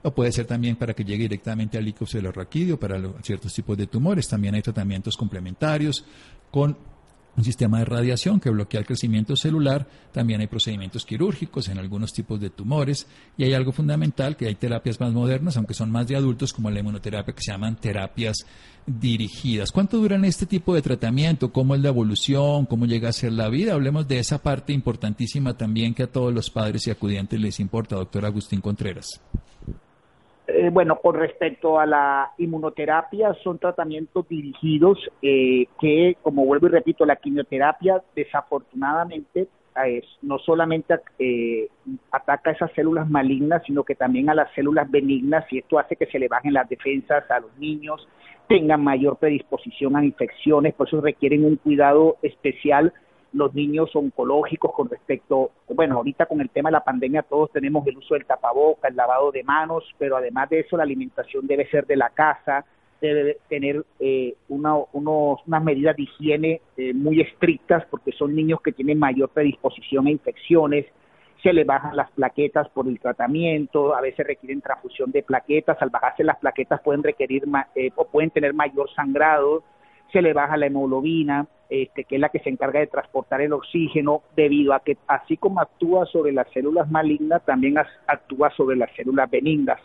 o 0.03 0.13
puede 0.13 0.31
ser 0.31 0.45
también 0.45 0.75
para 0.75 0.93
que 0.93 1.03
llegue 1.03 1.24
directamente 1.24 1.77
al 1.77 1.86
líquido 1.86 2.05
celular 2.05 2.48
para 2.79 3.01
ciertos 3.22 3.53
tipos 3.53 3.77
de 3.77 3.88
tumores. 3.88 4.27
También 4.27 4.55
hay 4.55 4.62
tratamientos 4.62 5.17
complementarios 5.17 6.04
con 6.51 6.77
un 7.38 7.43
sistema 7.43 7.79
de 7.79 7.85
radiación 7.85 8.39
que 8.39 8.50
bloquea 8.50 8.79
el 8.79 8.85
crecimiento 8.85 9.35
celular, 9.35 9.88
también 10.13 10.39
hay 10.39 10.47
procedimientos 10.47 11.05
quirúrgicos 11.05 11.67
en 11.67 11.77
algunos 11.77 12.13
tipos 12.13 12.39
de 12.39 12.50
tumores 12.50 13.07
y 13.38 13.43
hay 13.43 13.53
algo 13.53 13.74
fundamental 13.74 14.38
que 14.38 14.47
hay 14.47 14.55
terapias 14.55 15.00
más 15.01 15.12
modernas, 15.12 15.57
aunque 15.57 15.74
son 15.74 15.91
más 15.91 16.07
de 16.07 16.15
adultos 16.15 16.53
como 16.53 16.71
la 16.71 16.79
inmunoterapia 16.79 17.35
que 17.35 17.43
se 17.43 17.51
llaman 17.51 17.75
terapias 17.75 18.45
dirigidas. 18.85 19.71
¿Cuánto 19.71 19.97
duran 19.97 20.24
este 20.24 20.45
tipo 20.45 20.74
de 20.74 20.81
tratamiento? 20.81 21.51
¿Cómo 21.51 21.75
es 21.75 21.81
la 21.81 21.89
evolución? 21.89 22.65
¿Cómo 22.65 22.85
llega 22.85 23.09
a 23.09 23.13
ser 23.13 23.33
la 23.33 23.50
vida? 23.50 23.74
Hablemos 23.74 24.07
de 24.07 24.19
esa 24.19 24.41
parte 24.41 24.71
importantísima 24.71 25.57
también 25.57 25.93
que 25.93 26.03
a 26.03 26.12
todos 26.12 26.33
los 26.33 26.50
padres 26.50 26.88
y 26.88 26.91
acudientes 26.91 27.39
les 27.39 27.59
importa, 27.59 27.97
doctor 27.97 28.25
Agustín 28.25 28.62
Contreras. 28.62 29.19
Eh, 30.57 30.69
bueno, 30.69 30.95
con 31.01 31.15
respecto 31.15 31.77
a 31.77 31.85
la 31.85 32.31
inmunoterapia, 32.38 33.33
son 33.43 33.59
tratamientos 33.59 34.25
dirigidos 34.29 34.97
eh, 35.21 35.65
que, 35.81 36.15
como 36.21 36.45
vuelvo 36.45 36.67
y 36.67 36.69
repito, 36.69 37.05
la 37.05 37.17
quimioterapia 37.17 38.01
desafortunadamente 38.15 39.50
no 40.21 40.39
solamente 40.39 40.95
eh, 41.19 41.67
ataca 42.09 42.51
esas 42.51 42.71
células 42.71 43.09
malignas, 43.09 43.62
sino 43.65 43.83
que 43.83 43.93
también 43.95 44.29
a 44.29 44.33
las 44.33 44.50
células 44.53 44.89
benignas 44.89 45.43
y 45.51 45.57
esto 45.57 45.77
hace 45.77 45.97
que 45.97 46.05
se 46.05 46.17
le 46.17 46.29
bajen 46.29 46.53
las 46.53 46.69
defensas 46.69 47.29
a 47.29 47.41
los 47.41 47.53
niños, 47.57 48.07
tengan 48.47 48.81
mayor 48.81 49.17
predisposición 49.17 49.97
a 49.97 50.05
infecciones, 50.05 50.74
por 50.75 50.88
eso 50.88 51.01
requieren 51.01 51.43
un 51.43 51.57
cuidado 51.57 52.15
especial 52.21 52.93
los 53.36 53.54
niños 53.54 53.94
oncológicos 53.94 54.72
con 54.74 54.89
respecto, 54.89 55.51
bueno, 55.68 55.98
ahorita 55.98 56.25
con 56.25 56.42
el 56.42 56.50
tema 56.50 56.70
de 56.70 56.74
la 56.74 56.84
pandemia 56.84 57.24
todos 57.24 57.51
tenemos 57.51 57.86
el 57.86 57.98
uso 57.98 58.13
del 58.13 58.25
tapaboca, 58.25 58.88
el 58.88 58.96
lavado 58.96 59.32
de 59.32 59.44
manos, 59.44 59.84
pero 59.98 60.18
además 60.18 60.50
de 60.50 60.62
eso 60.62 60.77
la 60.77 60.84
alimentación 60.84 61.46
debe 61.46 61.70
ser 61.70 61.86
de 61.86 61.98
la 61.98 62.10
casa, 62.10 62.65
debe 63.01 63.38
tener 63.50 63.86
eh, 64.00 64.36
una, 64.48 64.75
unos, 64.94 65.39
unas 65.46 65.63
medidas 65.63 65.98
de 65.98 66.04
higiene 66.04 66.62
eh, 66.77 66.94
muy 66.94 67.20
estrictas 67.20 67.86
porque 67.92 68.13
son 68.13 68.34
niños 68.34 68.62
que 68.62 68.72
tienen 68.72 68.98
mayor 68.98 69.30
predisposición 69.30 70.08
a 70.08 70.12
infecciones, 70.12 70.86
se 71.44 71.54
les 71.54 71.68
bajan 71.68 71.96
las 71.96 72.10
plaquetas 72.12 72.70
por 72.70 72.88
el 72.88 73.00
tratamiento, 73.00 73.94
a 73.96 74.01
veces 74.01 74.25
requieren 74.25 74.62
transfusión 74.62 75.12
de 75.12 75.24
plaquetas, 75.24 75.77
al 75.82 75.89
bajarse 75.89 76.24
las 76.24 76.38
plaquetas 76.38 76.82
pueden 76.82 77.04
requerir 77.04 77.44
eh, 77.75 77.92
o 77.96 78.06
pueden 78.06 78.32
tener 78.32 78.54
mayor 78.54 78.89
sangrado, 78.96 79.63
se 80.12 80.21
le 80.21 80.33
baja 80.33 80.57
la 80.57 80.67
hemoglobina, 80.67 81.47
este, 81.69 82.03
que 82.03 82.15
es 82.15 82.21
la 82.21 82.29
que 82.29 82.39
se 82.39 82.50
encarga 82.50 82.79
de 82.79 82.88
transportar 82.88 83.41
el 83.41 83.53
oxígeno, 83.53 84.21
debido 84.35 84.74
a 84.74 84.81
que 84.81 84.97
así 85.07 85.35
como 85.38 85.59
actúa 85.59 86.05
sobre 86.05 86.31
las 86.31 86.47
células 86.51 86.89
malignas, 86.91 87.43
también 87.43 87.75
actúa 88.07 88.51
sobre 88.51 88.75
las 88.75 88.93
células 88.95 89.29
benignas. 89.29 89.79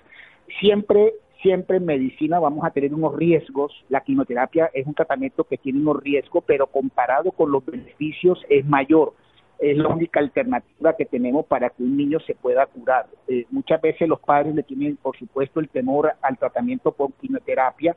Siempre, 0.60 1.14
siempre 1.42 1.78
en 1.78 1.86
medicina 1.86 2.38
vamos 2.38 2.64
a 2.64 2.70
tener 2.70 2.92
unos 2.92 3.16
riesgos. 3.16 3.72
La 3.88 4.02
quimioterapia 4.02 4.70
es 4.74 4.86
un 4.86 4.94
tratamiento 4.94 5.44
que 5.44 5.56
tiene 5.56 5.80
unos 5.80 6.02
riesgos, 6.02 6.44
pero 6.46 6.66
comparado 6.66 7.32
con 7.32 7.50
los 7.50 7.64
beneficios 7.64 8.44
es 8.48 8.64
mayor. 8.66 9.14
Es 9.58 9.76
la 9.76 9.88
única 9.88 10.20
alternativa 10.20 10.96
que 10.96 11.04
tenemos 11.04 11.44
para 11.46 11.68
que 11.68 11.82
un 11.82 11.96
niño 11.96 12.18
se 12.20 12.34
pueda 12.34 12.66
curar. 12.66 13.06
Eh, 13.28 13.46
muchas 13.50 13.80
veces 13.80 14.08
los 14.08 14.20
padres 14.20 14.54
le 14.54 14.62
tienen, 14.62 14.96
por 14.96 15.16
supuesto, 15.18 15.60
el 15.60 15.68
temor 15.68 16.12
al 16.22 16.38
tratamiento 16.38 16.92
con 16.92 17.12
quimioterapia, 17.20 17.94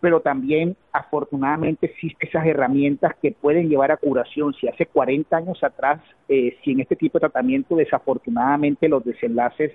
pero 0.00 0.20
también 0.20 0.76
afortunadamente 0.92 1.86
existen 1.86 2.28
esas 2.28 2.46
herramientas 2.46 3.14
que 3.22 3.32
pueden 3.32 3.68
llevar 3.68 3.90
a 3.90 3.96
curación. 3.96 4.54
Si 4.54 4.68
hace 4.68 4.86
40 4.86 5.36
años 5.36 5.62
atrás, 5.64 6.00
eh, 6.28 6.56
si 6.62 6.72
en 6.72 6.80
este 6.80 6.96
tipo 6.96 7.18
de 7.18 7.20
tratamiento 7.20 7.76
desafortunadamente 7.76 8.88
los 8.88 9.04
desenlaces 9.04 9.72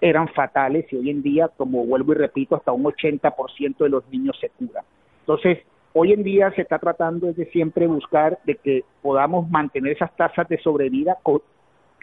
eran 0.00 0.28
fatales 0.28 0.86
y 0.92 0.96
hoy 0.96 1.10
en 1.10 1.22
día, 1.22 1.48
como 1.56 1.84
vuelvo 1.86 2.12
y 2.12 2.16
repito, 2.16 2.56
hasta 2.56 2.72
un 2.72 2.84
80% 2.84 3.78
de 3.78 3.88
los 3.88 4.08
niños 4.10 4.36
se 4.40 4.50
curan. 4.50 4.84
Entonces, 5.20 5.58
hoy 5.94 6.12
en 6.12 6.22
día 6.22 6.52
se 6.52 6.62
está 6.62 6.78
tratando 6.78 7.26
desde 7.28 7.50
siempre 7.50 7.86
buscar 7.86 8.38
de 8.44 8.56
que 8.56 8.84
podamos 9.00 9.48
mantener 9.48 9.92
esas 9.92 10.14
tasas 10.16 10.46
de 10.48 10.58
sobrevida 10.58 11.16
con 11.22 11.40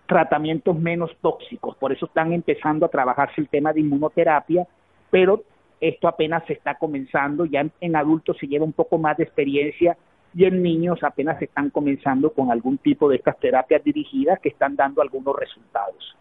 tratamientos 0.08 0.78
menos 0.78 1.12
tóxicos. 1.22 1.78
Por 1.78 1.92
eso 1.92 2.06
están 2.06 2.34
empezando 2.34 2.86
a 2.86 2.90
trabajarse 2.90 3.40
el 3.40 3.48
tema 3.48 3.72
de 3.72 3.82
inmunoterapia, 3.82 4.68
pero 5.10 5.44
esto 5.82 6.08
apenas 6.08 6.44
se 6.46 6.54
está 6.54 6.76
comenzando, 6.76 7.46
ya 7.46 7.66
en, 7.82 7.96
adultos 7.96 8.38
se 8.40 8.48
lleva 8.48 8.64
un 8.64 8.74
poco 8.74 9.00
más 9.00 9.18
de 9.18 9.24
experiencia 9.24 9.98
y 10.34 10.46
en 10.46 10.62
niños 10.62 11.00
apenas 11.02 11.40
se 11.40 11.46
están 11.46 11.72
comenzando 11.72 12.32
con 12.32 12.52
algún 12.52 12.78
tipo 12.78 13.10
de 13.10 13.18
estas 13.18 13.38
terapias 13.40 13.84
dirigidas 13.84 14.40
que 14.40 14.50
están 14.50 14.76
dando 14.76 15.02
algunos 15.02 15.36
resultados. 15.36 16.16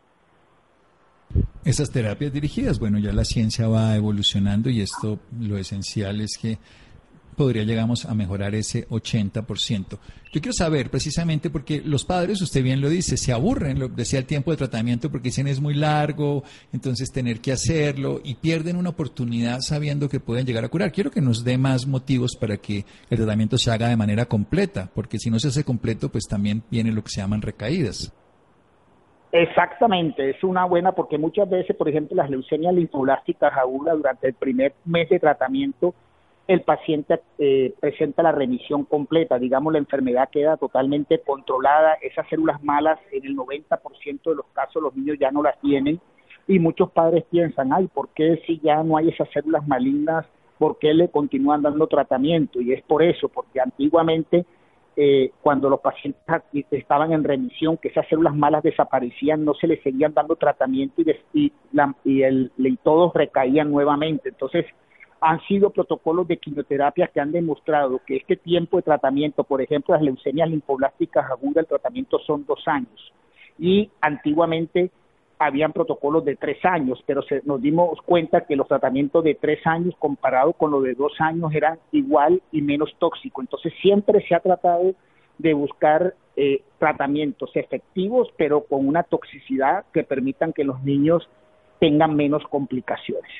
Esas 1.62 1.92
terapias 1.92 2.33
dirigidas, 2.33 2.81
bueno, 2.81 2.99
ya 2.99 3.12
la 3.12 3.25
ciencia 3.25 3.68
va 3.68 3.94
evolucionando 3.94 4.70
y 4.70 4.81
esto 4.81 5.18
lo 5.38 5.59
esencial 5.59 6.23
es 6.23 6.38
que 6.40 6.59
podría 7.40 7.64
llegamos 7.64 8.05
a 8.05 8.14
mejorar 8.14 8.55
ese 8.55 8.87
80%. 8.88 9.98
Yo 10.31 10.42
quiero 10.42 10.53
saber 10.53 10.90
precisamente 10.90 11.48
porque 11.48 11.81
los 11.83 12.05
padres, 12.05 12.42
usted 12.42 12.62
bien 12.62 12.83
lo 12.83 12.90
dice, 12.90 13.16
se 13.16 13.33
aburren, 13.33 13.79
lo 13.79 13.88
decía 13.88 14.18
el 14.18 14.26
tiempo 14.26 14.50
de 14.50 14.59
tratamiento 14.59 15.11
porque 15.11 15.31
dicen 15.31 15.48
es 15.48 15.59
muy 15.59 15.72
largo, 15.72 16.42
entonces 16.70 17.11
tener 17.11 17.40
que 17.40 17.53
hacerlo 17.53 18.20
y 18.22 18.35
pierden 18.35 18.76
una 18.76 18.90
oportunidad 18.90 19.61
sabiendo 19.61 20.11
que 20.11 20.20
pueden 20.20 20.44
llegar 20.44 20.66
a 20.66 20.68
curar. 20.68 20.92
Quiero 20.92 21.11
que 21.11 21.22
nos 21.22 21.42
dé 21.42 21.57
más 21.57 21.87
motivos 21.87 22.37
para 22.38 22.59
que 22.59 22.85
el 23.09 23.16
tratamiento 23.16 23.57
se 23.57 23.70
haga 23.70 23.88
de 23.88 23.96
manera 23.96 24.26
completa, 24.26 24.90
porque 24.94 25.18
si 25.18 25.31
no 25.31 25.38
se 25.38 25.48
hace 25.48 25.64
completo, 25.64 26.11
pues 26.11 26.26
también 26.29 26.62
viene 26.70 26.92
lo 26.92 27.03
que 27.03 27.09
se 27.09 27.22
llaman 27.22 27.40
recaídas. 27.40 28.12
Exactamente, 29.33 30.29
es 30.29 30.44
una 30.44 30.66
buena 30.66 30.92
porque 30.92 31.16
muchas 31.16 31.48
veces, 31.48 31.74
por 31.74 31.88
ejemplo, 31.88 32.16
las 32.18 32.29
leucemias 32.29 32.74
linfoblásticas 32.74 33.57
agudas 33.57 33.96
durante 33.96 34.29
el 34.29 34.35
primer 34.35 34.74
mes 34.85 35.09
de 35.09 35.18
tratamiento 35.18 35.94
el 36.50 36.62
paciente 36.62 37.20
eh, 37.38 37.72
presenta 37.78 38.24
la 38.24 38.32
remisión 38.32 38.84
completa, 38.84 39.38
digamos 39.38 39.72
la 39.72 39.78
enfermedad 39.78 40.30
queda 40.32 40.56
totalmente 40.56 41.20
controlada, 41.20 41.94
esas 42.02 42.28
células 42.28 42.60
malas 42.64 42.98
en 43.12 43.24
el 43.24 43.36
90% 43.36 44.22
de 44.24 44.34
los 44.34 44.46
casos 44.52 44.82
los 44.82 44.96
niños 44.96 45.16
ya 45.20 45.30
no 45.30 45.44
las 45.44 45.60
tienen 45.60 46.00
y 46.48 46.58
muchos 46.58 46.90
padres 46.90 47.22
piensan, 47.30 47.72
ay, 47.72 47.86
¿por 47.86 48.08
qué 48.08 48.42
si 48.48 48.58
ya 48.58 48.82
no 48.82 48.96
hay 48.96 49.10
esas 49.10 49.30
células 49.30 49.64
malignas, 49.68 50.26
por 50.58 50.80
qué 50.80 50.92
le 50.92 51.08
continúan 51.08 51.62
dando 51.62 51.86
tratamiento? 51.86 52.60
Y 52.60 52.72
es 52.72 52.82
por 52.82 53.04
eso, 53.04 53.28
porque 53.28 53.60
antiguamente 53.60 54.44
eh, 54.96 55.30
cuando 55.42 55.70
los 55.70 55.78
pacientes 55.78 56.20
estaban 56.72 57.12
en 57.12 57.22
remisión, 57.22 57.76
que 57.76 57.90
esas 57.90 58.08
células 58.08 58.34
malas 58.34 58.64
desaparecían, 58.64 59.44
no 59.44 59.54
se 59.54 59.68
les 59.68 59.80
seguían 59.84 60.14
dando 60.14 60.34
tratamiento 60.34 61.00
y, 61.32 61.52
y, 62.04 62.22
el, 62.22 62.50
y 62.58 62.76
todos 62.78 63.14
recaían 63.14 63.70
nuevamente. 63.70 64.30
Entonces, 64.30 64.66
han 65.20 65.40
sido 65.42 65.70
protocolos 65.70 66.26
de 66.26 66.38
quimioterapia 66.38 67.09
que 67.09 67.20
han 67.20 67.33
demostrado 67.33 68.00
que 68.06 68.16
este 68.16 68.37
tiempo 68.37 68.78
de 68.78 68.83
tratamiento, 68.83 69.44
por 69.44 69.61
ejemplo, 69.61 69.94
las 69.94 70.02
leucemias 70.02 70.48
linfoblásticas 70.48 71.30
agudas, 71.30 71.64
el 71.64 71.66
tratamiento 71.66 72.18
son 72.20 72.46
dos 72.46 72.62
años. 72.66 73.12
Y 73.59 73.90
antiguamente 74.00 74.90
habían 75.38 75.72
protocolos 75.72 76.24
de 76.24 76.37
tres 76.37 76.62
años, 76.64 77.02
pero 77.06 77.22
se, 77.22 77.42
nos 77.44 77.61
dimos 77.61 78.00
cuenta 78.02 78.42
que 78.42 78.56
los 78.56 78.68
tratamientos 78.68 79.24
de 79.24 79.35
tres 79.35 79.66
años 79.66 79.94
comparado 79.98 80.52
con 80.52 80.70
los 80.70 80.83
de 80.83 80.94
dos 80.94 81.12
años 81.18 81.52
eran 81.54 81.78
igual 81.92 82.42
y 82.52 82.62
menos 82.62 82.94
tóxicos. 82.98 83.44
Entonces 83.44 83.72
siempre 83.80 84.26
se 84.26 84.35
ha 84.35 84.40
tratado 84.40 84.94
de 85.38 85.54
buscar 85.54 86.14
eh, 86.37 86.62
tratamientos 86.78 87.50
efectivos, 87.54 88.28
pero 88.37 88.64
con 88.64 88.87
una 88.87 89.02
toxicidad 89.02 89.85
que 89.92 90.04
permitan 90.04 90.52
que 90.52 90.64
los 90.64 90.83
niños 90.83 91.28
tengan 91.78 92.14
menos 92.14 92.42
complicaciones. 92.44 93.30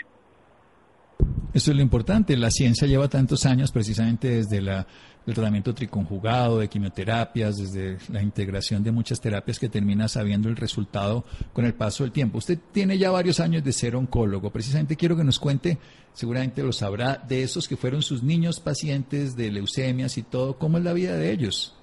Eso 1.53 1.73
es 1.73 1.77
lo 1.77 1.83
importante. 1.83 2.37
La 2.37 2.51
ciencia 2.51 2.87
lleva 2.87 3.09
tantos 3.09 3.45
años 3.45 3.73
precisamente 3.73 4.29
desde 4.29 4.59
el 4.59 4.85
tratamiento 5.35 5.75
triconjugado, 5.75 6.61
de 6.61 6.69
quimioterapias, 6.69 7.57
desde 7.57 7.99
la 8.13 8.23
integración 8.23 8.85
de 8.85 8.93
muchas 8.93 9.21
terapias 9.21 9.59
que 9.59 9.69
termina 9.69 10.07
sabiendo 10.07 10.49
el 10.49 10.57
resultado 10.57 11.25
con 11.53 11.65
el 11.65 11.75
paso 11.75 12.05
del 12.05 12.13
tiempo. 12.13 12.39
Usted 12.39 12.59
tiene 12.73 12.99
ya 12.99 13.11
varios 13.11 13.41
años 13.41 13.65
de 13.65 13.73
ser 13.73 13.97
oncólogo. 13.97 14.51
Precisamente 14.51 14.95
quiero 14.95 15.17
que 15.17 15.25
nos 15.25 15.41
cuente, 15.41 15.79
seguramente 16.13 16.63
lo 16.63 16.73
sabrá, 16.73 17.17
de 17.17 17.43
esos 17.43 17.67
que 17.67 17.77
fueron 17.77 18.03
sus 18.03 18.23
niños 18.23 18.61
pacientes 18.61 19.35
de 19.35 19.51
leucemias 19.51 20.19
y 20.19 20.23
todo. 20.23 20.57
¿Cómo 20.57 20.79
es 20.79 20.85
la 20.85 20.93
vida 20.93 21.17
de 21.17 21.33
ellos? 21.33 21.77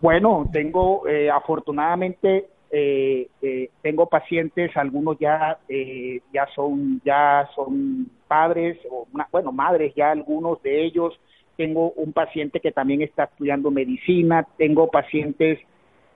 Bueno, 0.00 0.48
tengo 0.52 1.08
eh, 1.08 1.30
afortunadamente 1.30 2.48
eh, 2.76 3.28
eh, 3.40 3.70
tengo 3.82 4.06
pacientes, 4.06 4.76
algunos 4.76 5.16
ya 5.18 5.58
eh, 5.68 6.20
ya 6.32 6.46
son 6.54 7.00
ya 7.04 7.48
son 7.54 8.10
padres 8.26 8.78
o 8.90 9.06
bueno 9.30 9.52
madres 9.52 9.94
ya 9.94 10.10
algunos 10.10 10.60
de 10.62 10.84
ellos 10.84 11.18
tengo 11.56 11.92
un 11.92 12.12
paciente 12.12 12.58
que 12.58 12.72
también 12.72 13.02
está 13.02 13.24
estudiando 13.24 13.70
medicina, 13.70 14.44
tengo 14.58 14.90
pacientes 14.90 15.60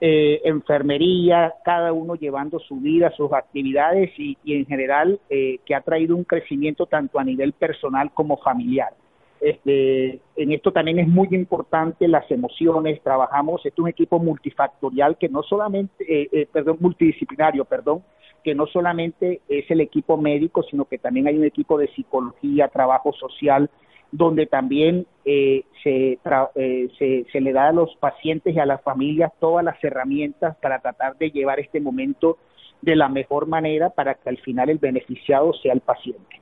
eh, 0.00 0.40
enfermería, 0.44 1.54
cada 1.64 1.92
uno 1.92 2.14
llevando 2.14 2.60
su 2.60 2.76
vida, 2.76 3.10
sus 3.16 3.32
actividades 3.32 4.10
y, 4.16 4.36
en 4.46 4.64
general 4.66 5.20
eh, 5.28 5.58
que 5.64 5.74
ha 5.74 5.80
traído 5.80 6.14
un 6.14 6.24
crecimiento 6.24 6.86
tanto 6.86 7.18
a 7.18 7.24
nivel 7.24 7.52
personal 7.52 8.12
como 8.12 8.36
familiar. 8.36 8.92
Este, 9.40 10.20
en 10.36 10.52
esto 10.52 10.72
también 10.72 10.98
es 10.98 11.08
muy 11.08 11.28
importante 11.30 12.08
las 12.08 12.28
emociones, 12.30 13.00
trabajamos, 13.02 13.64
esto 13.64 13.82
es 13.82 13.84
un 13.84 13.88
equipo 13.88 14.18
multifactorial 14.18 15.16
que 15.16 15.28
no 15.28 15.42
solamente, 15.42 16.04
eh, 16.08 16.28
eh, 16.32 16.48
perdón, 16.50 16.78
multidisciplinario, 16.80 17.64
perdón, 17.64 18.02
que 18.42 18.54
no 18.54 18.66
solamente 18.66 19.40
es 19.48 19.70
el 19.70 19.80
equipo 19.80 20.16
médico, 20.16 20.62
sino 20.64 20.86
que 20.86 20.98
también 20.98 21.28
hay 21.28 21.38
un 21.38 21.44
equipo 21.44 21.78
de 21.78 21.88
psicología, 21.88 22.68
trabajo 22.68 23.12
social, 23.12 23.70
donde 24.10 24.46
también 24.46 25.06
eh, 25.24 25.64
se, 25.82 26.18
se, 26.98 27.26
se 27.30 27.40
le 27.40 27.52
da 27.52 27.68
a 27.68 27.72
los 27.72 27.94
pacientes 27.96 28.54
y 28.54 28.58
a 28.58 28.64
las 28.64 28.82
familias 28.82 29.32
todas 29.38 29.64
las 29.64 29.82
herramientas 29.84 30.56
para 30.62 30.80
tratar 30.80 31.16
de 31.18 31.30
llevar 31.30 31.60
este 31.60 31.80
momento 31.80 32.38
de 32.80 32.96
la 32.96 33.08
mejor 33.08 33.46
manera 33.46 33.90
para 33.90 34.14
que 34.14 34.30
al 34.30 34.38
final 34.38 34.70
el 34.70 34.78
beneficiado 34.78 35.52
sea 35.52 35.74
el 35.74 35.80
paciente 35.80 36.40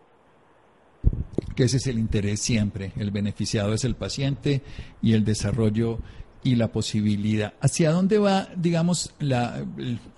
que 1.55 1.65
ese 1.65 1.79
es 1.79 1.87
el 1.87 1.99
interés 1.99 2.41
siempre. 2.41 2.93
El 2.97 3.11
beneficiado 3.11 3.73
es 3.73 3.85
el 3.85 3.97
paciente 3.97 4.63
y 5.03 5.15
el 5.15 5.25
desarrollo 5.25 5.99
y 6.45 6.55
la 6.55 6.69
posibilidad. 6.69 7.55
¿Hacia 7.61 7.91
dónde 7.91 8.19
va, 8.19 8.49
digamos, 8.57 9.13
la, 9.19 9.65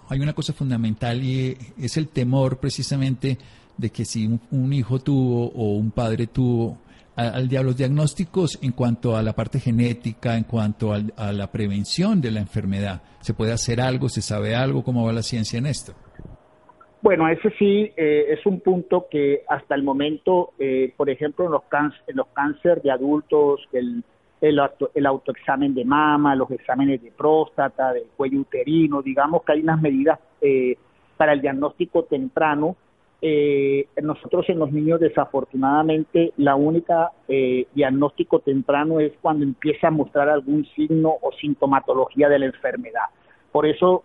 hay 0.09 0.21
una 0.21 0.35
cosa 0.35 0.53
fundamental 0.53 1.23
y 1.23 1.57
es 1.79 1.97
el 1.97 2.09
temor 2.09 2.59
precisamente 2.59 3.39
de 3.77 3.91
que 3.91 4.05
si 4.05 4.39
un, 4.51 4.73
hijo 4.73 4.99
tuvo 4.99 5.47
o 5.53 5.77
un 5.77 5.93
padre 5.93 6.27
tuvo 6.27 6.79
al, 7.15 7.49
los 7.49 7.77
diagnósticos 7.77 8.59
en 8.61 8.73
cuanto 8.73 9.17
a 9.17 9.23
la 9.23 9.35
parte 9.35 9.61
genética, 9.61 10.37
en 10.37 10.45
cuanto 10.45 10.93
a 10.93 11.33
la 11.33 11.51
prevención 11.51 12.21
de 12.21 12.33
la 12.33 12.41
enfermedad, 12.41 13.03
¿se 13.21 13.35
puede 13.35 13.53
hacer 13.53 13.81
algo? 13.81 14.09
¿Se 14.09 14.23
sabe 14.23 14.55
algo? 14.55 14.85
¿Cómo 14.85 15.05
va 15.05 15.13
la 15.13 15.23
ciencia 15.23 15.59
en 15.59 15.67
esto? 15.67 15.95
Bueno, 17.01 17.29
ese 17.29 17.51
sí 17.59 17.93
eh, 17.97 18.27
es 18.31 18.45
un 18.45 18.61
punto 18.61 19.07
que 19.09 19.43
hasta 19.49 19.77
el 19.77 19.85
momento, 19.85 20.51
eh, 20.59 20.93
por 20.97 21.09
ejemplo, 21.09 21.45
en 21.45 21.53
los, 21.53 21.63
cáncer, 21.65 22.03
en 22.09 22.17
los 22.17 22.27
cánceres 22.29 22.83
de 22.83 22.91
adultos, 22.91 23.61
el, 23.73 24.03
el, 24.41 24.61
el, 24.95 25.07
autoexamen 25.07 25.75
de 25.75 25.85
mama, 25.85 26.35
los 26.35 26.51
exámenes 26.51 27.01
de 27.01 27.13
próstata, 27.13 27.93
del 27.93 28.07
cuello 28.17 28.41
uterino, 28.41 29.01
digamos 29.01 29.45
que 29.45 29.53
hay 29.53 29.61
unas 29.61 29.81
medidas 29.81 30.19
eh, 30.41 30.77
para 31.17 31.35
el 31.35 31.41
diagnóstico 31.41 32.03
temprano. 32.05 32.77
nosotros 34.03 34.49
en 34.49 34.59
los 34.59 34.73
niños, 34.73 34.99
desafortunadamente, 34.99 36.33
la 36.37 36.57
única 36.57 37.13
diagnóstico 37.75 38.41
temprano 38.41 39.01
es 39.01 39.13
cuando 39.21 39.45
empieza 39.45 39.89
a 39.89 39.91
mostrar 39.91 40.29
algún 40.29 40.65
signo 40.75 41.15
o 41.21 41.33
sintomatología 41.33 42.29
de 42.29 42.39
la 42.41 42.47
enfermedad. 42.47 43.07
Por 43.51 43.67
eso, 43.67 44.05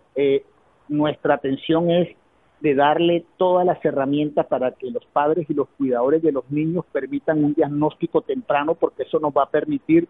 nuestra 0.88 1.34
atención 1.34 1.90
es 1.90 2.16
de 2.64 2.74
darle 2.74 3.26
todas 3.36 3.66
las 3.66 3.84
herramientas 3.84 4.46
para 4.46 4.70
que 4.70 4.90
los 4.90 5.04
padres 5.12 5.44
y 5.50 5.52
los 5.52 5.68
cuidadores 5.76 6.22
de 6.22 6.32
los 6.32 6.50
niños 6.50 6.86
permitan 6.90 7.44
un 7.44 7.52
diagnóstico 7.52 8.22
temprano, 8.22 8.74
porque 8.74 9.02
eso 9.02 9.18
nos 9.20 9.34
va 9.34 9.42
a 9.42 9.50
permitir 9.50 10.08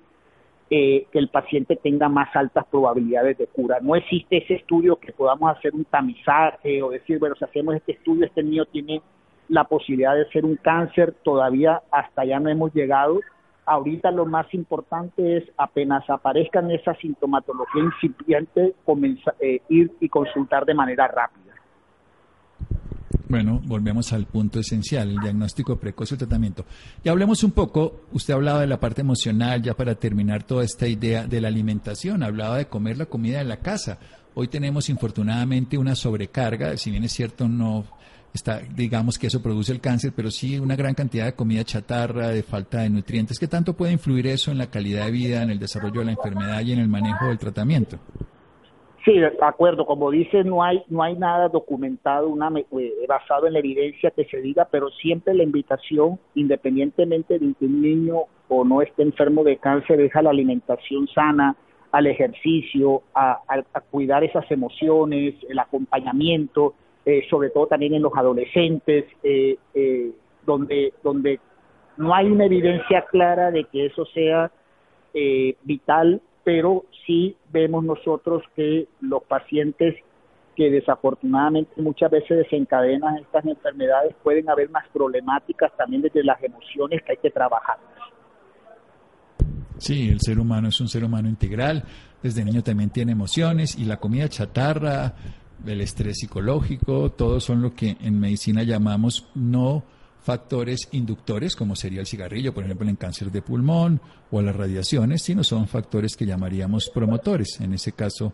eh, 0.70 1.08
que 1.10 1.18
el 1.18 1.30
paciente 1.30 1.74
tenga 1.74 2.08
más 2.08 2.28
altas 2.36 2.64
probabilidades 2.70 3.38
de 3.38 3.48
cura. 3.48 3.80
No 3.82 3.96
existe 3.96 4.36
ese 4.36 4.54
estudio 4.54 5.00
que 5.00 5.10
podamos 5.10 5.50
hacer 5.50 5.74
un 5.74 5.84
tamizaje 5.84 6.80
o 6.80 6.90
decir, 6.90 7.18
bueno, 7.18 7.34
si 7.34 7.44
hacemos 7.44 7.74
este 7.74 7.90
estudio, 7.90 8.24
este 8.24 8.44
niño 8.44 8.66
tiene 8.66 9.02
la 9.48 9.64
posibilidad 9.64 10.14
de 10.14 10.30
ser 10.30 10.44
un 10.44 10.54
cáncer, 10.54 11.12
todavía 11.24 11.82
hasta 11.90 12.22
allá 12.22 12.38
no 12.38 12.50
hemos 12.50 12.72
llegado. 12.72 13.18
Ahorita 13.66 14.12
lo 14.12 14.26
más 14.26 14.46
importante 14.54 15.38
es, 15.38 15.44
apenas 15.56 16.08
aparezcan 16.08 16.70
esa 16.70 16.94
sintomatología 16.94 17.82
incipiente, 17.82 18.74
comenzar, 18.84 19.34
eh, 19.40 19.60
ir 19.68 19.90
y 19.98 20.08
consultar 20.08 20.64
de 20.64 20.74
manera 20.74 21.08
rápida. 21.08 21.43
Bueno, 23.26 23.62
volvemos 23.64 24.12
al 24.12 24.26
punto 24.26 24.60
esencial, 24.60 25.10
el 25.10 25.20
diagnóstico 25.20 25.76
precoz 25.76 26.10
y 26.10 26.14
el 26.14 26.18
tratamiento. 26.18 26.66
Y 27.02 27.08
hablemos 27.08 27.42
un 27.42 27.52
poco, 27.52 28.02
usted 28.12 28.34
hablaba 28.34 28.60
de 28.60 28.66
la 28.66 28.78
parte 28.78 29.00
emocional, 29.00 29.62
ya 29.62 29.74
para 29.74 29.94
terminar 29.94 30.42
toda 30.42 30.62
esta 30.62 30.86
idea 30.86 31.26
de 31.26 31.40
la 31.40 31.48
alimentación, 31.48 32.22
hablaba 32.22 32.58
de 32.58 32.66
comer 32.66 32.98
la 32.98 33.06
comida 33.06 33.38
de 33.38 33.44
la 33.44 33.60
casa. 33.60 33.98
Hoy 34.34 34.48
tenemos 34.48 34.90
infortunadamente 34.90 35.78
una 35.78 35.94
sobrecarga, 35.94 36.76
si 36.76 36.90
bien 36.90 37.04
es 37.04 37.12
cierto 37.12 37.48
no 37.48 37.86
está, 38.34 38.60
digamos 38.74 39.18
que 39.18 39.28
eso 39.28 39.40
produce 39.40 39.72
el 39.72 39.80
cáncer, 39.80 40.12
pero 40.14 40.30
sí 40.30 40.58
una 40.58 40.76
gran 40.76 40.94
cantidad 40.94 41.24
de 41.24 41.34
comida 41.34 41.64
chatarra, 41.64 42.28
de 42.28 42.42
falta 42.42 42.80
de 42.80 42.90
nutrientes. 42.90 43.38
¿Qué 43.38 43.48
tanto 43.48 43.74
puede 43.74 43.92
influir 43.92 44.26
eso 44.26 44.50
en 44.50 44.58
la 44.58 44.70
calidad 44.70 45.06
de 45.06 45.12
vida, 45.12 45.42
en 45.42 45.50
el 45.50 45.58
desarrollo 45.58 46.00
de 46.00 46.06
la 46.06 46.12
enfermedad 46.12 46.60
y 46.60 46.72
en 46.72 46.80
el 46.80 46.88
manejo 46.88 47.28
del 47.28 47.38
tratamiento? 47.38 47.98
Sí, 49.04 49.18
de 49.18 49.30
acuerdo. 49.40 49.84
Como 49.84 50.10
dice, 50.10 50.44
no 50.44 50.62
hay 50.62 50.82
no 50.88 51.02
hay 51.02 51.14
nada 51.14 51.48
documentado, 51.48 52.28
una, 52.28 52.50
eh, 52.58 52.92
basado 53.06 53.46
en 53.46 53.52
la 53.52 53.58
evidencia 53.58 54.10
que 54.10 54.24
se 54.24 54.40
diga, 54.40 54.66
pero 54.70 54.88
siempre 54.90 55.34
la 55.34 55.42
invitación, 55.42 56.18
independientemente 56.34 57.38
de 57.38 57.54
que 57.54 57.66
un 57.66 57.82
niño 57.82 58.22
o 58.48 58.64
no 58.64 58.80
esté 58.80 59.02
enfermo 59.02 59.44
de 59.44 59.58
cáncer, 59.58 59.98
deja 59.98 60.22
la 60.22 60.30
alimentación 60.30 61.06
sana, 61.08 61.54
al 61.92 62.06
ejercicio, 62.06 63.02
a, 63.14 63.40
cuidar 63.90 64.24
esas 64.24 64.50
emociones, 64.50 65.34
el 65.48 65.58
acompañamiento, 65.58 66.74
eh, 67.04 67.24
sobre 67.28 67.50
todo 67.50 67.66
también 67.66 67.94
en 67.94 68.02
los 68.02 68.12
adolescentes, 68.16 69.04
eh, 69.22 69.58
donde 70.46 70.94
donde 71.02 71.40
no 71.98 72.14
hay 72.14 72.26
una 72.26 72.46
evidencia 72.46 73.02
clara 73.10 73.50
de 73.50 73.64
que 73.64 73.86
eso 73.86 74.06
sea 74.06 74.50
vital 75.62 76.20
pero 76.44 76.84
sí 77.06 77.36
vemos 77.52 77.84
nosotros 77.84 78.42
que 78.54 78.86
los 79.00 79.22
pacientes 79.24 79.96
que 80.54 80.70
desafortunadamente 80.70 81.80
muchas 81.82 82.10
veces 82.10 82.38
desencadenan 82.38 83.18
estas 83.18 83.44
enfermedades 83.46 84.14
pueden 84.22 84.48
haber 84.48 84.70
más 84.70 84.86
problemáticas 84.92 85.72
también 85.76 86.02
desde 86.02 86.22
las 86.22 86.40
emociones 86.42 87.02
que 87.02 87.12
hay 87.12 87.18
que 87.18 87.30
trabajar. 87.30 87.76
Sí, 89.78 90.08
el 90.08 90.20
ser 90.20 90.38
humano 90.38 90.68
es 90.68 90.80
un 90.80 90.88
ser 90.88 91.02
humano 91.04 91.28
integral, 91.28 91.82
desde 92.22 92.44
niño 92.44 92.62
también 92.62 92.90
tiene 92.90 93.12
emociones 93.12 93.76
y 93.76 93.84
la 93.84 93.96
comida 93.96 94.28
chatarra, 94.28 95.14
el 95.66 95.80
estrés 95.80 96.18
psicológico, 96.18 97.10
todos 97.10 97.42
son 97.42 97.60
lo 97.60 97.74
que 97.74 97.96
en 98.00 98.20
medicina 98.20 98.62
llamamos 98.62 99.28
no 99.34 99.82
factores 100.24 100.88
inductores, 100.92 101.54
como 101.54 101.76
sería 101.76 102.00
el 102.00 102.06
cigarrillo, 102.06 102.54
por 102.54 102.64
ejemplo, 102.64 102.88
en 102.88 102.96
cáncer 102.96 103.30
de 103.30 103.42
pulmón 103.42 104.00
o 104.30 104.40
las 104.40 104.56
radiaciones, 104.56 105.22
sino 105.22 105.44
son 105.44 105.68
factores 105.68 106.16
que 106.16 106.24
llamaríamos 106.24 106.88
promotores. 106.88 107.60
En 107.60 107.74
ese 107.74 107.92
caso, 107.92 108.32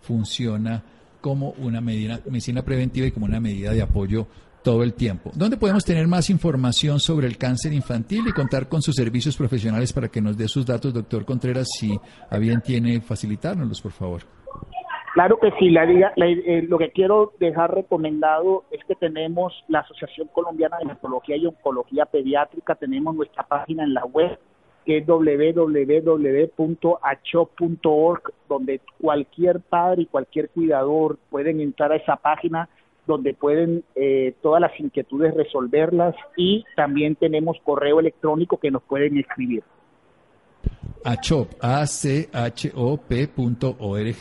funciona 0.00 0.82
como 1.20 1.50
una 1.58 1.82
medida, 1.82 2.20
medicina 2.26 2.62
preventiva 2.62 3.06
y 3.06 3.10
como 3.10 3.26
una 3.26 3.38
medida 3.38 3.72
de 3.72 3.82
apoyo 3.82 4.26
todo 4.64 4.82
el 4.82 4.94
tiempo. 4.94 5.30
¿Dónde 5.34 5.58
podemos 5.58 5.84
tener 5.84 6.08
más 6.08 6.30
información 6.30 7.00
sobre 7.00 7.26
el 7.26 7.36
cáncer 7.36 7.72
infantil 7.74 8.26
y 8.26 8.32
contar 8.32 8.68
con 8.68 8.80
sus 8.80 8.94
servicios 8.94 9.36
profesionales 9.36 9.92
para 9.92 10.08
que 10.08 10.22
nos 10.22 10.38
dé 10.38 10.48
sus 10.48 10.64
datos, 10.64 10.94
doctor 10.94 11.26
Contreras, 11.26 11.68
si 11.78 11.96
a 12.30 12.38
bien 12.38 12.62
tiene 12.62 13.02
facilitárnoslos, 13.02 13.82
por 13.82 13.92
favor? 13.92 14.35
Claro 15.16 15.38
que 15.38 15.50
sí, 15.58 15.70
la, 15.70 15.84
eh, 15.86 16.66
lo 16.68 16.76
que 16.76 16.90
quiero 16.90 17.32
dejar 17.40 17.74
recomendado 17.74 18.64
es 18.70 18.84
que 18.84 18.94
tenemos 18.94 19.64
la 19.66 19.78
Asociación 19.78 20.28
Colombiana 20.28 20.76
de 20.76 20.82
Hematología 20.82 21.36
y 21.38 21.46
Oncología 21.46 22.04
Pediátrica, 22.04 22.74
tenemos 22.74 23.16
nuestra 23.16 23.42
página 23.44 23.84
en 23.84 23.94
la 23.94 24.04
web 24.04 24.38
que 24.84 24.98
es 24.98 25.06
www.acho.org, 25.06 25.82
donde 28.46 28.82
cualquier 29.00 29.60
padre 29.60 30.02
y 30.02 30.06
cualquier 30.06 30.50
cuidador 30.50 31.16
pueden 31.30 31.62
entrar 31.62 31.92
a 31.92 31.96
esa 31.96 32.16
página 32.16 32.68
donde 33.06 33.32
pueden 33.32 33.84
eh, 33.94 34.34
todas 34.42 34.60
las 34.60 34.78
inquietudes 34.78 35.34
resolverlas 35.34 36.14
y 36.36 36.66
también 36.76 37.16
tenemos 37.16 37.56
correo 37.64 38.00
electrónico 38.00 38.58
que 38.58 38.70
nos 38.70 38.82
pueden 38.82 39.16
escribir. 39.16 39.64
ACHOP, 41.04 41.54
A-C-H-O-P.org, 41.60 42.24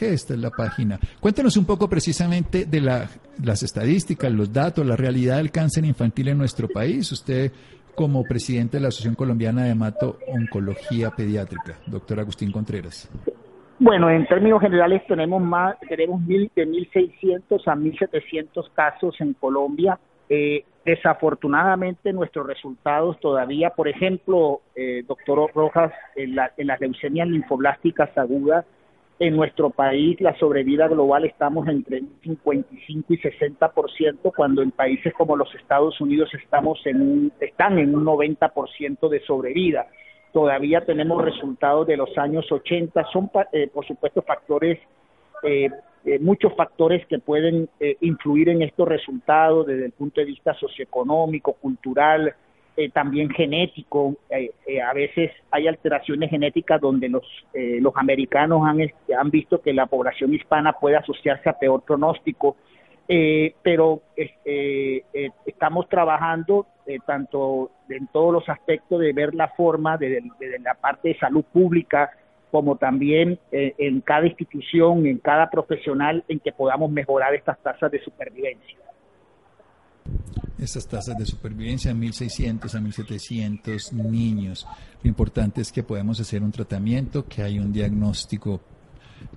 esta 0.04 0.34
es 0.34 0.40
la 0.40 0.50
página. 0.52 1.00
Cuéntenos 1.20 1.58
un 1.58 1.66
poco 1.66 1.90
precisamente 1.90 2.66
de 2.66 2.82
la, 2.82 3.10
las 3.44 3.64
estadísticas, 3.64 4.32
los 4.32 4.54
datos, 4.54 4.86
la 4.86 4.96
realidad 4.96 5.38
del 5.38 5.52
cáncer 5.52 5.86
infantil 5.86 6.28
en 6.30 6.38
nuestro 6.38 6.68
país. 6.68 7.12
Usted, 7.12 7.52
como 7.96 8.24
presidente 8.24 8.78
de 8.78 8.82
la 8.82 8.90
Asociación 8.90 9.16
Colombiana 9.16 9.64
de 9.64 9.72
Hemato-Oncología 9.72 11.12
Pediátrica, 11.12 11.80
doctor 11.88 12.20
Agustín 12.20 12.52
Contreras. 12.52 13.10
Bueno, 13.80 14.10
en 14.10 14.26
términos 14.26 14.62
generales 14.62 15.02
tenemos 15.08 15.42
más, 15.42 15.76
tenemos 15.90 16.22
mil, 16.22 16.50
de 16.56 16.68
1.600 16.68 17.62
a 17.66 17.76
1.700 17.76 18.70
casos 18.74 19.16
en 19.20 19.34
Colombia. 19.34 20.00
Eh, 20.30 20.64
Desafortunadamente 20.86 22.14
nuestros 22.14 22.46
resultados 22.46 23.20
todavía, 23.20 23.72
por 23.72 23.88
ejemplo, 23.88 24.62
eh, 24.76 25.04
doctor 25.08 25.52
Rojas, 25.56 25.92
en, 26.16 26.36
la, 26.36 26.52
en 26.58 26.68
las 26.68 26.80
leucemias 26.80 27.28
linfoblásticas 27.28 28.16
agudas, 28.16 28.66
en 29.18 29.36
nuestro 29.36 29.70
país 29.70 30.20
la 30.22 30.38
sobrevida 30.38 30.88
global 30.88 31.26
estamos 31.26 31.68
entre 31.68 32.04
55 32.22 33.14
y 33.14 33.18
60%, 33.18 34.34
cuando 34.36 34.62
en 34.62 34.72
países 34.72 35.14
como 35.14 35.36
los 35.36 35.54
Estados 35.56 36.00
Unidos 36.02 36.30
estamos 36.34 36.80
en 36.86 37.02
un, 37.02 37.34
están 37.40 37.80
en 37.80 37.96
un 37.96 38.06
90% 38.06 39.10
de 39.10 39.20
sobrevida. 39.22 39.88
todavía 40.34 40.86
tenemos 40.86 41.24
resultados 41.24 41.88
de 41.88 41.98
los 41.98 42.16
años 42.18 42.52
80, 42.52 43.06
son 43.12 43.32
eh, 43.54 43.70
por 43.74 43.88
supuesto 43.88 44.22
factores, 44.22 44.78
eh, 45.44 45.70
eh, 46.06 46.20
muchos 46.20 46.54
factores 46.56 47.06
que 47.08 47.20
pueden 47.20 47.68
influir 48.02 48.50
en 48.50 48.62
estos 48.62 48.88
resultados 48.88 49.66
desde 49.68 49.86
el 49.86 49.92
punto 49.92 50.22
de 50.22 50.28
vista 50.28 50.54
socioeconómico, 50.54 51.54
cultural, 51.54 52.36
también 52.94 53.30
genético. 53.30 54.16
a 54.30 54.94
veces 54.94 55.32
hay 55.50 55.66
alteraciones 55.66 56.30
genéticas 56.30 56.82
donde 56.82 57.08
los, 57.08 57.24
los 57.54 57.94
americanos 57.96 58.64
han, 58.66 58.82
han 59.18 59.32
visto 59.32 59.62
que 59.62 59.72
la 59.72 59.86
población 59.86 60.34
hispana 60.34 60.74
puede 60.74 60.98
asociarse 60.98 61.48
a 61.48 61.58
peor 61.58 61.84
pronóstico. 61.84 62.58
pero 63.08 64.02
estamos 65.46 65.88
trabajando 65.88 66.68
tanto 67.06 67.72
en 67.90 68.08
todos 68.08 68.34
los 68.34 68.50
aspectos 68.50 69.00
de 69.00 69.14
ver 69.14 69.34
la 69.34 69.50
forma 69.50 69.98
de, 69.98 70.24
la 70.62 70.74
parte 70.76 71.10
de 71.10 71.18
salud 71.18 71.44
pública 71.44 72.12
como 72.52 72.78
también 72.78 73.40
eh, 73.52 73.74
en 73.78 74.02
cada 74.02 74.28
institución, 74.28 75.06
en 75.06 75.18
cada 75.20 75.50
profesional, 75.50 76.24
en 76.28 76.40
que 76.40 76.52
podamos 76.52 76.92
mejorar 76.92 77.34
estas 77.34 77.62
tasas 77.62 77.92
de 77.92 78.02
supervivencia. 78.02 78.80
Estas 80.58 80.88
tasas 80.88 81.18
de 81.18 81.26
supervivencia, 81.26 81.92
1.600 81.92 82.76
a 82.76 82.80
1.700 82.80 83.92
niños. 83.92 84.66
Lo 85.04 85.10
importante 85.10 85.62
es 85.62 85.72
que 85.72 85.84
podemos 85.84 86.20
hacer 86.20 86.44
un 86.44 86.52
tratamiento, 86.52 87.26
que 87.26 87.44
hay 87.44 87.60
un 87.60 87.74
diagnóstico 87.74 88.62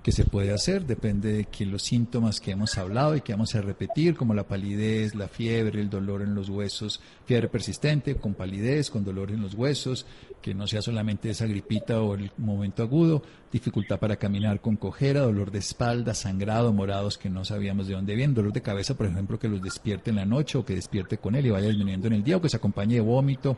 que 0.03 0.11
se 0.11 0.23
puede 0.23 0.53
hacer, 0.53 0.85
depende 0.85 1.33
de 1.33 1.45
que 1.45 1.65
los 1.65 1.83
síntomas 1.83 2.39
que 2.39 2.51
hemos 2.51 2.77
hablado 2.77 3.15
y 3.15 3.21
que 3.21 3.33
vamos 3.33 3.53
a 3.55 3.61
repetir, 3.61 4.15
como 4.15 4.33
la 4.33 4.47
palidez, 4.47 5.15
la 5.15 5.27
fiebre, 5.27 5.81
el 5.81 5.89
dolor 5.89 6.21
en 6.21 6.35
los 6.35 6.49
huesos, 6.49 7.01
fiebre 7.25 7.47
persistente, 7.47 8.15
con 8.15 8.33
palidez, 8.33 8.89
con 8.89 9.03
dolor 9.03 9.31
en 9.31 9.41
los 9.41 9.55
huesos, 9.55 10.05
que 10.41 10.53
no 10.53 10.67
sea 10.67 10.81
solamente 10.81 11.29
esa 11.29 11.45
gripita 11.45 12.01
o 12.01 12.15
el 12.15 12.31
momento 12.37 12.83
agudo, 12.83 13.21
dificultad 13.51 13.99
para 13.99 14.15
caminar 14.15 14.61
con 14.61 14.75
cojera, 14.75 15.21
dolor 15.21 15.51
de 15.51 15.59
espalda, 15.59 16.13
sangrado, 16.13 16.71
morados 16.73 17.17
que 17.17 17.29
no 17.29 17.43
sabíamos 17.45 17.87
de 17.87 17.95
dónde 17.95 18.15
vienen, 18.15 18.35
dolor 18.35 18.53
de 18.53 18.61
cabeza, 18.61 18.95
por 18.95 19.07
ejemplo, 19.07 19.39
que 19.39 19.47
los 19.47 19.61
despierte 19.61 20.09
en 20.09 20.17
la 20.17 20.25
noche 20.25 20.57
o 20.57 20.65
que 20.65 20.75
despierte 20.75 21.17
con 21.17 21.35
él 21.35 21.45
y 21.45 21.49
vaya 21.49 21.67
disminuyendo 21.67 22.07
en 22.07 22.13
el 22.13 22.23
día 22.23 22.37
o 22.37 22.41
que 22.41 22.49
se 22.49 22.57
acompañe 22.57 22.95
de 22.95 23.01
vómito, 23.01 23.57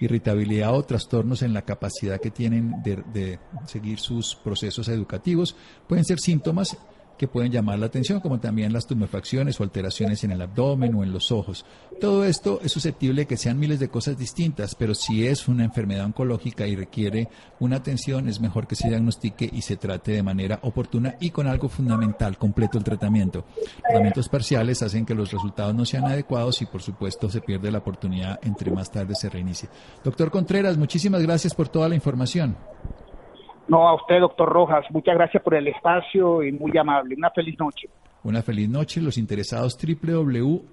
irritabilidad 0.00 0.74
o 0.74 0.82
trastornos 0.82 1.42
en 1.42 1.52
la 1.52 1.62
capacidad 1.62 2.20
que 2.20 2.30
tienen 2.30 2.82
de, 2.82 3.02
de 3.12 3.38
seguir 3.66 3.98
sus 3.98 4.34
procesos 4.34 4.88
educativos, 4.88 5.56
pueden 5.86 6.04
ser 6.04 6.18
síntomas 6.18 6.76
que 7.18 7.28
pueden 7.28 7.52
llamar 7.52 7.78
la 7.78 7.86
atención, 7.86 8.20
como 8.20 8.40
también 8.40 8.72
las 8.72 8.86
tumefacciones 8.86 9.60
o 9.60 9.64
alteraciones 9.64 10.24
en 10.24 10.30
el 10.30 10.40
abdomen 10.40 10.94
o 10.94 11.02
en 11.02 11.12
los 11.12 11.30
ojos. 11.30 11.66
Todo 12.00 12.24
esto 12.24 12.60
es 12.62 12.72
susceptible 12.72 13.22
de 13.22 13.26
que 13.26 13.36
sean 13.36 13.58
miles 13.58 13.80
de 13.80 13.88
cosas 13.88 14.16
distintas, 14.16 14.74
pero 14.74 14.94
si 14.94 15.26
es 15.26 15.48
una 15.48 15.64
enfermedad 15.64 16.06
oncológica 16.06 16.66
y 16.66 16.76
requiere 16.76 17.28
una 17.58 17.76
atención, 17.76 18.28
es 18.28 18.40
mejor 18.40 18.66
que 18.66 18.76
se 18.76 18.88
diagnostique 18.88 19.50
y 19.52 19.62
se 19.62 19.76
trate 19.76 20.12
de 20.12 20.22
manera 20.22 20.60
oportuna 20.62 21.16
y 21.20 21.30
con 21.30 21.46
algo 21.46 21.68
fundamental, 21.68 22.38
completo 22.38 22.78
el 22.78 22.84
tratamiento. 22.84 23.44
Tratamientos 23.82 24.28
parciales 24.28 24.82
hacen 24.82 25.04
que 25.04 25.14
los 25.14 25.32
resultados 25.32 25.74
no 25.74 25.84
sean 25.84 26.04
adecuados 26.04 26.62
y 26.62 26.66
por 26.66 26.82
supuesto 26.82 27.28
se 27.28 27.40
pierde 27.40 27.70
la 27.70 27.78
oportunidad 27.78 28.38
entre 28.42 28.70
más 28.70 28.90
tarde 28.90 29.14
se 29.14 29.28
reinicie. 29.28 29.68
Doctor 30.04 30.30
Contreras, 30.30 30.76
muchísimas 30.76 31.22
gracias 31.22 31.54
por 31.54 31.68
toda 31.68 31.88
la 31.88 31.94
información. 31.94 32.56
No, 33.68 33.86
a 33.86 33.94
usted, 33.94 34.18
doctor 34.20 34.48
Rojas, 34.48 34.84
muchas 34.90 35.14
gracias 35.14 35.42
por 35.42 35.54
el 35.54 35.68
espacio 35.68 36.42
y 36.42 36.52
muy 36.52 36.76
amable. 36.76 37.14
Una 37.16 37.30
feliz 37.30 37.58
noche. 37.58 37.88
Una 38.24 38.42
feliz 38.42 38.68
noche. 38.68 39.00
Los 39.00 39.18
interesados 39.18 39.78
www.achop, 39.78 40.72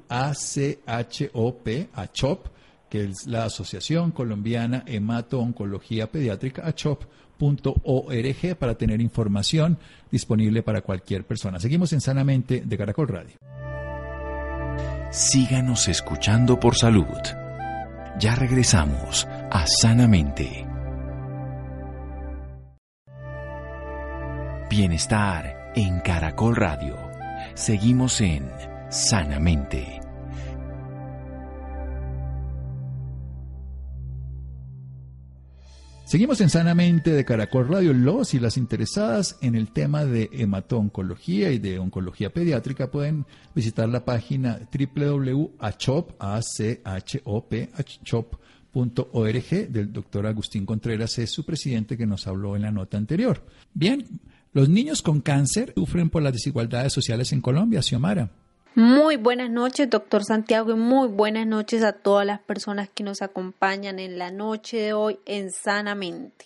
ACHOP, 1.94 2.48
que 2.90 3.04
es 3.04 3.28
la 3.28 3.44
Asociación 3.46 4.12
Colombiana 4.12 4.84
Hemato-Oncología 4.88 6.08
Pediátrica, 6.08 6.66
achop.org, 6.66 8.56
para 8.58 8.76
tener 8.76 9.02
información 9.02 9.78
disponible 10.10 10.64
para 10.64 10.82
cualquier 10.82 11.26
persona. 11.26 11.60
Seguimos 11.60 11.92
en 11.92 12.00
Sanamente 12.02 12.62
de 12.66 12.78
Caracol 12.78 13.10
Radio. 13.10 13.36
Síganos 15.12 15.88
escuchando 15.88 16.60
por 16.60 16.76
salud. 16.76 17.06
Ya 18.20 18.36
regresamos 18.36 19.28
a 19.52 19.66
Sanamente. 19.66 20.75
Bienestar 24.70 25.72
en 25.76 26.00
Caracol 26.00 26.56
Radio. 26.56 26.98
Seguimos 27.54 28.20
en 28.20 28.50
Sanamente. 28.90 30.02
Seguimos 36.06 36.42
en 36.42 36.50
Sanamente 36.50 37.12
de 37.12 37.24
Caracol 37.26 37.68
Radio. 37.68 37.94
Los 37.94 38.34
y 38.34 38.40
las 38.40 38.58
interesadas 38.58 39.38
en 39.42 39.54
el 39.54 39.72
tema 39.72 40.04
de 40.04 40.32
hemato-oncología 40.34 41.52
y 41.52 41.60
de 41.60 41.78
oncología 41.78 42.34
pediátrica 42.34 42.90
pueden 42.90 43.28
visitar 43.54 43.88
la 43.88 44.04
página 44.04 44.60
www.achop.org 44.72 45.60
del 49.70 49.94
doctor 49.94 50.26
Agustín 50.26 50.66
Contreras, 50.66 51.20
es 51.20 51.30
su 51.30 51.46
presidente 51.46 51.98
que 51.98 52.08
nos 52.08 52.26
habló 52.26 52.56
en 52.56 52.64
la 52.64 52.72
nota 52.72 52.98
anterior. 52.98 53.46
Bien, 53.74 54.06
los 54.56 54.70
niños 54.70 55.02
con 55.02 55.20
cáncer 55.20 55.74
sufren 55.76 56.10
por 56.10 56.24
las 56.24 56.32
desigualdades 56.32 56.94
sociales 56.94 57.34
en 57.34 57.42
Colombia, 57.42 57.82
Xiomara. 57.82 58.30
Muy 58.74 59.18
buenas 59.18 59.50
noches, 59.50 59.90
doctor 59.90 60.24
Santiago, 60.24 60.72
y 60.72 60.76
muy 60.76 61.10
buenas 61.10 61.46
noches 61.46 61.84
a 61.84 61.92
todas 61.92 62.26
las 62.26 62.40
personas 62.40 62.88
que 62.88 63.04
nos 63.04 63.22
acompañan 63.22 64.00
en 64.00 64.18
la 64.18 64.32
noche 64.32 64.78
de 64.78 64.94
hoy 64.94 65.20
en 65.26 65.52
Sanamente. 65.52 66.46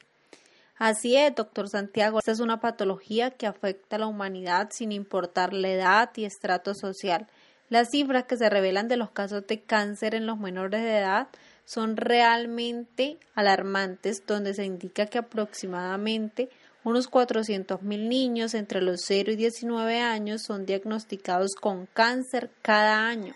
Así 0.75 1.15
es, 1.15 1.35
doctor 1.35 1.69
Santiago, 1.69 2.17
esta 2.17 2.31
es 2.31 2.39
una 2.39 2.59
patología 2.59 3.29
que 3.29 3.45
afecta 3.45 3.97
a 3.97 3.99
la 3.99 4.07
humanidad 4.07 4.69
sin 4.71 4.91
importar 4.91 5.53
la 5.53 5.69
edad 5.69 6.09
y 6.15 6.25
estrato 6.25 6.73
social. 6.73 7.27
Las 7.69 7.89
cifras 7.91 8.23
que 8.23 8.37
se 8.37 8.49
revelan 8.49 8.87
de 8.87 8.97
los 8.97 9.11
casos 9.11 9.45
de 9.45 9.61
cáncer 9.61 10.15
en 10.15 10.25
los 10.25 10.39
menores 10.39 10.81
de 10.81 10.97
edad 10.97 11.27
son 11.63 11.95
realmente 11.95 13.19
alarmantes, 13.35 14.23
donde 14.25 14.55
se 14.55 14.65
indica 14.65 15.05
que 15.05 15.19
aproximadamente 15.19 16.49
unos 16.83 17.09
400.000 17.09 17.81
niños 18.07 18.53
entre 18.53 18.81
los 18.81 19.01
0 19.05 19.31
y 19.33 19.35
19 19.35 19.99
años 19.99 20.43
son 20.43 20.65
diagnosticados 20.65 21.55
con 21.59 21.87
cáncer 21.87 22.51
cada 22.61 23.07
año 23.07 23.33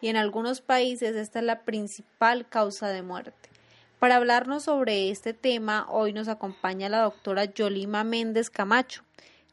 y 0.00 0.08
en 0.08 0.16
algunos 0.16 0.60
países 0.60 1.16
esta 1.16 1.40
es 1.40 1.44
la 1.44 1.62
principal 1.62 2.48
causa 2.48 2.88
de 2.88 3.02
muerte. 3.02 3.50
Para 3.98 4.16
hablarnos 4.16 4.64
sobre 4.64 5.10
este 5.10 5.32
tema, 5.32 5.86
hoy 5.90 6.12
nos 6.12 6.28
acompaña 6.28 6.88
la 6.88 7.02
doctora 7.02 7.46
Yolima 7.46 8.04
Méndez 8.04 8.50
Camacho, 8.50 9.02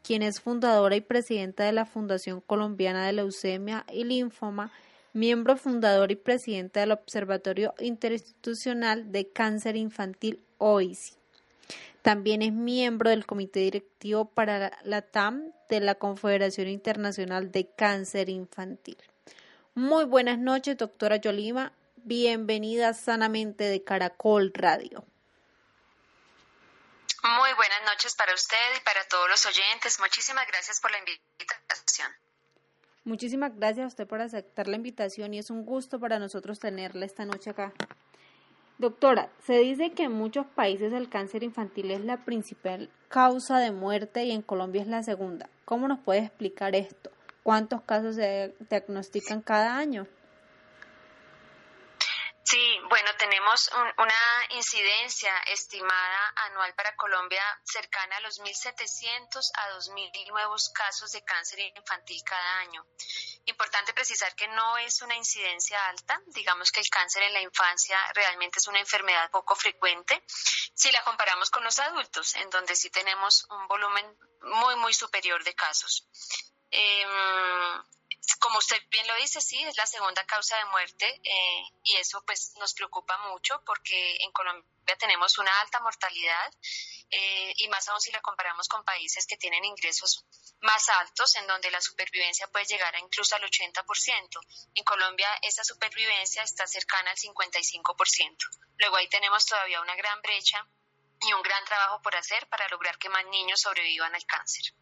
quien 0.03 0.21
es 0.21 0.41
fundadora 0.41 0.95
y 0.95 1.01
presidenta 1.01 1.63
de 1.63 1.71
la 1.71 1.85
Fundación 1.85 2.41
Colombiana 2.41 3.05
de 3.05 3.13
Leucemia 3.13 3.85
y 3.91 4.03
Linfoma, 4.03 4.71
miembro 5.13 5.55
fundador 5.55 6.11
y 6.11 6.15
presidenta 6.17 6.81
del 6.81 6.91
Observatorio 6.91 7.73
Interinstitucional 7.79 9.11
de 9.11 9.29
Cáncer 9.29 9.77
Infantil 9.77 10.43
OISI. 10.57 11.22
También 12.03 12.41
es 12.41 12.51
miembro 12.51 13.09
del 13.09 13.25
Comité 13.25 13.61
Directivo 13.61 14.25
para 14.25 14.77
la 14.83 15.01
TAM 15.01 15.53
de 15.69 15.79
la 15.79 15.95
Confederación 15.95 16.67
Internacional 16.67 17.49
de 17.49 17.73
Cáncer 17.73 18.27
Infantil. 18.27 18.97
Muy 19.73 20.03
buenas 20.03 20.37
noches, 20.37 20.77
doctora 20.77 21.15
Yolima. 21.15 21.71
Bienvenida 21.95 22.93
sanamente 22.93 23.63
de 23.63 23.85
Caracol 23.85 24.51
Radio. 24.53 25.05
Muy 27.23 27.53
buenas 27.53 27.83
noches 27.85 28.15
para 28.15 28.33
usted 28.33 28.57
y 28.77 28.83
para 28.83 29.01
todos 29.07 29.29
los 29.29 29.45
oyentes. 29.45 29.97
Muchísimas 30.01 30.45
gracias 30.45 30.81
por 30.81 30.91
la 30.91 30.97
invitación. 30.99 32.11
Muchísimas 33.05 33.55
gracias 33.55 33.85
a 33.85 33.87
usted 33.87 34.07
por 34.07 34.19
aceptar 34.19 34.67
la 34.67 34.75
invitación 34.75 35.33
y 35.33 35.39
es 35.39 35.49
un 35.49 35.63
gusto 35.63 36.01
para 36.01 36.19
nosotros 36.19 36.59
tenerla 36.59 37.05
esta 37.05 37.23
noche 37.23 37.51
acá. 37.51 37.71
Doctora, 38.83 39.29
se 39.45 39.59
dice 39.59 39.91
que 39.91 40.03
en 40.03 40.11
muchos 40.11 40.45
países 40.45 40.91
el 40.91 41.07
cáncer 41.07 41.41
infantil 41.41 41.89
es 41.91 42.03
la 42.03 42.25
principal 42.25 42.89
causa 43.07 43.59
de 43.59 43.71
muerte 43.71 44.25
y 44.25 44.31
en 44.31 44.41
Colombia 44.41 44.81
es 44.81 44.89
la 44.89 45.03
segunda. 45.03 45.49
¿Cómo 45.63 45.87
nos 45.87 45.99
puede 45.99 46.19
explicar 46.19 46.75
esto? 46.75 47.09
¿Cuántos 47.43 47.81
casos 47.83 48.15
se 48.15 48.53
diagnostican 48.69 49.39
cada 49.39 49.77
año? 49.77 50.05
Bueno, 52.93 53.09
tenemos 53.17 53.71
una 53.97 54.45
incidencia 54.49 55.35
estimada 55.47 56.33
anual 56.45 56.75
para 56.75 56.95
Colombia 56.95 57.41
cercana 57.63 58.17
a 58.17 58.19
los 58.19 58.39
1.700 58.39 59.51
a 59.55 59.69
2.000 59.71 60.27
nuevos 60.27 60.69
casos 60.69 61.11
de 61.11 61.23
cáncer 61.23 61.57
infantil 61.75 62.21
cada 62.23 62.59
año. 62.59 62.85
Importante 63.45 63.95
precisar 63.95 64.35
que 64.35 64.47
no 64.49 64.77
es 64.77 65.01
una 65.01 65.15
incidencia 65.15 65.83
alta, 65.87 66.21
digamos 66.27 66.71
que 66.71 66.81
el 66.81 66.89
cáncer 66.91 67.23
en 67.23 67.33
la 67.33 67.41
infancia 67.41 67.97
realmente 68.13 68.59
es 68.59 68.67
una 68.67 68.79
enfermedad 68.79 69.31
poco 69.31 69.55
frecuente 69.55 70.23
si 70.27 70.91
la 70.91 71.03
comparamos 71.03 71.49
con 71.49 71.63
los 71.63 71.79
adultos, 71.79 72.35
en 72.35 72.51
donde 72.51 72.75
sí 72.75 72.91
tenemos 72.91 73.47
un 73.49 73.67
volumen 73.69 74.05
muy, 74.41 74.75
muy 74.75 74.93
superior 74.93 75.43
de 75.43 75.55
casos. 75.55 76.07
Em, 76.69 77.83
como 78.39 78.57
usted 78.57 78.77
bien 78.89 79.07
lo 79.07 79.15
dice, 79.15 79.41
sí, 79.41 79.61
es 79.63 79.77
la 79.77 79.85
segunda 79.85 80.25
causa 80.25 80.57
de 80.57 80.65
muerte 80.65 81.21
eh, 81.23 81.63
y 81.83 81.95
eso 81.97 82.23
pues 82.25 82.53
nos 82.57 82.73
preocupa 82.73 83.17
mucho 83.29 83.61
porque 83.65 84.17
en 84.21 84.31
Colombia 84.31 84.97
tenemos 84.97 85.37
una 85.37 85.59
alta 85.61 85.79
mortalidad 85.81 86.53
eh, 87.09 87.53
y 87.57 87.67
más 87.67 87.87
aún 87.89 88.01
si 88.01 88.11
la 88.11 88.21
comparamos 88.21 88.67
con 88.67 88.83
países 88.83 89.27
que 89.27 89.37
tienen 89.37 89.63
ingresos 89.65 90.25
más 90.61 90.87
altos 90.89 91.35
en 91.35 91.47
donde 91.47 91.71
la 91.71 91.81
supervivencia 91.81 92.47
puede 92.47 92.65
llegar 92.65 92.95
a 92.95 92.99
incluso 92.99 93.35
al 93.35 93.43
80%. 93.43 94.39
En 94.75 94.83
Colombia 94.83 95.27
esa 95.41 95.63
supervivencia 95.63 96.43
está 96.43 96.65
cercana 96.65 97.11
al 97.11 97.17
55%. 97.17 98.37
Luego 98.77 98.95
ahí 98.97 99.07
tenemos 99.09 99.45
todavía 99.45 99.81
una 99.81 99.95
gran 99.95 100.21
brecha 100.21 100.65
y 101.21 101.33
un 101.33 101.41
gran 101.41 101.63
trabajo 101.65 102.01
por 102.01 102.15
hacer 102.15 102.47
para 102.47 102.67
lograr 102.69 102.97
que 102.97 103.09
más 103.09 103.25
niños 103.25 103.61
sobrevivan 103.61 104.15
al 104.15 104.25
cáncer. 104.25 104.73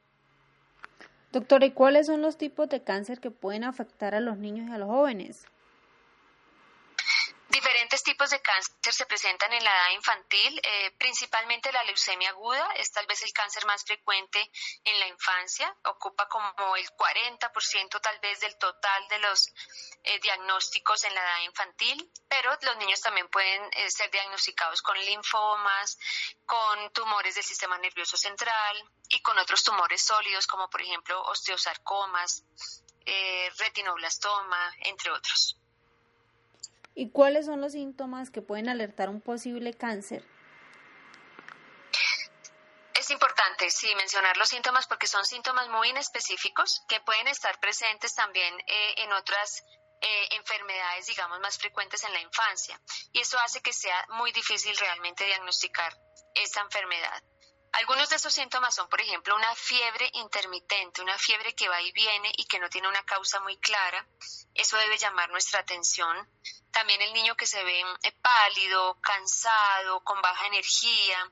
Doctora, 1.32 1.66
¿y 1.66 1.72
cuáles 1.72 2.08
son 2.08 2.22
los 2.22 2.38
tipos 2.38 2.68
de 2.68 2.84
cáncer 2.84 3.22
que 3.22 3.32
pueden 3.32 3.64
afectar 3.64 4.16
a 4.16 4.20
los 4.20 4.38
niños 4.38 4.70
y 4.70 4.74
a 4.74 4.78
los 4.78 4.90
jóvenes? 4.90 5.46
Diferentes 8.02 8.04
tipos 8.04 8.30
de 8.32 8.42
cáncer 8.42 8.94
se 8.94 9.06
presentan 9.06 9.54
en 9.54 9.64
la 9.64 9.70
edad 9.70 9.92
infantil, 9.92 10.60
eh, 10.64 10.92
principalmente 10.98 11.72
la 11.72 11.84
leucemia 11.84 12.30
aguda, 12.30 12.68
es 12.76 12.92
tal 12.92 13.06
vez 13.06 13.22
el 13.22 13.32
cáncer 13.32 13.66
más 13.66 13.84
frecuente 13.84 14.40
en 14.84 15.00
la 15.00 15.08
infancia, 15.08 15.76
ocupa 15.86 16.28
como 16.28 16.76
el 16.78 16.90
40% 16.96 18.02
tal 18.02 18.20
vez 18.20 18.40
del 18.40 18.58
total 18.58 19.08
de 19.08 19.20
los 19.20 19.48
eh, 20.04 20.20
diagnósticos 20.20 21.04
en 21.04 21.14
la 21.14 21.22
edad 21.22 21.42
infantil, 21.46 22.12
pero 22.28 22.58
los 22.62 22.78
niños 22.78 23.02
también 23.02 23.28
pueden 23.30 23.70
eh, 23.74 23.92
ser 23.92 24.10
diagnosticados 24.10 24.82
con 24.82 24.98
linfomas, 24.98 25.98
con 26.46 26.92
tumores 26.94 27.36
del 27.36 27.44
sistema 27.44 27.78
nervioso 27.78 28.18
central 28.18 28.84
y 29.10 29.22
con 29.22 29.38
otros 29.38 29.64
tumores 29.64 30.02
sólidos 30.02 30.48
como 30.48 30.70
por 30.70 30.82
ejemplo 30.82 31.22
osteosarcomas, 31.22 32.44
retinoblastoma, 33.58 34.74
entre 34.80 35.12
otros. 35.12 35.62
¿Y 36.94 37.12
cuáles 37.12 37.46
son 37.46 37.62
los 37.62 37.72
síntomas 37.72 38.32
que 38.32 38.42
pueden 38.42 38.70
alertar 38.70 39.10
un 39.10 39.22
posible 39.22 39.74
cáncer? 39.74 40.24
Es 42.94 43.10
importante, 43.10 43.70
sí, 43.70 43.94
mencionar 43.96 44.38
los 44.38 44.50
síntomas 44.50 44.88
porque 44.88 45.08
son 45.08 45.26
síntomas 45.26 45.68
muy 45.70 45.90
inespecíficos 45.90 46.84
que 46.88 47.00
pueden 47.02 47.28
estar 47.28 47.60
presentes 47.60 48.14
también 48.14 48.54
eh, 48.68 48.94
en 48.98 49.12
otras 49.14 49.64
eh, 50.02 50.28
enfermedades, 50.32 51.08
digamos, 51.08 51.40
más 51.40 51.58
frecuentes 51.58 52.04
en 52.04 52.14
la 52.14 52.22
infancia. 52.22 52.80
Y 53.14 53.20
eso 53.20 53.38
hace 53.40 53.62
que 53.62 53.74
sea 53.74 54.06
muy 54.10 54.32
difícil 54.32 54.76
realmente 54.78 55.26
diagnosticar 55.26 55.94
esta 56.36 56.62
enfermedad. 56.62 57.24
Algunos 57.74 58.10
de 58.10 58.18
estos 58.18 58.34
síntomas 58.34 58.76
son, 58.76 58.90
por 58.90 59.00
ejemplo, 59.00 59.36
una 59.36 59.56
fiebre 59.56 60.10
intermitente, 60.14 61.02
una 61.02 61.18
fiebre 61.18 61.56
que 61.56 61.70
va 61.70 61.82
y 61.82 61.92
viene 61.94 62.32
y 62.38 62.46
que 62.46 62.60
no 62.60 62.70
tiene 62.70 62.90
una 62.90 63.04
causa 63.04 63.40
muy 63.40 63.58
clara. 63.58 64.06
Eso 64.54 64.78
debe 64.78 64.98
llamar 64.98 65.30
nuestra 65.30 65.62
atención. 65.62 66.30
También 66.72 67.02
el 67.02 67.14
niño 67.14 67.36
que 67.36 67.48
se 67.48 67.64
ve 67.64 67.82
eh, 68.04 68.12
pálido, 68.22 69.00
cansado, 69.02 70.04
con 70.04 70.22
baja 70.22 70.48
energía, 70.48 71.32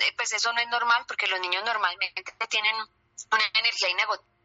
eh, 0.00 0.12
pues 0.16 0.32
eso 0.32 0.52
no 0.52 0.60
es 0.60 0.68
normal 0.68 1.04
porque 1.06 1.26
los 1.26 1.40
niños 1.40 1.64
normalmente 1.64 2.22
tienen 2.48 2.76
una 2.76 3.44
energía 3.58 3.88
inagotable 3.88 4.37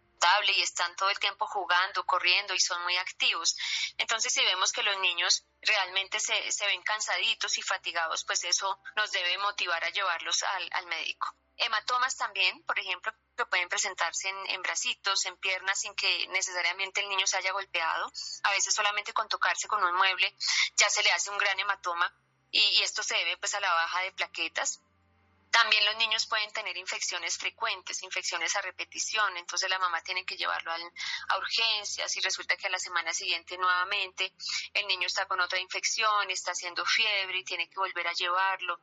y 0.55 0.62
están 0.62 0.95
todo 0.95 1.09
el 1.09 1.19
tiempo 1.19 1.45
jugando, 1.47 2.05
corriendo 2.05 2.53
y 2.53 2.59
son 2.59 2.81
muy 2.83 2.95
activos. 2.97 3.55
Entonces, 3.97 4.33
si 4.33 4.43
vemos 4.43 4.71
que 4.71 4.83
los 4.83 4.97
niños 4.99 5.43
realmente 5.62 6.19
se, 6.19 6.33
ven 6.65 6.81
cansaditos 6.83 7.57
y 7.57 7.62
fatigados, 7.62 8.23
pues 8.25 8.43
eso 8.43 8.79
nos 8.95 9.12
debe 9.12 9.38
motivar 9.39 9.83
a 9.83 9.89
llevarlos 9.89 10.43
al, 10.43 10.69
al 10.73 10.88
médico. 10.88 11.36
Hematomas 11.57 12.15
también, 12.17 12.63
por 12.63 12.79
ejemplo, 12.79 13.13
que 13.38 13.45
pueden 13.45 13.69
presentarse 13.69 14.29
en, 14.29 14.47
en, 14.47 14.62
bracitos, 14.62 15.25
en 15.25 15.38
piernas, 15.38 15.79
sin 15.79 15.93
que 15.95 16.27
necesariamente 16.29 17.01
el 17.01 17.09
niño 17.09 17.27
se 17.27 17.38
haya 17.38 17.51
golpeado. 17.51 18.12
A 18.43 18.51
veces 18.51 18.73
solamente 18.73 19.13
con 19.13 19.27
tocarse 19.27 19.67
con 19.67 19.83
un 19.83 19.95
mueble 19.95 20.36
ya 20.75 20.89
se 20.89 21.03
le 21.03 21.12
hace 21.12 21.29
un 21.29 21.38
gran 21.38 21.59
hematoma 21.59 22.12
y, 22.49 22.59
y 22.59 22.81
esto 22.81 23.03
se 23.03 23.15
debe 23.15 23.38
pues 23.38 23.53
a 23.55 23.59
la 23.59 23.71
baja 23.71 24.01
de 24.01 24.12
plaquetas. 24.13 24.81
También 25.53 25.85
los 25.85 25.95
niños 25.97 26.25
pueden 26.25 26.51
tener 26.51 26.75
infecciones 26.77 27.37
frecuentes, 27.37 28.01
infecciones 28.01 28.55
a 28.55 28.61
repetición, 28.61 29.37
entonces 29.37 29.69
la 29.69 29.77
mamá 29.77 30.01
tiene 30.01 30.25
que 30.25 30.35
llevarlo 30.35 30.71
a, 30.71 31.37
urgencias 31.37 32.17
y 32.17 32.21
resulta 32.21 32.57
que 32.57 32.65
a 32.65 32.71
la 32.71 32.79
semana 32.79 33.13
siguiente 33.13 33.55
nuevamente 33.59 34.33
el 34.73 34.87
niño 34.87 35.05
está 35.05 35.27
con 35.27 35.39
otra 35.39 35.59
infección, 35.59 36.31
está 36.31 36.53
haciendo 36.53 36.83
fiebre 36.87 37.37
y 37.37 37.43
tiene 37.43 37.69
que 37.69 37.75
volver 37.75 38.07
a 38.07 38.13
llevarlo. 38.13 38.79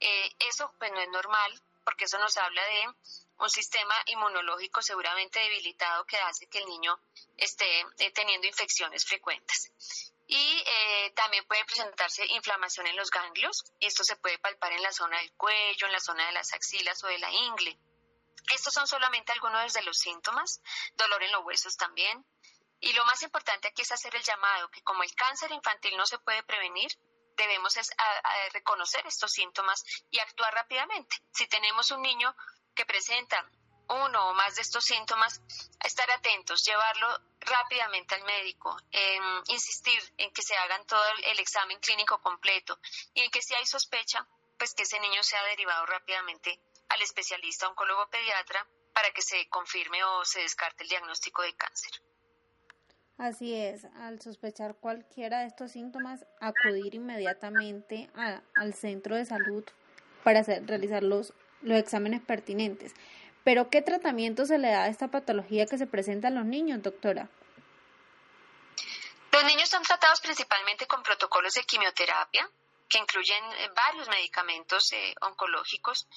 Eh, 0.00 0.30
eso 0.38 0.72
pues 0.78 0.90
no 0.90 1.02
es 1.02 1.08
normal 1.10 1.62
porque 1.84 2.06
eso 2.06 2.18
nos 2.18 2.34
habla 2.38 2.64
de 2.64 2.88
un 3.38 3.50
sistema 3.50 3.94
inmunológico 4.06 4.80
seguramente 4.80 5.38
debilitado 5.38 6.06
que 6.06 6.16
hace 6.16 6.46
que 6.46 6.60
el 6.60 6.66
niño 6.66 6.98
esté 7.36 7.80
eh, 7.98 8.10
teniendo 8.12 8.46
infecciones 8.46 9.04
frecuentes 9.04 9.70
y 10.26 10.64
eh, 10.66 11.12
también 11.14 11.46
puede 11.46 11.64
presentarse 11.64 12.26
inflamación 12.26 12.86
en 12.86 12.96
los 12.96 13.10
ganglios 13.10 13.64
y 13.78 13.86
esto 13.86 14.02
se 14.02 14.16
puede 14.16 14.38
palpar 14.38 14.72
en 14.72 14.82
la 14.82 14.92
zona 14.92 15.18
del 15.18 15.32
cuello, 15.34 15.86
en 15.86 15.92
la 15.92 16.00
zona 16.00 16.26
de 16.26 16.32
las 16.32 16.52
axilas 16.52 17.02
o 17.04 17.06
de 17.06 17.18
la 17.18 17.30
ingle. 17.30 17.78
Estos 18.52 18.74
son 18.74 18.86
solamente 18.86 19.32
algunos 19.32 19.72
de 19.72 19.82
los 19.82 19.98
síntomas, 19.98 20.60
dolor 20.96 21.22
en 21.22 21.32
los 21.32 21.44
huesos 21.44 21.76
también. 21.76 22.24
Y 22.80 22.92
lo 22.92 23.04
más 23.04 23.22
importante 23.22 23.68
aquí 23.68 23.82
es 23.82 23.92
hacer 23.92 24.14
el 24.14 24.22
llamado, 24.22 24.70
que 24.70 24.82
como 24.82 25.02
el 25.02 25.14
cáncer 25.14 25.50
infantil 25.50 25.96
no 25.96 26.06
se 26.06 26.18
puede 26.18 26.42
prevenir, 26.42 26.90
debemos 27.36 27.74
reconocer 28.52 29.06
estos 29.06 29.32
síntomas 29.32 29.82
y 30.10 30.18
actuar 30.18 30.54
rápidamente. 30.54 31.16
Si 31.32 31.46
tenemos 31.46 31.90
un 31.90 32.02
niño 32.02 32.34
que 32.74 32.86
presenta 32.86 33.48
uno 33.88 34.30
o 34.30 34.34
más 34.34 34.56
de 34.56 34.62
estos 34.62 34.84
síntomas, 34.84 35.40
estar 35.84 36.10
atentos, 36.10 36.64
llevarlo 36.64 37.08
rápidamente 37.40 38.14
al 38.14 38.24
médico, 38.24 38.76
insistir 39.48 40.00
en 40.18 40.32
que 40.32 40.42
se 40.42 40.56
hagan 40.56 40.84
todo 40.86 41.02
el 41.24 41.38
examen 41.38 41.78
clínico 41.80 42.20
completo 42.20 42.78
y 43.14 43.20
en 43.22 43.30
que 43.30 43.42
si 43.42 43.54
hay 43.54 43.66
sospecha, 43.66 44.26
pues 44.58 44.74
que 44.74 44.82
ese 44.82 44.98
niño 45.00 45.22
sea 45.22 45.42
derivado 45.44 45.86
rápidamente 45.86 46.60
al 46.88 47.02
especialista 47.02 47.68
oncólogo 47.68 48.08
pediatra 48.08 48.66
para 48.94 49.10
que 49.10 49.22
se 49.22 49.48
confirme 49.48 50.02
o 50.04 50.24
se 50.24 50.40
descarte 50.40 50.82
el 50.82 50.88
diagnóstico 50.88 51.42
de 51.42 51.54
cáncer. 51.54 51.92
Así 53.18 53.54
es, 53.54 53.84
al 53.96 54.20
sospechar 54.20 54.76
cualquiera 54.76 55.40
de 55.40 55.46
estos 55.46 55.72
síntomas, 55.72 56.26
acudir 56.40 56.94
inmediatamente 56.94 58.10
al 58.14 58.74
centro 58.74 59.16
de 59.16 59.24
salud 59.24 59.64
para 60.22 60.40
hacer, 60.40 60.66
realizar 60.66 61.02
los, 61.02 61.32
los 61.62 61.78
exámenes 61.78 62.20
pertinentes. 62.20 62.94
Pero 63.46 63.70
¿qué 63.70 63.80
tratamiento 63.80 64.44
se 64.44 64.58
le 64.58 64.72
da 64.72 64.82
a 64.82 64.88
esta 64.88 65.06
patología 65.06 65.66
que 65.66 65.78
se 65.78 65.86
presenta 65.86 66.26
en 66.26 66.34
los 66.34 66.44
niños, 66.44 66.82
doctora? 66.82 67.30
Los 69.30 69.44
niños 69.44 69.68
son 69.68 69.84
tratados 69.84 70.20
principalmente 70.20 70.88
con 70.88 71.00
protocolos 71.04 71.54
de 71.54 71.62
quimioterapia 71.62 72.50
que 72.88 72.98
incluyen 72.98 73.44
eh, 73.52 73.70
varios 73.72 74.08
medicamentos 74.08 74.92
eh, 74.94 75.14
oncológicos 75.20 76.08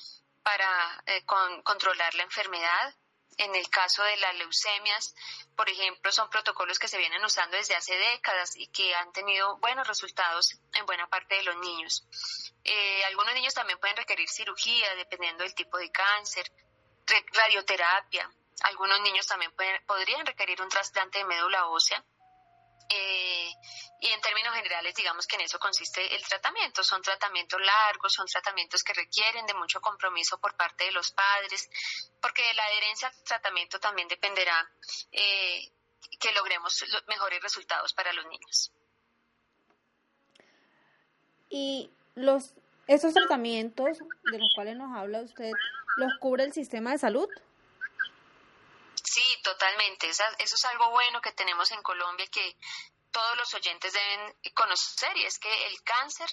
para 0.41 1.03
eh, 1.05 1.23
controlar 1.63 2.15
la 2.15 2.23
enfermedad. 2.23 2.95
En 3.37 3.53
el 3.53 3.69
caso 3.69 4.03
de 4.03 4.17
las 4.17 4.35
leucemias, 4.35 5.13
por 5.55 5.69
ejemplo, 5.69 6.11
son 6.11 6.31
protocolos 6.31 6.79
que 6.79 6.87
se 6.87 6.97
vienen 6.97 7.23
usando 7.23 7.57
desde 7.57 7.75
hace 7.75 7.95
décadas 7.95 8.55
y 8.55 8.65
que 8.69 8.95
han 8.95 9.13
tenido 9.13 9.55
buenos 9.59 9.87
resultados 9.87 10.59
en 10.73 10.85
buena 10.87 11.05
parte 11.05 11.35
de 11.35 11.43
los 11.43 11.57
niños. 11.57 12.07
algunos 13.05 13.35
niños 13.35 13.53
también 13.53 13.79
pueden 13.79 13.97
requerir 13.97 14.27
cirugía 14.29 14.95
dependiendo 14.95 15.43
del 15.43 15.53
tipo 15.53 15.77
de 15.77 15.91
cáncer 15.91 16.51
radioterapia. 17.33 18.29
Algunos 18.63 18.99
niños 19.01 19.25
también 19.25 19.51
podrían 19.85 20.25
requerir 20.25 20.61
un 20.61 20.69
trasplante 20.69 21.19
de 21.19 21.25
médula 21.25 21.67
ósea. 21.67 22.03
Eh, 22.91 23.53
y 24.01 24.07
en 24.07 24.21
términos 24.21 24.55
generales, 24.55 24.95
digamos 24.95 25.27
que 25.27 25.35
en 25.35 25.41
eso 25.41 25.59
consiste 25.59 26.15
el 26.15 26.23
tratamiento. 26.23 26.83
Son 26.83 27.01
tratamientos 27.01 27.61
largos, 27.61 28.13
son 28.13 28.25
tratamientos 28.25 28.83
que 28.83 28.93
requieren 28.93 29.45
de 29.45 29.53
mucho 29.53 29.79
compromiso 29.79 30.39
por 30.39 30.55
parte 30.55 30.85
de 30.85 30.91
los 30.91 31.11
padres, 31.11 31.69
porque 32.21 32.41
de 32.41 32.53
la 32.55 32.65
adherencia 32.65 33.07
al 33.09 33.23
tratamiento 33.23 33.79
también 33.79 34.07
dependerá 34.07 34.69
eh, 35.11 35.71
que 36.19 36.31
logremos 36.31 36.83
los 36.87 37.07
mejores 37.07 37.41
resultados 37.41 37.93
para 37.93 38.11
los 38.13 38.25
niños. 38.25 38.71
Y 41.49 41.91
los 42.15 42.53
esos 42.89 43.13
tratamientos 43.13 43.99
de 43.99 44.39
los 44.39 44.49
cuales 44.55 44.75
nos 44.75 44.97
habla 44.97 45.21
usted 45.21 45.51
los 45.97 46.11
cubre 46.19 46.43
el 46.43 46.53
sistema 46.53 46.91
de 46.91 46.97
salud? 46.97 47.29
Sí, 49.03 49.23
totalmente. 49.43 50.09
Eso, 50.09 50.23
es 50.39 50.65
algo 50.65 50.89
bueno 50.89 51.21
que 51.21 51.31
tenemos 51.33 51.71
en 51.71 51.83
Colombia 51.83 52.25
que 52.31 52.57
todos 53.11 53.37
los 53.37 53.53
oyentes 53.53 53.93
deben 53.93 54.35
conocer 54.55 55.15
y 55.17 55.25
es 55.25 55.37
que 55.37 55.67
el 55.67 55.83
cáncer 55.83 56.29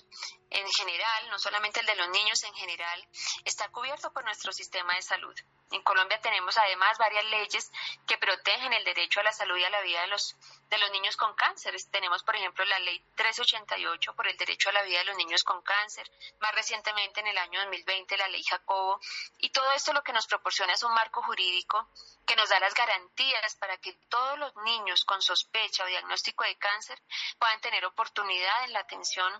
en 0.49 0.66
general, 0.78 1.30
no 1.30 1.39
solamente 1.39 1.80
el 1.80 1.87
de 1.87 1.97
los 1.97 2.09
niños 2.09 2.43
en 2.45 2.55
general, 2.55 3.07
está 3.45 3.68
cubierto 3.68 4.11
por 4.12 4.24
nuestro 4.24 4.51
sistema 4.53 4.95
de 4.95 5.03
salud. 5.03 5.35
En 5.73 5.83
Colombia 5.83 6.21
tenemos 6.21 6.57
además 6.59 6.97
varias 6.97 7.25
leyes 7.25 7.73
que 8.07 8.19
protegen 8.19 8.73
el 8.73 8.85
derecho 8.85 9.21
a 9.21 9.25
la 9.25 9.33
salud 9.33 9.57
y 9.57 9.64
a 9.64 9.71
la 9.71 9.81
vida 9.81 10.01
de 10.03 10.07
los, 10.07 10.37
de 10.69 10.79
los 10.79 10.91
niños 10.93 11.17
con 11.17 11.35
cáncer. 11.35 11.75
Tenemos, 11.91 12.23
por 12.23 12.37
ejemplo, 12.37 12.64
la 12.64 12.79
ley 12.79 13.05
388 13.17 14.14
por 14.14 14.29
el 14.29 14.37
derecho 14.37 14.69
a 14.69 14.73
la 14.73 14.83
vida 14.83 15.01
de 15.01 15.07
los 15.07 15.17
niños 15.17 15.43
con 15.43 15.61
cáncer. 15.62 16.09
Más 16.41 16.55
recientemente, 16.55 17.21
en 17.21 17.27
el 17.27 17.39
año 17.39 17.61
2020, 17.61 18.17
la 18.17 18.29
ley 18.29 18.45
Jacobo. 18.45 19.01
Y 19.39 19.51
todo 19.51 19.71
esto 19.73 19.93
lo 19.93 20.03
que 20.03 20.12
nos 20.12 20.27
proporciona 20.27 20.73
es 20.73 20.83
un 20.85 20.95
marco 20.95 21.23
jurídico 21.23 21.89
que 22.27 22.37
nos 22.37 22.49
da 22.49 22.61
las 22.61 22.75
garantías 22.75 23.57
para 23.57 23.77
que 23.79 23.93
todos 24.09 24.39
los 24.39 24.55
niños 24.64 25.05
con 25.05 25.21
sospecha 25.21 25.85
o 25.85 25.87
diagnóstico 25.87 26.45
de 26.45 26.57
cáncer 26.59 27.03
puedan 27.39 27.61
tener 27.61 27.85
oportunidad 27.85 28.64
en 28.64 28.73
la 28.73 28.81
atención, 28.81 29.33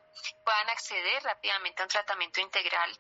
puedan 0.45 0.71
acceder 0.71 1.23
rápidamente 1.23 1.83
a 1.83 1.85
un 1.85 1.91
tratamiento 1.91 2.41
integral 2.41 2.99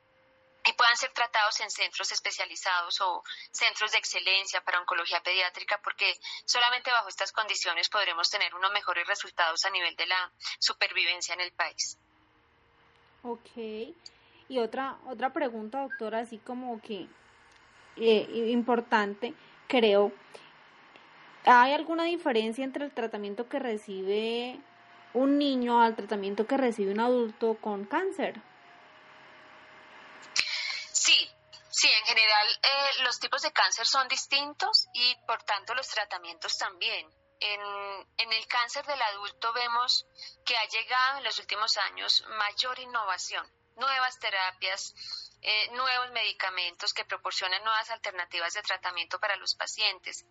y 0.67 0.73
puedan 0.73 0.97
ser 0.97 1.13
tratados 1.13 1.61
en 1.61 1.71
centros 1.71 2.11
especializados 2.11 3.01
o 3.01 3.23
centros 3.53 3.93
de 3.93 3.99
excelencia 3.99 4.61
para 4.63 4.81
oncología 4.81 5.23
pediátrica, 5.23 5.81
porque 5.83 6.13
solamente 6.45 6.91
bajo 6.91 7.09
estas 7.09 7.33
condiciones 7.33 7.89
podremos 7.89 8.29
tener 8.31 8.55
unos 8.55 8.73
mejores 8.73 9.07
resultados 9.07 9.65
a 9.65 9.71
nivel 9.71 9.95
de 9.97 10.07
la 10.07 10.33
supervivencia 10.59 11.35
en 11.35 11.41
el 11.41 11.53
país. 11.53 11.99
Ok. 13.23 13.95
Y 14.49 14.59
otra, 14.59 14.99
otra 15.07 15.33
pregunta, 15.33 15.83
doctora, 15.83 16.21
así 16.21 16.39
como 16.39 16.81
que 16.81 17.07
eh, 17.97 18.49
importante, 18.51 19.35
creo. 19.69 20.13
¿Hay 21.45 21.73
alguna 21.73 22.05
diferencia 22.05 22.65
entre 22.65 22.85
el 22.85 22.91
tratamiento 22.93 23.49
que 23.49 23.61
recibe 23.61 24.59
un 25.15 25.39
niño 25.39 25.81
al 25.81 25.95
tratamiento 25.95 26.47
que 26.47 26.57
recibe 26.57 26.93
un 26.93 27.01
adulto 27.01 27.57
con 27.61 27.85
cáncer? 27.85 28.41
Sí, 31.87 31.93
en 31.93 32.07
general 32.07 32.61
eh, 32.65 33.03
los 33.05 33.21
tipos 33.21 33.43
de 33.43 33.53
cáncer 33.53 33.87
son 33.87 34.09
distintos 34.09 34.89
y 34.93 35.15
por 35.25 35.41
tanto 35.45 35.73
los 35.73 35.87
tratamientos 35.87 36.59
también. 36.59 37.09
En, 37.39 38.33
el 38.33 38.47
cáncer 38.49 38.85
del 38.87 39.01
adulto 39.01 39.53
vemos 39.53 40.05
que 40.45 40.57
ha 40.57 40.67
llegado 40.67 41.19
en 41.19 41.25
los 41.25 41.39
últimos 41.39 41.77
años 41.77 42.25
mayor 42.27 42.77
innovación, 42.81 43.47
nuevas 43.77 44.19
terapias, 44.19 44.95
eh, 45.43 45.71
nuevos 45.75 46.11
medicamentos 46.11 46.93
que 46.93 47.05
proporcionan 47.05 47.63
nuevas 47.63 47.89
alternativas 47.91 48.55
de 48.55 48.63
tratamiento 48.63 49.21
para 49.21 49.37
los 49.37 49.55
pacientes. 49.55 50.25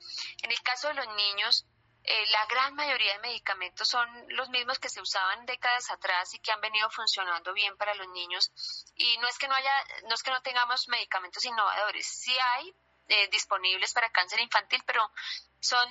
En 0.43 0.51
el 0.51 0.61
caso 0.61 0.89
de 0.89 0.95
los 0.95 1.07
niños, 1.15 1.65
eh, 2.07 2.25
la 2.31 2.45
gran 2.45 2.75
mayoría 2.75 3.13
de 3.13 3.19
medicamentos 3.19 3.87
son 3.87 4.07
los 4.29 4.49
mismos 4.49 4.79
que 4.79 4.89
se 4.89 5.01
usaban 5.01 5.45
décadas 5.45 5.89
atrás 5.89 6.33
y 6.33 6.39
que 6.39 6.51
han 6.51 6.61
venido 6.61 6.89
funcionando 6.89 7.53
bien 7.53 7.75
para 7.77 7.95
los 7.95 8.07
niños. 8.09 8.51
Y 8.95 9.17
no 9.17 9.27
es 9.27 9.37
que 9.37 9.47
no 9.47 9.55
haya, 9.55 9.83
no 10.07 10.13
es 10.13 10.21
que 10.21 10.31
no 10.31 10.41
tengamos 10.41 10.87
medicamentos 10.87 11.43
innovadores, 11.45 12.05
sí 12.05 12.37
hay 12.37 12.75
eh, 13.07 13.27
disponibles 13.29 13.93
para 13.93 14.09
cáncer 14.09 14.39
infantil, 14.39 14.83
pero 14.85 15.11
son 15.59 15.87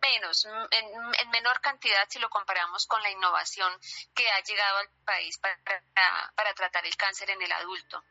menos, 0.00 0.46
en, 0.70 1.30
menor 1.30 1.60
cantidad 1.60 2.06
si 2.08 2.18
lo 2.18 2.30
comparamos 2.30 2.86
con 2.86 3.02
la 3.02 3.10
innovación 3.10 3.72
que 4.14 4.30
ha 4.30 4.42
llegado 4.42 4.78
al 4.78 4.88
país 5.04 5.38
para 5.38 6.54
tratar 6.54 6.86
el 6.86 6.96
cáncer 6.96 7.30
en 7.30 7.42
el 7.42 7.52
adulto. 7.52 8.02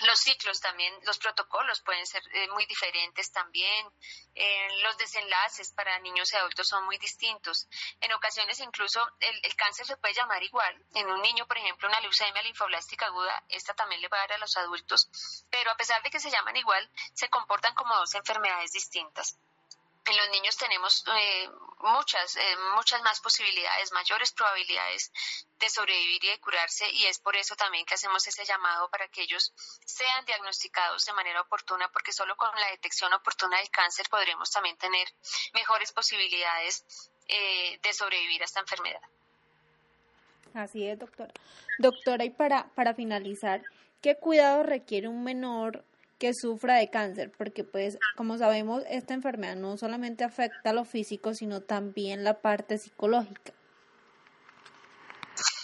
Los 0.00 0.20
ciclos 0.20 0.60
también, 0.60 0.94
los 1.02 1.18
protocolos 1.18 1.80
pueden 1.80 2.06
ser 2.06 2.22
eh, 2.32 2.48
muy 2.48 2.66
diferentes 2.66 3.32
también. 3.32 3.86
Eh, 4.34 4.68
los 4.82 4.96
desenlaces 4.96 5.72
para 5.72 5.98
niños 5.98 6.32
y 6.32 6.36
adultos 6.36 6.68
son 6.68 6.84
muy 6.84 6.98
distintos. 6.98 7.66
En 8.00 8.12
ocasiones 8.12 8.60
incluso 8.60 9.04
el, 9.20 9.56
cáncer 9.56 9.86
se 9.86 9.96
puede 9.96 10.14
llamar 10.14 10.42
igual. 10.42 10.84
En 10.94 11.10
un 11.10 11.20
niño, 11.20 11.46
por 11.46 11.58
ejemplo, 11.58 11.88
una 11.88 12.00
leucemia 12.00 12.42
linfoblástica 12.42 13.06
aguda, 13.06 13.44
esta 13.48 13.74
también 13.74 14.00
le 14.00 14.08
va 14.08 14.18
a 14.18 14.20
dar 14.20 14.32
a 14.34 14.38
los 14.38 14.56
adultos, 14.56 15.08
pero 15.50 15.70
a 15.70 15.76
pesar 15.76 16.02
de 16.02 16.10
que 16.10 16.20
se 16.20 16.30
llaman 16.30 16.56
igual, 16.56 16.88
se 17.14 17.28
comportan 17.28 17.74
como 17.74 17.96
dos 17.96 18.14
enfermedades 18.14 18.70
distintas 18.70 19.36
en 20.08 20.16
los 20.16 20.30
niños 20.30 20.56
tenemos 20.56 21.04
eh, 21.06 21.50
muchas, 21.80 22.36
eh, 22.36 22.56
muchas 22.74 23.02
más 23.02 23.20
posibilidades, 23.20 23.92
mayores 23.92 24.32
probabilidades 24.32 25.12
de 25.58 25.68
sobrevivir 25.68 26.24
y 26.24 26.28
de 26.28 26.40
curarse 26.40 26.90
y 26.90 27.04
es 27.06 27.18
por 27.18 27.36
eso 27.36 27.56
también 27.56 27.84
que 27.84 27.94
hacemos 27.94 28.26
ese 28.26 28.44
llamado 28.44 28.88
para 28.90 29.08
que 29.08 29.22
ellos 29.22 29.52
sean 29.84 30.24
diagnosticados 30.24 31.04
de 31.04 31.12
manera 31.12 31.40
oportuna 31.40 31.88
porque 31.92 32.12
solo 32.12 32.36
con 32.36 32.48
la 32.58 32.70
detección 32.70 33.12
oportuna 33.12 33.58
del 33.58 33.70
cáncer 33.70 34.06
podremos 34.10 34.50
también 34.50 34.76
tener 34.78 35.08
mejores 35.52 35.92
posibilidades 35.92 36.84
eh, 37.28 37.78
de 37.82 37.92
sobrevivir 37.92 38.42
a 38.42 38.44
esta 38.46 38.60
enfermedad. 38.60 39.02
Así 40.54 40.88
es, 40.88 40.98
doctora. 40.98 41.32
Doctora, 41.78 42.24
y 42.24 42.30
para, 42.30 42.68
para 42.74 42.94
finalizar, 42.94 43.62
¿qué 44.00 44.16
cuidado 44.16 44.62
requiere 44.62 45.08
un 45.08 45.22
menor 45.22 45.84
que 46.18 46.34
sufra 46.34 46.76
de 46.76 46.90
cáncer, 46.90 47.32
porque 47.36 47.64
pues 47.64 47.98
como 48.16 48.38
sabemos 48.38 48.82
esta 48.88 49.14
enfermedad 49.14 49.56
no 49.56 49.76
solamente 49.76 50.24
afecta 50.24 50.70
a 50.70 50.72
lo 50.72 50.84
físico, 50.84 51.34
sino 51.34 51.62
también 51.62 52.24
la 52.24 52.40
parte 52.40 52.78
psicológica. 52.78 53.52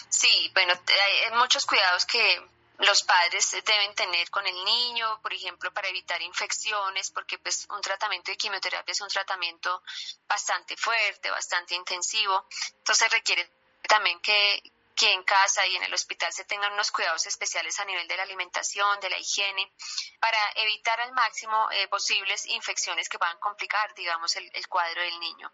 Sí, 0.09 0.50
bueno, 0.55 0.72
hay 0.72 1.38
muchos 1.38 1.66
cuidados 1.66 2.07
que 2.07 2.40
los 2.78 3.02
padres 3.02 3.52
deben 3.64 3.94
tener 3.94 4.30
con 4.30 4.46
el 4.46 4.64
niño, 4.64 5.20
por 5.22 5.32
ejemplo, 5.32 5.72
para 5.72 5.88
evitar 5.88 6.20
infecciones, 6.22 7.11
porque 7.11 7.38
pues 7.38 7.66
un 7.70 7.80
tratamiento 7.80 8.30
de 8.30 8.36
quimioterapia 8.36 8.92
es 8.92 9.00
un 9.00 9.09
tratamiento 9.09 9.82
bastante 10.28 10.76
fuerte, 10.76 11.30
bastante 11.30 11.74
intensivo, 11.74 12.46
entonces 12.78 13.11
requiere 13.12 13.48
también 13.88 14.20
que, 14.20 14.62
que 14.95 15.11
en 15.12 15.24
casa 15.24 15.66
y 15.66 15.76
en 15.76 15.82
el 15.82 15.95
hospital 15.95 16.32
se 16.32 16.45
tengan 16.45 16.72
unos 16.72 16.92
cuidados 16.92 17.26
especiales 17.26 17.78
a 17.80 17.84
nivel 17.84 18.07
de 18.07 18.16
la 18.16 18.22
alimentación, 18.22 19.01
de 19.01 19.11
la 19.11 19.18
higiene, 19.18 19.72
para 20.20 20.38
evitar 20.57 21.01
al 21.01 21.12
máximo 21.12 21.68
eh, 21.72 21.88
posibles 21.88 22.47
infecciones 22.47 23.09
que 23.09 23.18
puedan 23.18 23.38
complicar, 23.38 23.92
digamos, 23.95 24.36
el, 24.36 24.68
cuadro 24.68 25.03
del 25.03 25.18
niño. 25.20 25.53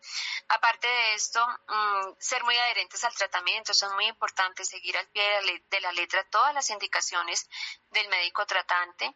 Aparte 0.48 0.86
de 0.86 1.14
esto, 1.14 1.46
mm, 1.46 2.14
ser 2.18 2.44
muy 2.44 2.56
adherentes 2.56 3.02
al 3.04 3.14
tratamiento, 3.14 3.72
es 3.72 3.82
muy 3.94 4.06
importante 4.06 4.64
seguir 4.64 4.96
al 4.96 5.08
pie 5.08 5.24
de 5.70 5.80
la, 5.80 5.92
letra 5.92 6.22
todas 6.24 6.54
las 6.54 6.68
indicaciones 6.70 7.48
del 7.90 8.08
médico 8.08 8.46
tratante 8.46 9.14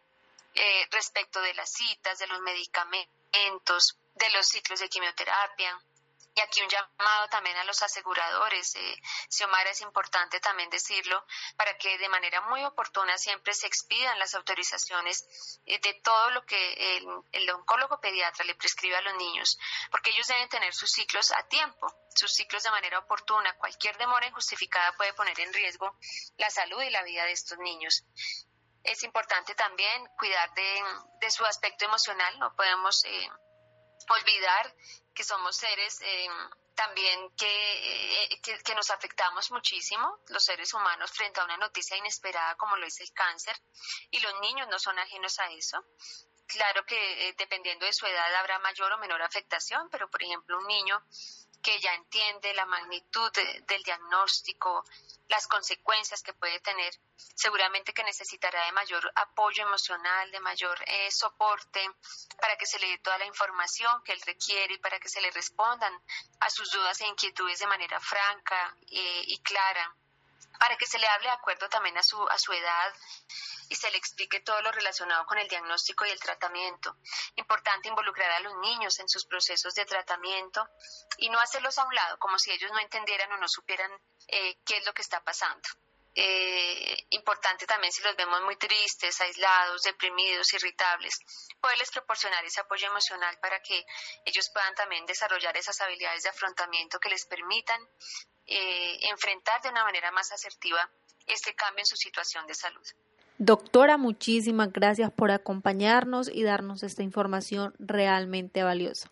eh, 0.55 0.87
respecto 0.91 1.39
de 1.41 1.53
las 1.53 1.71
citas, 1.71 2.17
de 2.17 2.27
los 2.27 2.41
medicamentos, 2.41 3.97
de 4.15 4.29
los 4.31 4.47
ciclos 4.47 4.79
de 4.79 4.89
quimioterapia, 4.89 5.79
y 6.35 6.41
aquí 6.41 6.61
un 6.61 6.67
llamado 6.67 7.29
también 7.29 7.55
a 7.55 7.63
los 7.63 7.81
aseguradores, 7.81 8.75
eh, 8.75 9.01
Xiomara, 9.29 9.69
es 9.69 9.79
importante 9.79 10.41
también 10.41 10.69
decirlo, 10.69 11.25
para 11.55 11.77
que 11.77 11.97
de 11.97 12.09
manera 12.09 12.41
muy 12.41 12.61
oportuna 12.65 13.17
siempre 13.17 13.53
se 13.53 13.67
expidan 13.67 14.19
las 14.19 14.35
autorizaciones 14.35 15.61
eh, 15.65 15.79
de 15.79 15.93
todo 16.03 16.31
lo 16.31 16.45
que 16.45 16.97
el, 17.31 17.49
oncólogo 17.51 18.01
pediatra 18.01 18.43
le 18.43 18.55
prescribe 18.55 18.97
a 18.97 19.01
los 19.01 19.15
niños, 19.15 19.57
porque 19.91 20.09
ellos 20.09 20.27
deben 20.27 20.49
tener 20.49 20.73
sus 20.73 20.91
ciclos 20.91 21.31
a 21.31 21.47
tiempo, 21.47 21.87
sus 22.13 22.33
ciclos 22.33 22.63
de 22.63 22.71
manera 22.71 22.99
oportuna. 22.99 23.55
Cualquier 23.57 23.97
demora 23.97 24.27
injustificada 24.27 24.91
puede 24.97 25.13
poner 25.13 25.39
en 25.39 25.53
riesgo 25.53 25.97
la 26.35 26.49
salud 26.49 26.81
y 26.81 26.89
la 26.89 27.03
vida 27.03 27.23
de 27.23 27.31
estos 27.31 27.57
niños. 27.59 28.03
Es 28.83 29.03
importante 29.03 29.55
también 29.55 30.05
cuidar 30.17 30.53
de, 30.53 30.83
de 31.21 31.31
su 31.31 31.45
aspecto 31.45 31.85
emocional, 31.85 32.37
no 32.39 32.53
podemos 32.55 33.05
eh, 33.05 33.29
olvidar 34.09 34.75
que 35.13 35.23
somos 35.23 35.55
seres 35.55 36.01
eh, 36.01 36.27
también 36.75 37.31
eh, 37.41 38.39
que, 38.43 38.59
que, 38.59 38.75
nos 38.75 38.89
afectamos 38.89 39.49
muchísimo, 39.51 40.19
los 40.27 40.43
seres 40.43 40.73
humanos, 40.73 41.11
frente 41.11 41.39
a 41.39 41.45
una 41.45 41.57
noticia 41.57 41.97
inesperada 41.97 42.55
como 42.55 42.75
lo 42.75 42.85
es 42.85 42.99
el 42.99 43.11
cáncer, 43.13 43.55
y 44.11 44.19
los 44.19 44.39
niños 44.41 44.67
no 44.67 44.77
son 44.77 44.99
ajenos 44.99 45.39
a 45.39 45.49
eso. 45.51 45.83
Claro 46.47 46.85
que 46.85 47.29
eh, 47.29 47.35
dependiendo 47.37 47.85
de 47.85 47.93
su 47.93 48.05
edad 48.05 48.35
habrá 48.35 48.59
mayor 48.59 48.91
o 48.91 48.97
menor 48.99 49.21
afectación, 49.21 49.89
pero 49.89 50.09
por 50.11 50.21
ejemplo 50.21 50.59
un 50.59 50.67
niño 50.67 51.03
que 51.65 51.79
ya 51.79 51.95
entiende 51.95 52.53
la 52.53 52.67
magnitud 52.67 53.31
del 53.31 53.81
diagnóstico, 53.81 54.85
las 55.29 55.47
consecuencias 55.47 56.21
que 56.21 56.35
puede 56.35 56.59
tener, 56.59 56.93
seguramente 57.33 57.91
que 57.91 58.03
necesitará 58.03 58.63
de 58.67 58.71
mayor 58.71 59.11
apoyo 59.15 59.63
emocional, 59.63 60.29
de 60.29 60.39
mayor 60.41 60.77
eh, 60.85 61.09
soporte 61.09 61.83
para 62.39 62.55
que 62.55 62.67
se 62.67 62.77
le 62.77 62.87
dé 62.89 62.99
toda 62.99 63.17
la 63.17 63.25
información 63.25 63.91
que 64.03 64.13
él 64.13 64.21
requiere 64.27 64.75
y 64.75 64.77
para 64.77 64.99
que 64.99 65.09
se 65.09 65.21
le 65.21 65.31
respondan 65.31 65.91
a 66.39 66.51
sus 66.51 66.71
dudas 66.71 67.01
e 67.01 67.07
inquietudes 67.07 67.57
de 67.57 67.65
manera 67.65 67.99
franca 67.99 68.77
eh, 68.91 69.23
y 69.25 69.39
clara 69.39 69.95
para 70.59 70.77
que 70.77 70.85
se 70.85 70.99
le 70.99 71.07
hable 71.07 71.27
de 71.27 71.33
acuerdo 71.33 71.69
también 71.69 71.97
a 71.97 72.03
su, 72.03 72.21
a 72.29 72.37
su 72.37 72.53
edad 72.53 72.93
y 73.69 73.75
se 73.75 73.89
le 73.91 73.97
explique 73.97 74.41
todo 74.41 74.61
lo 74.61 74.71
relacionado 74.71 75.25
con 75.25 75.37
el 75.37 75.47
diagnóstico 75.47 76.05
y 76.05 76.09
el 76.09 76.19
tratamiento. 76.19 76.97
Importante 77.35 77.89
involucrar 77.89 78.31
a 78.31 78.39
los 78.39 78.55
niños 78.57 78.99
en 78.99 79.09
sus 79.09 79.25
procesos 79.25 79.73
de 79.73 79.85
tratamiento 79.85 80.67
y 81.17 81.29
no 81.29 81.39
hacerlos 81.39 81.77
a 81.77 81.85
un 81.85 81.95
lado, 81.95 82.17
como 82.19 82.37
si 82.37 82.51
ellos 82.51 82.71
no 82.71 82.79
entendieran 82.79 83.31
o 83.33 83.37
no 83.37 83.47
supieran 83.47 83.91
eh, 84.27 84.57
qué 84.65 84.77
es 84.77 84.85
lo 84.85 84.93
que 84.93 85.01
está 85.01 85.23
pasando. 85.23 85.67
Eh, 86.17 87.07
importante 87.09 87.65
también 87.65 87.91
si 87.91 88.01
los 88.01 88.15
vemos 88.15 88.41
muy 88.43 88.55
tristes, 88.55 89.19
aislados, 89.19 89.81
deprimidos, 89.81 90.53
irritables, 90.53 91.19
poderles 91.59 91.91
proporcionar 91.91 92.43
ese 92.45 92.61
apoyo 92.61 92.87
emocional 92.87 93.37
para 93.41 93.61
que 93.61 93.85
ellos 94.23 94.49
puedan 94.53 94.73
también 94.75 95.05
desarrollar 95.05 95.57
esas 95.57 95.81
habilidades 95.81 96.23
de 96.23 96.29
afrontamiento 96.29 96.99
que 96.99 97.09
les 97.09 97.25
permitan 97.25 97.81
eh, 98.47 98.99
enfrentar 99.09 99.61
de 99.61 99.69
una 99.69 99.83
manera 99.83 100.11
más 100.11 100.31
asertiva 100.31 100.89
este 101.27 101.53
cambio 101.55 101.81
en 101.81 101.85
su 101.85 101.95
situación 101.95 102.45
de 102.47 102.53
salud. 102.53 102.85
Doctora, 103.37 103.97
muchísimas 103.97 104.71
gracias 104.71 105.11
por 105.11 105.31
acompañarnos 105.31 106.29
y 106.31 106.43
darnos 106.43 106.83
esta 106.83 107.03
información 107.03 107.73
realmente 107.79 108.63
valiosa. 108.63 109.11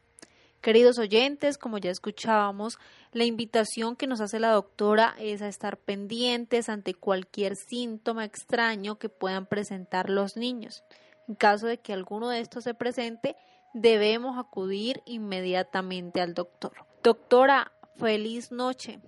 Queridos 0.62 0.98
oyentes, 0.98 1.58
como 1.58 1.78
ya 1.78 1.92
escuchábamos, 1.92 2.80
la 3.12 3.26
invitación 3.26 3.98
que 3.98 4.08
nos 4.08 4.22
hace 4.22 4.40
la 4.40 4.52
doctora 4.52 5.14
es 5.20 5.42
a 5.42 5.50
estar 5.50 5.76
pendientes 5.76 6.70
ante 6.70 6.94
cualquier 6.94 7.58
síntoma 7.58 8.24
extraño 8.24 8.98
que 8.98 9.10
puedan 9.10 9.46
presentar 9.46 10.10
los 10.10 10.38
niños. 10.38 10.86
En 11.28 11.36
caso 11.36 11.68
de 11.68 11.80
que 11.80 11.92
alguno 11.92 12.30
de 12.30 12.40
estos 12.40 12.64
se 12.64 12.74
presente, 12.74 13.36
debemos 13.74 14.38
acudir 14.38 15.02
inmediatamente 15.06 16.22
al 16.22 16.34
doctor. 16.34 16.86
Doctora, 17.04 17.74
feliz 17.98 18.50
noche. 18.50 19.02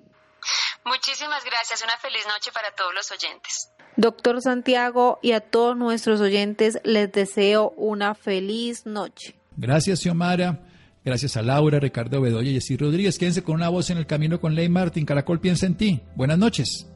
Muchísimas 0.85 1.43
gracias. 1.43 1.81
Una 1.83 1.97
feliz 1.97 2.23
noche 2.27 2.51
para 2.53 2.71
todos 2.71 2.93
los 2.93 3.11
oyentes. 3.11 3.71
Doctor 3.97 4.41
Santiago 4.41 5.19
y 5.21 5.31
a 5.31 5.41
todos 5.41 5.75
nuestros 5.75 6.21
oyentes 6.21 6.79
les 6.83 7.11
deseo 7.11 7.71
una 7.77 8.13
feliz 8.13 8.85
noche. 8.85 9.35
Gracias, 9.57 10.01
Xiomara. 10.01 10.59
Gracias 11.03 11.37
a 11.37 11.41
Laura, 11.41 11.79
Ricardo 11.79 12.19
Bedoya 12.19 12.49
y 12.49 12.55
Jessy 12.55 12.77
Rodríguez. 12.77 13.17
Quédense 13.17 13.43
con 13.43 13.55
una 13.55 13.69
voz 13.69 13.89
en 13.89 13.97
el 13.97 14.07
camino 14.07 14.39
con 14.39 14.55
Ley 14.55 14.69
Martín. 14.69 15.05
Caracol 15.05 15.39
piensa 15.39 15.65
en 15.65 15.75
ti. 15.75 16.01
Buenas 16.15 16.37
noches. 16.37 16.87